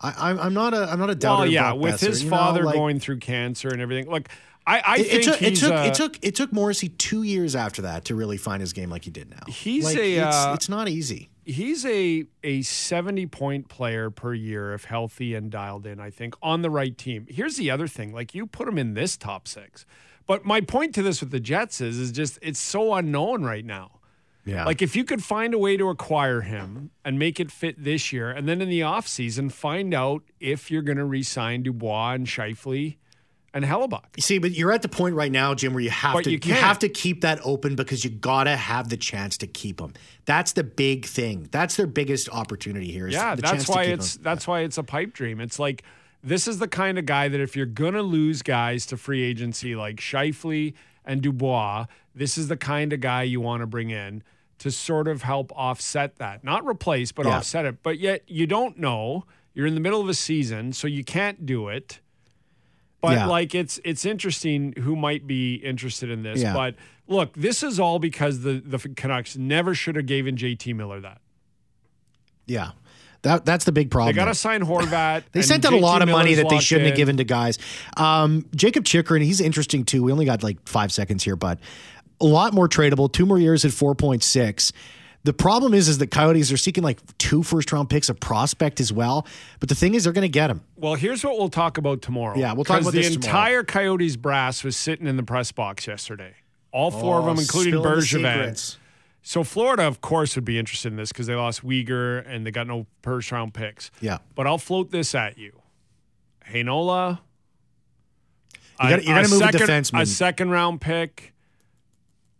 I, 0.00 0.30
I'm, 0.30 0.38
I'm 0.38 0.54
not 0.54 0.74
a 0.74 0.88
I'm 0.90 0.98
not 0.98 1.10
a 1.10 1.14
doubter. 1.14 1.42
Well, 1.42 1.50
yeah, 1.50 1.72
with 1.72 1.94
Boeser, 1.94 2.06
his 2.08 2.24
you 2.24 2.30
know, 2.30 2.36
father 2.36 2.64
like- 2.64 2.74
going 2.74 3.00
through 3.00 3.18
cancer 3.18 3.68
and 3.68 3.80
everything. 3.80 4.10
Look, 4.10 4.28
I, 4.66 4.80
I 4.84 4.96
It, 4.96 5.00
it 5.00 5.06
think 5.10 5.24
took 5.24 5.42
it 5.42 5.56
took 5.56 5.72
uh, 5.72 5.84
it 5.88 5.94
took 5.94 6.18
it 6.24 6.34
took 6.34 6.52
Morrissey 6.52 6.88
two 6.88 7.22
years 7.22 7.54
after 7.56 7.82
that 7.82 8.06
to 8.06 8.14
really 8.14 8.36
find 8.36 8.60
his 8.60 8.72
game 8.72 8.90
like 8.90 9.04
he 9.04 9.10
did 9.10 9.30
now. 9.30 9.42
He's 9.48 9.84
Like, 9.84 9.96
a, 9.98 10.16
it's, 10.16 10.36
uh, 10.36 10.52
it's 10.54 10.68
not 10.68 10.88
easy. 10.88 11.28
He's 11.44 11.84
a 11.84 12.24
a 12.42 12.62
70 12.62 13.26
point 13.26 13.68
player 13.68 14.10
per 14.10 14.34
year 14.34 14.72
if 14.74 14.84
healthy 14.84 15.34
and 15.34 15.50
dialed 15.50 15.86
in 15.86 16.00
i 16.00 16.10
think 16.10 16.34
on 16.42 16.62
the 16.62 16.70
right 16.70 16.96
team. 16.96 17.26
Here's 17.28 17.56
the 17.56 17.70
other 17.70 17.86
thing 17.86 18.12
like 18.12 18.34
you 18.34 18.46
put 18.46 18.68
him 18.68 18.78
in 18.78 18.94
this 18.94 19.16
top 19.16 19.46
six. 19.48 19.86
But 20.26 20.44
my 20.44 20.60
point 20.62 20.94
to 20.94 21.02
this 21.02 21.20
with 21.20 21.30
the 21.30 21.40
jets 21.40 21.80
is 21.80 21.98
is 21.98 22.12
just 22.12 22.38
it's 22.42 22.58
so 22.58 22.94
unknown 22.94 23.42
right 23.42 23.64
now. 23.64 24.00
Yeah, 24.46 24.64
like 24.64 24.82
if 24.82 24.94
you 24.94 25.04
could 25.04 25.24
find 25.24 25.54
a 25.54 25.58
way 25.58 25.76
to 25.78 25.88
acquire 25.88 26.42
him 26.42 26.90
and 27.04 27.18
make 27.18 27.40
it 27.40 27.50
fit 27.50 27.82
this 27.82 28.12
year 28.12 28.30
and 28.30 28.46
then 28.46 28.60
in 28.60 28.68
the 28.68 28.80
offseason 28.80 29.50
find 29.50 29.94
out 29.94 30.22
if 30.38 30.70
you're 30.70 30.82
going 30.82 30.98
to 30.98 31.04
re-sign 31.04 31.62
dubois 31.62 32.12
and 32.12 32.26
Scheifele 32.26 32.96
and 33.54 33.64
Hellebuyck 33.64 34.02
You 34.16 34.20
see, 34.22 34.38
but 34.38 34.50
you're 34.50 34.72
at 34.72 34.82
the 34.82 34.88
point 34.88 35.14
right 35.14 35.32
now, 35.32 35.54
Jim, 35.54 35.72
where 35.72 35.82
you 35.82 35.88
have 35.90 36.12
But 36.14 36.24
to 36.24 36.30
you 36.32 36.38
you, 36.44 36.52
have 36.54 36.78
to 36.80 36.88
keep 36.90 37.22
that 37.22 37.40
open 37.44 37.76
because 37.76 38.04
you 38.04 38.10
gotta 38.10 38.54
have 38.56 38.88
the 38.90 38.96
chance 38.98 39.38
to 39.38 39.46
keep 39.46 39.78
them. 39.78 39.94
That's 40.26 40.52
the 40.52 40.64
big 40.64 41.06
thing. 41.06 41.48
That's 41.50 41.76
their 41.76 41.86
biggest 41.86 42.28
opportunity 42.28 42.90
here. 42.92 43.06
Is 43.06 43.14
Yeah, 43.14 43.34
the 43.36 43.42
that's 43.42 43.52
chance 43.52 43.64
to 43.66 43.70
why 43.72 43.84
keep 43.86 43.94
it's 43.94 44.16
'em. 44.16 44.22
that's 44.22 44.46
why 44.46 44.60
it's 44.60 44.76
a 44.76 44.82
pipe 44.82 45.14
dream. 45.14 45.40
It's 45.40 45.58
like 45.58 45.82
this 46.22 46.48
is 46.48 46.58
the 46.58 46.68
kind 46.68 46.98
of 46.98 47.06
guy 47.06 47.28
that 47.28 47.40
if 47.40 47.54
you're 47.56 47.64
gonna 47.66 48.02
lose 48.02 48.42
guys 48.42 48.84
to 48.86 48.96
free 48.96 49.22
agency 49.22 49.74
like 49.76 49.96
Scheifele 49.96 50.74
and 51.04 51.22
Dubois, 51.22 51.86
this 52.14 52.36
is 52.38 52.48
the 52.48 52.56
kind 52.56 52.92
of 52.92 53.00
guy 53.00 53.22
you 53.22 53.40
want 53.40 53.60
to 53.60 53.66
bring 53.66 53.90
in 53.90 54.22
to 54.58 54.70
sort 54.70 55.06
of 55.08 55.22
help 55.22 55.52
offset 55.54 56.16
that. 56.16 56.42
Not 56.42 56.64
replace, 56.66 57.12
but 57.12 57.26
Yeah. 57.26 57.36
offset 57.36 57.66
it. 57.66 57.82
But 57.82 57.98
yet 57.98 58.22
you 58.26 58.46
don't 58.46 58.78
know. 58.78 59.26
You're 59.52 59.66
in 59.66 59.74
the 59.74 59.80
middle 59.80 60.00
of 60.00 60.08
a 60.08 60.14
season, 60.14 60.72
so 60.72 60.86
you 60.88 61.04
can't 61.04 61.44
do 61.46 61.68
it. 61.68 62.00
But 63.04 63.12
Yeah. 63.12 63.26
like 63.26 63.54
it's 63.54 63.78
it's 63.84 64.04
interesting 64.04 64.72
who 64.80 64.96
might 64.96 65.26
be 65.26 65.56
interested 65.56 66.10
in 66.10 66.22
this. 66.22 66.40
Yeah. 66.40 66.54
But 66.54 66.74
look, 67.06 67.34
this 67.34 67.62
is 67.62 67.78
all 67.78 67.98
because 67.98 68.40
the 68.40 68.62
the 68.64 68.78
Canucks 68.78 69.36
never 69.36 69.74
should 69.74 69.96
have 69.96 70.06
given 70.06 70.36
JT 70.36 70.74
Miller 70.74 71.00
that. 71.00 71.20
Yeah, 72.46 72.70
that 73.22 73.44
that's 73.44 73.64
the 73.64 73.72
big 73.72 73.90
problem. 73.90 74.14
They 74.14 74.16
got 74.16 74.26
to 74.26 74.34
sign 74.34 74.62
Horvat. 74.62 75.24
They 75.32 75.42
sent 75.42 75.64
out 75.64 75.72
a 75.72 75.78
lot 75.78 76.02
of 76.02 76.08
money 76.08 76.34
that 76.34 76.48
they 76.48 76.60
shouldn't 76.60 76.88
have 76.88 76.96
given 76.96 77.16
to 77.18 77.24
guys. 77.24 77.58
Um, 77.96 78.46
Jakob 78.54 78.84
Chychrun, 78.84 79.22
he's 79.22 79.40
interesting 79.40 79.84
too. 79.84 80.02
We 80.02 80.12
only 80.12 80.24
got 80.26 80.42
like 80.42 80.58
five 80.68 80.92
seconds 80.92 81.24
here, 81.24 81.36
but 81.36 81.58
a 82.20 82.26
lot 82.26 82.52
more 82.52 82.68
tradable. 82.68 83.12
Two 83.12 83.26
more 83.26 83.38
years 83.38 83.64
at 83.64 83.72
four 83.72 83.94
point 83.94 84.22
six. 84.22 84.72
The 85.24 85.32
problem 85.32 85.72
is, 85.72 85.88
is 85.88 85.98
that 85.98 86.10
Coyotes 86.10 86.52
are 86.52 86.56
seeking 86.58 86.84
like 86.84 87.00
two 87.16 87.42
first 87.42 87.72
round 87.72 87.88
picks, 87.88 88.08
a 88.10 88.14
prospect 88.14 88.78
as 88.78 88.92
well. 88.92 89.26
But 89.58 89.70
the 89.70 89.74
thing 89.74 89.94
is, 89.94 90.04
they're 90.04 90.12
going 90.12 90.22
to 90.22 90.28
get 90.28 90.50
him. 90.50 90.60
Well, 90.76 90.94
here's 90.94 91.24
what 91.24 91.38
we'll 91.38 91.48
talk 91.48 91.78
about 91.78 92.02
tomorrow. 92.02 92.36
Yeah, 92.38 92.52
we'll 92.52 92.64
talk 92.64 92.82
about 92.82 92.92
the 92.92 93.00
this 93.00 93.14
tomorrow. 93.14 93.28
entire 93.30 93.64
Coyotes 93.64 94.16
brass 94.16 94.62
was 94.62 94.76
sitting 94.76 95.06
in 95.06 95.16
the 95.16 95.22
press 95.22 95.50
box 95.50 95.86
yesterday. 95.86 96.34
All 96.72 96.90
four 96.90 97.18
of 97.18 97.24
oh, 97.24 97.28
them, 97.28 97.38
including 97.38 97.74
Oh, 97.74 97.82
the 97.82 97.88
Bergevin. 97.88 98.76
So 99.22 99.42
Florida, 99.44 99.84
of 99.84 100.02
course, 100.02 100.34
would 100.34 100.44
be 100.44 100.58
interested 100.58 100.88
in 100.92 100.96
this 100.96 101.10
because 101.10 101.26
they 101.26 101.34
lost 101.34 101.64
Weegar 101.64 102.24
and 102.28 102.44
they 102.44 102.50
got 102.50 102.66
no 102.66 102.86
first 103.02 103.32
round 103.32 103.54
picks. 103.54 103.90
Yeah. 104.00 104.18
But 104.34 104.46
I'll 104.46 104.58
float 104.58 104.90
this 104.90 105.14
at 105.14 105.38
you. 105.38 105.62
Heinola. 106.46 107.20
You 108.82 108.90
gotta- 108.90 109.02
you 109.02 109.08
gotta 109.08 109.28
move 109.30 109.40
a 109.42 109.46
defenseman. 109.46 110.02
A 110.02 110.06
second 110.06 110.50
round 110.50 110.80
pick. 110.80 111.33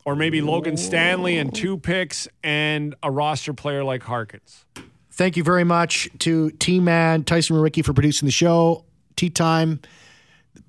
Or 0.04 0.14
maybe 0.14 0.42
Logan 0.42 0.76
Stanley 0.76 1.38
and 1.38 1.54
two 1.54 1.78
picks 1.78 2.28
and 2.42 2.94
a 3.02 3.10
roster 3.10 3.54
player 3.54 3.82
like 3.82 4.02
Harkins. 4.02 4.64
Thank 5.12 5.36
you 5.36 5.44
very 5.44 5.64
much 5.64 6.08
to 6.20 6.50
T 6.52 6.80
Man, 6.80 7.24
Tyson 7.24 7.56
Ricky 7.56 7.82
for 7.82 7.92
producing 7.92 8.26
the 8.26 8.32
show. 8.32 8.84
Tea 9.16 9.30
time. 9.30 9.80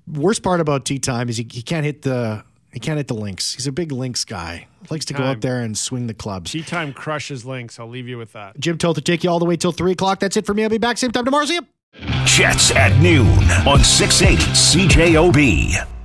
Worst 0.06 0.42
part 0.42 0.60
about 0.60 0.84
tea 0.84 0.98
time 0.98 1.28
is 1.28 1.36
he, 1.36 1.46
he 1.50 1.62
can't 1.62 1.84
hit 1.84 2.02
the 2.02 2.44
he 2.72 2.78
can't 2.80 2.96
hit 2.96 3.08
the 3.08 3.14
links. 3.14 3.54
He's 3.54 3.66
a 3.66 3.72
big 3.72 3.90
links 3.90 4.24
guy. 4.24 4.68
Likes 4.90 5.04
to 5.06 5.14
go 5.14 5.24
out 5.24 5.40
there 5.40 5.60
and 5.60 5.76
swing 5.76 6.06
the 6.06 6.14
clubs. 6.14 6.52
Tea 6.52 6.62
time 6.62 6.92
crushes 6.92 7.44
links. 7.44 7.80
I'll 7.80 7.88
leave 7.88 8.06
you 8.06 8.18
with 8.18 8.32
that. 8.34 8.58
Jim 8.60 8.78
Toth 8.78 8.94
to 8.96 9.00
take 9.00 9.24
you 9.24 9.30
all 9.30 9.38
the 9.38 9.44
way 9.44 9.56
till 9.56 9.72
three 9.72 9.92
o'clock. 9.92 10.20
That's 10.20 10.36
it 10.36 10.46
for 10.46 10.54
me. 10.54 10.62
I'll 10.62 10.68
be 10.68 10.78
back 10.78 10.98
same 10.98 11.10
time 11.10 11.24
tomorrow. 11.24 11.46
See 11.46 11.54
you. 11.54 11.66
Jets 12.24 12.70
at 12.72 12.96
noon 13.00 13.26
on 13.66 13.82
680 13.82 14.42
CJOB. 14.52 15.95